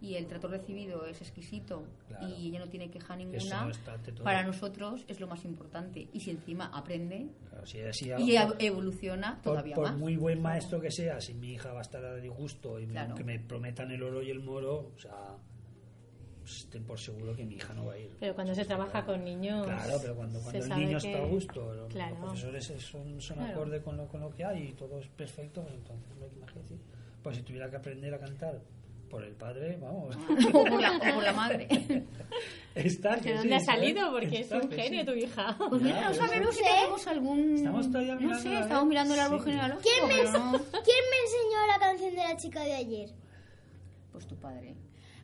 y 0.00 0.14
el 0.14 0.26
trato 0.26 0.46
recibido 0.48 1.04
es 1.06 1.20
exquisito 1.22 1.84
Claro. 2.08 2.28
y 2.28 2.48
ella 2.48 2.60
no 2.60 2.68
tiene 2.68 2.90
queja 2.90 3.16
ninguna, 3.16 3.70
todo. 4.04 4.22
para 4.24 4.42
nosotros 4.44 5.04
es 5.08 5.20
lo 5.20 5.26
más 5.26 5.44
importante. 5.44 6.06
Y 6.12 6.20
si 6.20 6.30
encima 6.30 6.66
aprende 6.66 7.28
Claro, 7.50 7.66
si 7.66 7.80
así- 7.80 8.06
y 8.18 8.32
ev- 8.32 8.56
evoluciona 8.58 9.34
por, 9.42 9.54
todavía 9.54 9.74
por 9.74 9.84
más. 9.88 9.96
muy 9.98 10.16
buen 10.16 10.40
maestro 10.42 10.80
que 10.80 10.90
sea, 10.90 11.20
si 11.20 11.32
mi 11.34 11.52
hija 11.54 11.72
va 11.72 11.78
a 11.78 11.82
estar 11.82 12.04
a 12.04 12.14
disgusto 12.16 12.78
y 12.78 12.86
me- 12.86 12.92
Claro. 12.92 13.14
que 13.14 13.24
me 13.24 13.38
prometan 13.40 13.90
el 13.90 14.02
oro 14.02 14.22
y 14.22 14.30
el 14.30 14.40
moro, 14.40 14.92
o 14.94 14.98
sea, 14.98 15.36
pues 16.46 16.58
estén 16.60 16.84
por 16.84 16.96
seguro 16.98 17.34
que 17.34 17.44
mi 17.44 17.56
hija 17.56 17.74
no 17.74 17.86
va 17.86 17.94
a 17.94 17.98
ir. 17.98 18.10
Pero 18.20 18.34
cuando 18.36 18.54
se 18.54 18.64
trabaja 18.64 19.04
con 19.04 19.24
niños. 19.24 19.66
Claro, 19.66 19.98
pero 20.00 20.14
cuando, 20.14 20.40
cuando 20.40 20.62
el 20.64 20.68
niño 20.70 20.98
que- 21.00 21.10
está 21.12 21.22
a 21.24 21.26
gusto, 21.26 21.74
los, 21.74 21.92
Claro. 21.92 22.10
los 22.14 22.20
profesores 22.24 22.70
es- 22.70 22.82
son, 22.84 23.20
son 23.20 23.36
Claro. 23.38 23.52
acorde 23.52 23.82
con 23.82 23.96
lo, 23.96 24.06
con 24.06 24.20
lo 24.20 24.30
que 24.30 24.44
hay 24.44 24.62
y 24.68 24.72
todo 24.74 25.00
es 25.00 25.08
perfecto, 25.08 25.62
pues 25.62 25.74
entonces 25.74 26.06
no 26.16 26.24
hay 26.24 26.30
que 26.30 26.36
imaginar. 26.36 26.64
Pues 27.22 27.36
si 27.36 27.42
tuviera 27.42 27.68
que 27.68 27.76
aprender 27.76 28.14
a 28.14 28.18
cantar 28.20 28.60
por 29.10 29.24
el 29.24 29.32
padre, 29.34 29.76
vamos. 29.80 30.14
o, 30.54 30.64
por 30.64 30.80
la, 30.80 30.96
o 30.96 31.14
por 31.14 31.24
la 31.24 31.32
madre. 31.32 31.66
Está, 32.76 33.16
¿De 33.16 33.22
sí, 33.22 33.30
dónde 33.32 33.54
ha 33.54 33.60
¿sabes? 33.60 33.80
salido? 33.80 34.10
Porque 34.12 34.26
es 34.36 34.40
Está 34.42 34.58
un 34.58 34.68
que 34.68 34.76
genio 34.76 35.00
sí. 35.00 35.06
tu 35.06 35.12
hija. 35.14 35.56
Pues 35.58 35.82
no 35.82 35.90
por 35.90 36.14
sabemos 36.14 36.54
si 36.56 36.62
tenemos 36.62 37.06
algún... 37.08 37.54
Estamos 37.56 37.86
todavía 37.90 38.14
No 38.14 38.20
mirando, 38.20 38.42
sé, 38.42 38.48
a 38.48 38.52
ver. 38.52 38.62
estamos 38.62 38.86
mirando 38.86 39.14
el 39.14 39.20
árbol 39.20 39.38
Sí. 39.40 39.44
genealógico, 39.50 39.88
¿Quién 40.06 40.06
me, 40.08 40.30
no... 40.38 40.52
¿Quién 40.52 41.04
me 41.10 41.18
enseñó 41.24 41.66
la 41.72 41.78
canción 41.80 42.10
de 42.14 42.22
la 42.22 42.36
chica 42.36 42.62
de 42.62 42.74
ayer? 42.74 43.10
Pues 44.12 44.26
tu 44.26 44.36
padre. 44.36 44.74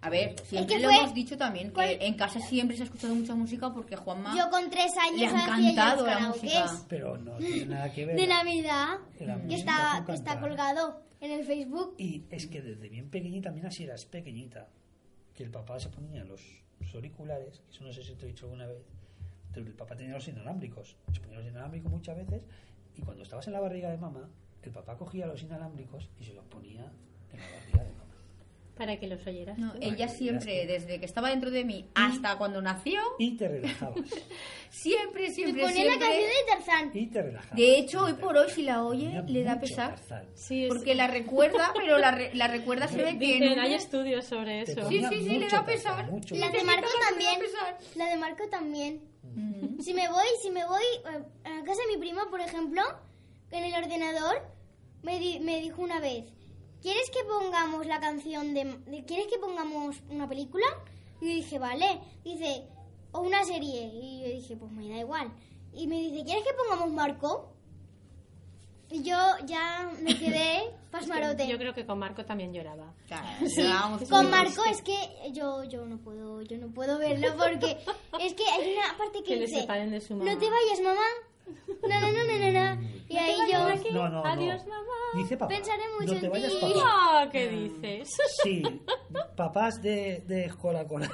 A 0.02 0.10
ver, 0.10 0.34
siempre 0.44 0.74
que 0.76 0.82
lo 0.82 0.88
fue- 0.88 0.98
hemos 0.98 1.14
dicho 1.14 1.36
también, 1.38 1.68
que 1.68 1.74
¿cuál? 1.74 1.96
en 2.00 2.14
casa 2.14 2.40
siempre 2.40 2.76
se 2.76 2.82
ha 2.82 2.86
escuchado 2.86 3.14
mucha 3.14 3.34
música 3.34 3.72
porque 3.72 3.96
Juanma 3.96 4.36
Yo 4.36 4.50
con 4.50 4.68
tres 4.68 4.92
le 4.94 5.00
años 5.24 5.32
ha 5.32 5.38
hacía 5.44 5.56
yo 5.62 5.70
encantado 5.70 6.06
la 6.06 6.18
música. 6.28 6.66
Pero 6.88 7.16
no 7.18 7.36
tiene 7.38 7.66
nada 7.66 7.92
que 7.92 8.04
ver. 8.06 8.16
de 8.16 8.26
Navidad 8.26 8.98
que 9.16 9.54
está, 9.54 10.04
está 10.08 10.40
colgado 10.40 11.02
en 11.20 11.30
el 11.30 11.44
Facebook. 11.44 11.94
Y 11.98 12.24
es 12.30 12.46
que 12.48 12.60
desde 12.60 12.88
bien 12.88 13.08
pequeñita, 13.10 13.48
también 13.50 13.66
así 13.66 13.84
eras 13.84 14.04
pequeñita, 14.04 14.68
que 15.34 15.44
el 15.44 15.50
papá 15.50 15.78
se 15.78 15.88
ponía 15.88 16.24
los, 16.24 16.42
los 16.80 16.94
auriculares, 16.94 17.60
que 17.60 17.70
eso 17.70 17.84
no 17.84 17.92
sé 17.92 18.02
si 18.02 18.14
te 18.14 18.24
he 18.26 18.28
dicho 18.28 18.46
alguna 18.46 18.66
vez, 18.66 18.82
pero 19.52 19.64
el 19.66 19.72
papá 19.74 19.94
tenía 19.94 20.14
los 20.14 20.26
inalámbricos, 20.26 20.96
se 21.12 21.20
ponía 21.20 21.38
los 21.38 21.46
inalámbricos 21.46 21.92
muchas 21.92 22.16
veces, 22.16 22.44
y 22.96 23.02
cuando 23.02 23.22
estabas 23.22 23.46
en 23.46 23.52
la 23.52 23.60
barriga 23.60 23.88
de 23.90 23.98
mamá, 23.98 24.28
el 24.64 24.72
papá 24.72 24.96
cogía 24.96 25.26
los 25.26 25.40
inalámbricos 25.42 26.08
y 26.20 26.24
se 26.24 26.34
los 26.34 26.44
ponía 26.46 26.90
en 27.32 27.38
la 27.40 27.46
barriga 27.56 27.84
de 27.84 27.92
mamá. 27.92 28.01
Para 28.82 28.98
que 28.98 29.06
los 29.06 29.24
oyeras. 29.28 29.56
No, 29.58 29.72
ella 29.80 30.08
siempre, 30.08 30.66
desde 30.66 30.98
que 30.98 31.06
estaba 31.06 31.28
dentro 31.30 31.52
de 31.52 31.64
mí 31.64 31.86
hasta 31.94 32.36
cuando 32.36 32.60
nació, 32.60 33.00
Y 33.16 33.36
te 33.36 33.46
relajabas. 33.46 34.00
siempre, 34.70 35.30
siempre, 35.30 35.62
ponía 35.62 35.84
la 35.84 35.98
canción 36.00 36.22
de 36.22 36.52
Tarzán. 36.52 36.90
Y 36.92 37.06
te 37.06 37.22
relajabas. 37.22 37.56
De 37.56 37.78
hecho, 37.78 38.04
hoy 38.04 38.14
te 38.14 38.20
por 38.20 38.36
hoy, 38.36 38.50
si 38.50 38.62
la 38.62 38.82
oye, 38.84 39.22
le 39.28 39.44
da 39.44 39.60
pesar. 39.60 39.96
Sí, 40.34 40.64
es- 40.64 40.68
Porque 40.68 40.96
la 40.96 41.06
recuerda, 41.06 41.70
pero 41.76 41.96
la, 41.98 42.10
re- 42.10 42.34
la 42.34 42.48
recuerda 42.48 42.88
se 42.88 42.96
ve 42.96 43.18
que 43.20 43.34
Dicen, 43.34 43.54
no- 43.54 43.62
hay 43.62 43.74
estudios 43.74 44.24
sobre 44.24 44.64
Te 44.64 44.72
eso. 44.72 44.88
Sí, 44.88 44.98
sí, 45.08 45.16
sí, 45.28 45.38
le 45.38 45.48
da 45.48 45.64
pesar. 45.64 46.10
mucho. 46.10 46.34
La 46.34 46.50
de 46.50 46.64
Marco 46.64 46.88
también. 47.08 47.38
La 47.94 48.06
de 48.08 48.16
Marco 48.16 48.48
también. 48.48 49.00
Mm. 49.36 49.80
Si 49.80 49.94
me 49.94 50.08
voy, 50.08 50.26
si 50.42 50.50
me 50.50 50.66
voy 50.66 50.82
eh, 51.04 51.22
a 51.44 51.62
casa 51.64 51.80
de 51.86 51.94
mi 51.94 52.00
prima, 52.00 52.28
por 52.30 52.40
ejemplo, 52.40 52.82
en 53.52 53.62
el 53.62 53.74
ordenador, 53.80 54.42
me, 55.04 55.20
di- 55.20 55.38
me 55.38 55.60
dijo 55.60 55.82
una 55.82 56.00
vez, 56.00 56.24
¿quieres 56.82 57.10
que 57.10 57.24
pongamos 57.24 57.86
la 57.86 58.00
canción 58.00 58.52
de, 58.54 58.64
de- 58.86 59.04
¿Quieres 59.04 59.26
que 59.28 59.38
pongamos 59.38 59.96
una 60.10 60.28
película? 60.28 60.66
Y 61.20 61.28
yo 61.28 61.34
dije, 61.36 61.58
vale. 61.58 62.00
Dice, 62.24 62.64
o 63.12 63.20
una 63.20 63.44
serie. 63.44 63.90
Y 63.94 64.20
yo 64.22 64.26
dije, 64.28 64.56
pues 64.56 64.70
me 64.72 64.88
da 64.88 64.98
igual. 64.98 65.32
Y 65.72 65.86
me 65.86 65.96
dice, 65.98 66.24
¿quieres 66.24 66.44
que 66.44 66.52
pongamos 66.54 66.90
Marco? 66.92 67.48
Y 68.90 69.02
yo 69.02 69.16
ya 69.46 69.90
me 70.02 70.14
quedé 70.18 70.70
pasmarote. 70.90 71.46
Yo 71.48 71.56
creo 71.56 71.72
que 71.72 71.86
con 71.86 71.98
Marco 71.98 72.24
también 72.26 72.52
lloraba. 72.52 72.92
Claro, 73.06 73.26
llevábamos 73.46 74.02
Con 74.08 74.28
Marco 74.30 74.62
es 74.66 74.82
que 74.82 74.94
yo 75.32 75.64
yo 75.64 75.86
no 75.86 75.96
puedo 75.98 76.42
yo 76.42 76.58
no 76.58 76.68
puedo 76.74 76.98
verlo 76.98 77.28
porque 77.38 77.78
es 78.20 78.34
que 78.34 78.44
hay 78.50 78.74
una 78.74 78.98
parte 78.98 79.18
que, 79.22 79.24
Que 79.24 79.36
le 79.36 79.46
dice 79.46 79.60
separen 79.62 79.90
de 79.90 80.00
su 80.02 80.14
no 80.16 80.36
te 80.38 80.50
vayas 80.50 80.80
mamá 80.82 81.00
no 81.88 82.00
no 82.00 82.12
no 82.12 82.24
no 82.24 82.52
no, 82.52 82.74
no". 82.76 82.82
y 83.08 83.16
ahí 83.16 83.36
yo 83.50 83.58
No, 83.92 84.08
no, 84.08 84.22
no. 84.22 84.26
Adiós, 84.26 84.66
mamá. 84.66 84.82
Dice 85.14 85.36
papá. 85.36 85.54
Pensaré 85.54 85.82
mucho 86.00 86.14
no 86.14 86.20
te 86.20 86.26
en 86.26 86.32
vayas, 86.32 86.52
ti. 86.52 86.58
papá. 86.60 86.74
Ah, 86.84 87.28
¿Qué 87.30 87.48
dices? 87.48 88.08
Sí, 88.42 88.62
papás 89.36 89.82
de, 89.82 90.24
de 90.26 90.46
escuela 90.46 90.86
con 90.86 91.02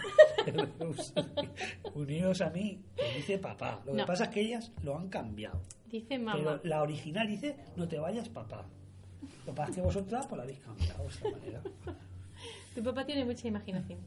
unidos 1.94 2.40
a 2.40 2.50
mí, 2.50 2.80
que 2.96 3.16
dice 3.16 3.38
papá. 3.38 3.80
Lo 3.84 3.92
que 3.92 3.98
No. 3.98 4.06
pasa 4.06 4.24
es 4.24 4.30
que 4.30 4.40
ellas 4.40 4.72
lo 4.82 4.96
han 4.96 5.08
cambiado. 5.08 5.60
Dice 5.86 6.18
mamá. 6.18 6.38
Pero 6.38 6.60
la 6.64 6.82
original 6.82 7.26
dice 7.26 7.56
no 7.76 7.88
te 7.88 7.98
vayas, 7.98 8.28
papá. 8.28 8.64
Lo 9.20 9.44
que 9.46 9.52
pasa 9.56 9.70
es 9.70 9.76
que 9.76 9.82
vosotras 9.82 10.26
pues, 10.26 10.36
la 10.36 10.42
habéis 10.44 10.60
cambiado 10.60 11.02
de 11.02 11.08
esta 11.08 11.30
manera. 11.30 11.62
Tu 12.74 12.82
papá 12.82 13.04
tiene 13.04 13.24
mucha 13.24 13.48
imaginación. 13.48 13.98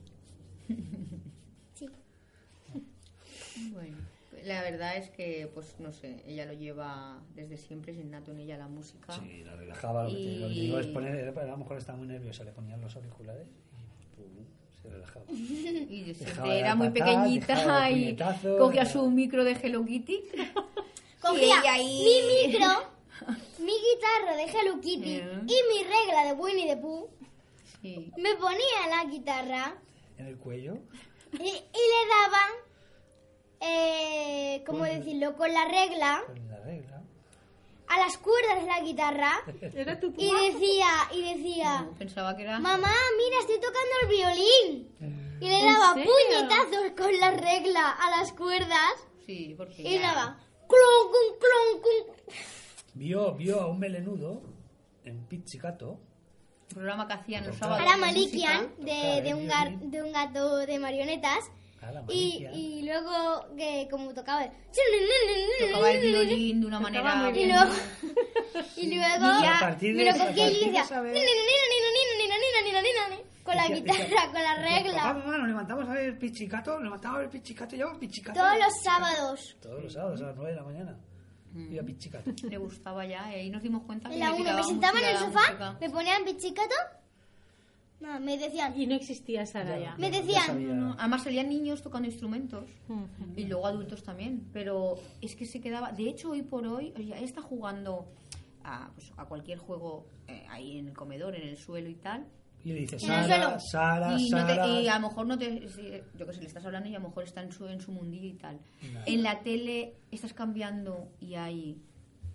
Bueno, 3.74 3.98
la 4.46 4.62
verdad 4.64 4.98
es 4.98 5.10
que, 5.10 5.50
pues 5.54 5.76
no 5.80 5.92
sé, 5.92 6.24
ella 6.26 6.46
lo 6.46 6.54
lleva 6.54 7.20
desde 7.36 7.58
siempre, 7.58 7.92
es 7.94 7.98
innato 8.00 8.32
en 8.32 8.40
ella 8.40 8.58
la 8.58 8.68
música. 8.68 9.14
Sí, 9.14 9.44
la 9.44 9.56
relajaba. 9.56 10.04
Lo 10.04 10.10
que 10.10 10.16
te, 10.16 10.36
lo 10.38 10.48
que 10.48 10.54
te 10.54 10.60
Y- 10.60 10.62
digo 10.62 10.80
es 10.80 10.88
poner, 10.88 11.38
a 11.40 11.44
lo 11.46 11.58
mejor 11.58 11.78
estaba 11.78 11.98
muy 11.98 12.08
nerviosa, 12.08 12.44
le 12.44 12.52
ponían 12.52 12.82
los 12.82 12.96
auriculares 12.96 13.48
y 13.48 14.16
pum, 14.16 14.46
se 14.82 14.90
relajaba. 14.90 15.26
Y 15.30 16.04
Dejaba 16.04 16.32
siempre 16.34 16.52
de 16.54 16.60
era 16.60 16.76
muy 16.76 16.90
pequeñita 16.90 17.90
y 17.92 18.16
cogía 18.58 18.86
su 18.86 19.10
micro 19.10 19.44
de 19.44 19.52
Hello 19.54 19.86
Kitty. 19.86 20.24
cogía 21.22 21.56
Y 21.64 21.68
ahí- 21.68 22.04
mi 22.48 22.48
micro 22.52 22.68
mi 23.60 23.74
guitarra 23.74 24.36
de 24.36 24.44
Hello 24.46 24.82
Kitty 24.82 25.22
Mm. 25.22 25.48
y 25.48 25.56
mi 25.72 25.84
regla 25.84 26.26
de 26.26 26.34
Winnie 26.34 26.68
the 26.68 26.78
Pooh 26.78 27.08
Sí. 27.82 28.12
me 28.18 28.36
ponía 28.36 28.88
la 28.90 29.06
guitarra 29.10 29.76
En 30.18 30.26
el 30.28 30.38
cuello. 30.38 30.78
y, 31.34 31.38
y 31.44 31.44
le 31.44 32.10
daba 32.10 32.42
eh, 33.62 34.64
¿cómo 34.66 34.84
decirlo? 34.86 35.36
con 35.36 35.54
la 35.54 35.66
regla 35.66 36.24
Con 36.26 36.48
la 36.50 36.60
regla. 36.60 37.02
a 37.88 37.98
las 38.00 38.18
cuerdas 38.18 38.62
de 38.62 38.68
la 38.68 38.80
guitarra 38.82 39.32
Era 39.76 40.00
tu 40.00 40.08
y 40.18 40.32
decía 40.52 40.88
y 41.14 41.34
decía 41.34 41.82
No, 41.82 41.92
pensaba 41.98 42.36
que 42.36 42.44
era... 42.44 42.60
Mamá, 42.60 42.94
mira, 43.18 43.40
estoy 43.42 43.58
tocando 43.58 43.96
el 44.04 44.08
violín. 44.10 45.38
Y 45.42 45.48
le 45.50 45.60
¿En 45.60 45.66
daba 45.74 45.94
serio? 45.96 46.12
puñetazos 46.12 46.92
con 46.98 47.20
la 47.20 47.32
regla 47.32 47.90
a 47.92 48.10
las 48.20 48.32
cuerdas. 48.34 48.94
Sí, 49.26 49.56
porque 49.58 49.82
Y 49.82 49.94
ya- 50.00 50.02
daba 50.14 50.38
clon, 50.68 51.12
clon, 51.12 51.40
clon, 51.40 51.82
clon. 51.82 52.36
Vio, 52.94 53.34
vio 53.36 53.62
a 53.62 53.68
un 53.68 53.80
melenudo 53.80 54.42
en 55.04 55.26
Pizzicato. 55.26 56.00
el 56.70 56.76
programa 56.76 57.08
que 57.08 57.14
hacían 57.14 57.48
los 57.48 57.56
sábados. 57.58 57.82
A 57.86 57.90
la 57.90 57.98
Malikian 57.98 58.76
de, 58.78 59.22
de, 59.24 59.34
un 59.34 59.48
gar- 59.48 59.80
de 59.80 60.04
un 60.04 60.12
gato 60.12 60.58
de 60.58 60.78
marionetas. 60.80 61.50
A 61.82 61.92
la 61.92 62.04
Y, 62.10 62.46
y 62.54 62.82
luego 62.84 63.48
que 63.58 63.88
como 63.90 64.14
tocaba 64.14 64.46
Tocaba 65.68 65.92
el 65.92 66.02
violín 66.02 66.62
de 66.62 66.68
una 66.68 66.78
Tocaba 66.80 67.16
manera... 67.16 67.16
muy 67.16 67.30
y 67.30 67.46
bien. 67.46 67.50
luego 67.58 67.74
y 68.78 68.86
luego 68.96 69.26
Y 69.42 69.46
a 69.46 69.58
partir 69.60 69.96
me 69.96 70.04
de- 70.04 70.12
lo 70.12 70.24
a 70.24 70.32
y 70.32 70.34
decía 70.66 70.86
con 73.44 73.56
la 73.56 73.68
guitarra, 73.68 74.32
con 74.32 74.42
la 74.44 74.56
decía, 74.56 74.62
Papá, 74.62 74.62
regla. 74.62 75.14
mamá, 75.14 75.38
nos 75.40 75.48
levantamos 75.48 75.90
a 75.90 75.94
ver 75.94 76.20
Pizzicato, 76.20 76.74
nos 76.76 76.84
levantamos 76.84 77.18
a 77.18 77.20
ver 77.22 77.30
Pizzicato, 77.32 77.76
yo 77.76 78.00
Pizzicato. 78.00 78.40
Todos 78.40 78.58
los 78.60 78.84
sábados. 78.84 79.58
Todos 79.62 79.84
los 79.84 79.94
sábados 79.94 80.22
a 80.22 80.26
las 80.28 80.36
9 80.36 80.52
de 80.52 80.56
la 80.58 80.64
mañana. 80.64 80.98
Iba 81.72 81.84
Pizzicato. 81.84 82.32
Le 82.48 82.58
gustaba 82.58 83.06
ya 83.06 83.30
y 83.32 83.36
ahí 83.40 83.50
nos 83.50 83.64
dimos 83.64 83.82
cuenta 83.84 84.10
que 84.10 84.18
la 84.18 84.32
uno 84.32 84.54
me 84.54 84.64
sentaba 84.64 85.00
en 85.00 85.06
el 85.06 85.18
sofá, 85.18 85.76
me 85.82 85.90
ponían 85.90 86.24
pichicato. 86.24 86.76
No, 88.02 88.20
me 88.20 88.38
decían, 88.38 88.74
Y 88.80 88.88
no 88.88 88.96
existía 88.96 89.46
Sara 89.46 89.78
ya. 89.80 89.96
Me 89.98 90.10
Ya 90.12 90.22
decían, 90.22 90.80
No, 90.80 90.96
Además 90.98 91.24
salían 91.24 91.50
niños 91.50 91.82
tocando 91.82 92.08
instrumentos 92.08 92.66
y 93.36 93.46
luego 93.46 93.68
adultos 93.68 94.04
también, 94.04 94.48
pero 94.52 94.96
es 95.22 95.36
que 95.36 95.46
se 95.46 95.62
quedaba, 95.62 95.92
de 95.92 96.10
hecho 96.10 96.32
hoy 96.32 96.42
por 96.42 96.66
hoy, 96.68 96.94
oye, 96.98 97.16
él 97.18 97.24
está 97.24 97.42
jugando 97.42 98.08
a, 98.64 98.90
pues, 98.96 99.12
a 99.18 99.26
cualquier 99.26 99.58
juego 99.60 100.08
eh, 100.28 100.46
ahí 100.50 100.78
en 100.80 100.88
el 100.88 100.94
comedor, 100.94 101.36
en 101.36 101.48
el 101.48 101.58
suelo 101.58 101.90
y 101.90 101.96
tal, 101.96 102.26
Y 102.64 102.74
le 102.74 102.80
dice, 102.82 102.98
En 103.04 103.12
el 103.12 103.28
Sara. 103.28 103.60
Sara, 103.60 104.20
y, 104.20 104.30
no 104.30 104.46
te- 104.46 104.56
Sara. 104.56 104.68
y 104.68 104.88
a 104.88 105.00
lo 105.00 105.08
mejor 105.08 105.26
no 105.28 105.38
te, 105.38 105.60
yo 106.18 106.26
que 106.28 106.34
sé, 106.34 106.42
le 106.42 106.48
estás 106.48 106.66
hablando 106.66 106.90
y 106.90 106.96
a 106.96 107.00
lo 107.00 107.08
mejor 107.08 107.24
está 107.24 107.42
en 107.42 107.52
su, 107.52 107.68
en 107.68 107.82
su 107.82 107.92
mundillo 107.92 108.28
y 108.28 108.34
tal. 108.34 108.60
En 109.06 109.24
la 109.24 109.42
tele 109.42 109.96
estás 110.12 110.34
cambiando 110.34 111.08
y 111.20 111.34
hay 111.36 111.78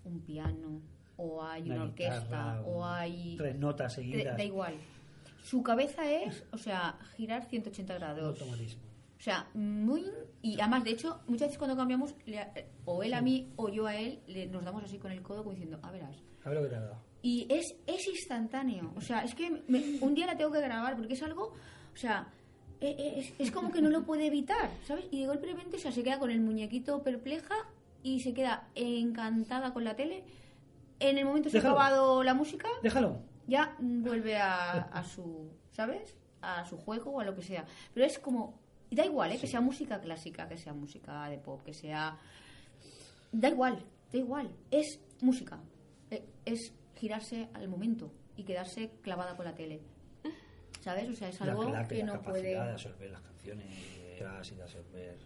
un 0.04 0.20
piano 0.20 0.80
o 1.16 1.42
hay 1.44 1.62
una, 1.70 1.84
orquesta 1.84 2.20
guitarra, 2.24 2.60
o 2.62 2.78
un- 2.78 2.88
hay... 2.88 3.34
Tres 3.36 3.56
notas 3.56 3.94
Te- 3.94 4.02
seguidas. 4.02 4.36
da 4.36 4.44
igual. 4.44 4.74
Su 5.46 5.62
cabeza 5.62 6.10
es, 6.10 6.42
o 6.52 6.58
sea, 6.58 6.98
girar 7.16 7.44
180 7.44 7.94
grados. 7.94 8.40
Automatismo. 8.40 8.82
O 9.16 9.22
sea, 9.22 9.48
muy... 9.54 10.04
Y 10.42 10.60
además, 10.60 10.82
de 10.82 10.90
hecho, 10.90 11.20
muchas 11.28 11.48
veces 11.48 11.58
cuando 11.58 11.76
cambiamos, 11.76 12.14
le- 12.26 12.66
o 12.84 13.02
él 13.04 13.14
a 13.14 13.22
mí 13.22 13.52
o 13.54 13.68
yo 13.68 13.86
a 13.86 13.94
él, 13.94 14.18
le- 14.26 14.46
nos 14.48 14.64
damos 14.64 14.82
así 14.82 14.98
con 14.98 15.12
el 15.12 15.22
codo 15.22 15.44
como 15.44 15.52
diciendo, 15.52 15.78
a 15.82 15.90
verás. 15.92 16.16
A 16.44 16.48
ver 16.48 16.58
lo 16.58 16.64
que 16.64 16.70
te 16.70 16.74
ha 16.76 16.80
dado. 16.80 16.98
Y 17.22 17.46
es, 17.48 17.76
es 17.86 18.08
instantáneo. 18.08 18.92
O 18.96 19.00
sea, 19.00 19.20
es 19.22 19.34
que 19.36 19.62
me- 19.68 19.98
un 20.00 20.14
día 20.14 20.26
la 20.26 20.36
tengo 20.36 20.50
que 20.50 20.60
grabar 20.60 20.96
porque 20.96 21.14
es 21.14 21.22
algo... 21.22 21.54
O 21.94 21.96
sea, 21.96 22.26
e- 22.80 22.88
e- 22.90 23.20
es, 23.20 23.32
es 23.38 23.50
como 23.52 23.70
que 23.70 23.80
no 23.80 23.88
lo 23.90 24.02
puede 24.04 24.26
evitar, 24.26 24.70
¿sabes? 24.84 25.06
Y 25.12 25.20
de 25.20 25.26
golpe 25.28 25.46
repente 25.46 25.76
o 25.76 25.80
sea, 25.80 25.92
se 25.92 26.02
queda 26.02 26.18
con 26.18 26.30
el 26.32 26.40
muñequito 26.40 27.02
perpleja 27.04 27.54
y 28.02 28.20
se 28.20 28.34
queda 28.34 28.68
encantada 28.74 29.72
con 29.72 29.84
la 29.84 29.94
tele. 29.96 30.24
En 30.98 31.18
el 31.18 31.24
momento 31.24 31.46
que 31.46 31.52
se 31.52 31.58
ha 31.58 31.60
acabado 31.70 32.22
la 32.24 32.34
música, 32.34 32.68
Déjalo. 32.82 33.20
Ya 33.46 33.76
vuelve 33.78 34.36
a, 34.36 34.72
a 34.82 35.04
su, 35.04 35.50
¿sabes? 35.72 36.16
A 36.42 36.64
su 36.64 36.76
juego 36.78 37.12
o 37.12 37.20
a 37.20 37.24
lo 37.24 37.34
que 37.34 37.42
sea. 37.42 37.64
Pero 37.94 38.06
es 38.06 38.18
como, 38.18 38.58
da 38.90 39.04
igual, 39.04 39.32
¿eh? 39.32 39.38
Que 39.38 39.46
sea 39.46 39.60
música 39.60 40.00
clásica, 40.00 40.48
que 40.48 40.56
sea 40.58 40.72
música 40.72 41.28
de 41.28 41.38
pop, 41.38 41.62
que 41.62 41.72
sea... 41.74 42.18
Da 43.32 43.48
igual, 43.48 43.82
da 44.12 44.18
igual. 44.18 44.50
Es 44.70 45.00
música. 45.20 45.58
Eh, 46.10 46.24
Es 46.44 46.72
girarse 46.96 47.48
al 47.54 47.68
momento 47.68 48.12
y 48.36 48.44
quedarse 48.44 48.90
clavada 49.02 49.36
con 49.36 49.44
la 49.44 49.54
tele. 49.54 49.80
¿Sabes? 50.80 51.08
O 51.10 51.14
sea, 51.14 51.28
es 51.28 51.40
La, 51.40 51.46
algo 51.52 51.64
la- 51.68 51.86
que 51.88 51.98
la 51.98 52.04
no 52.06 52.12
capacidad 52.12 52.32
puede 52.32 52.48
de 52.54 52.58
absorber 52.72 53.10
las 53.10 53.20
canciones 53.22 53.66
y 53.66 53.98
de 54.20 54.24
absorber. 54.26 55.18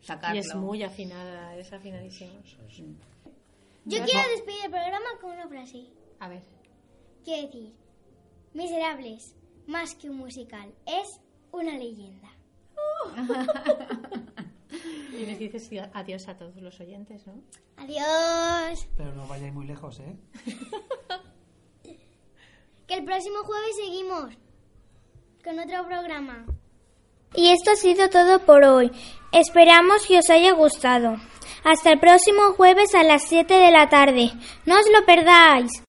sacarlo. 0.00 0.36
Y 0.36 0.38
es 0.38 0.54
muy 0.54 0.82
afinada, 0.82 1.56
es 1.56 1.72
afinadísimo. 1.72 2.30
es- 2.44 2.82
yo 3.86 4.04
quiero 4.04 4.28
despedir 4.30 4.64
el 4.66 4.70
programa 4.70 5.06
con 5.20 5.32
una 5.32 5.48
frase. 5.48 5.86
A 6.20 6.28
ver. 6.28 6.42
Quiero 7.24 7.42
decir, 7.42 7.74
Miserables, 8.52 9.36
más 9.66 9.94
que 9.94 10.10
un 10.10 10.16
musical, 10.16 10.74
es 10.86 11.20
una 11.52 11.76
leyenda. 11.76 12.28
Y 15.12 15.26
les 15.26 15.38
dices 15.38 15.68
adiós 15.92 16.28
a 16.28 16.36
todos 16.36 16.56
los 16.56 16.80
oyentes, 16.80 17.26
¿no? 17.26 17.34
Adiós. 17.76 18.88
Pero 18.96 19.12
no 19.14 19.26
vayáis 19.26 19.52
muy 19.52 19.66
lejos, 19.66 20.00
¿eh? 20.00 20.16
Que 22.86 22.94
el 22.94 23.04
próximo 23.04 23.40
jueves 23.44 23.76
seguimos 23.76 24.34
con 25.44 25.58
otro 25.58 25.86
programa. 25.86 26.46
Y 27.34 27.48
esto 27.48 27.72
ha 27.72 27.76
sido 27.76 28.08
todo 28.08 28.44
por 28.46 28.64
hoy. 28.64 28.90
Esperamos 29.32 30.06
que 30.06 30.18
os 30.18 30.30
haya 30.30 30.52
gustado. 30.52 31.16
Hasta 31.64 31.92
el 31.92 32.00
próximo 32.00 32.52
jueves 32.56 32.94
a 32.94 33.02
las 33.02 33.24
7 33.24 33.52
de 33.52 33.70
la 33.70 33.88
tarde. 33.88 34.32
No 34.66 34.78
os 34.78 34.86
lo 34.90 35.04
perdáis. 35.04 35.70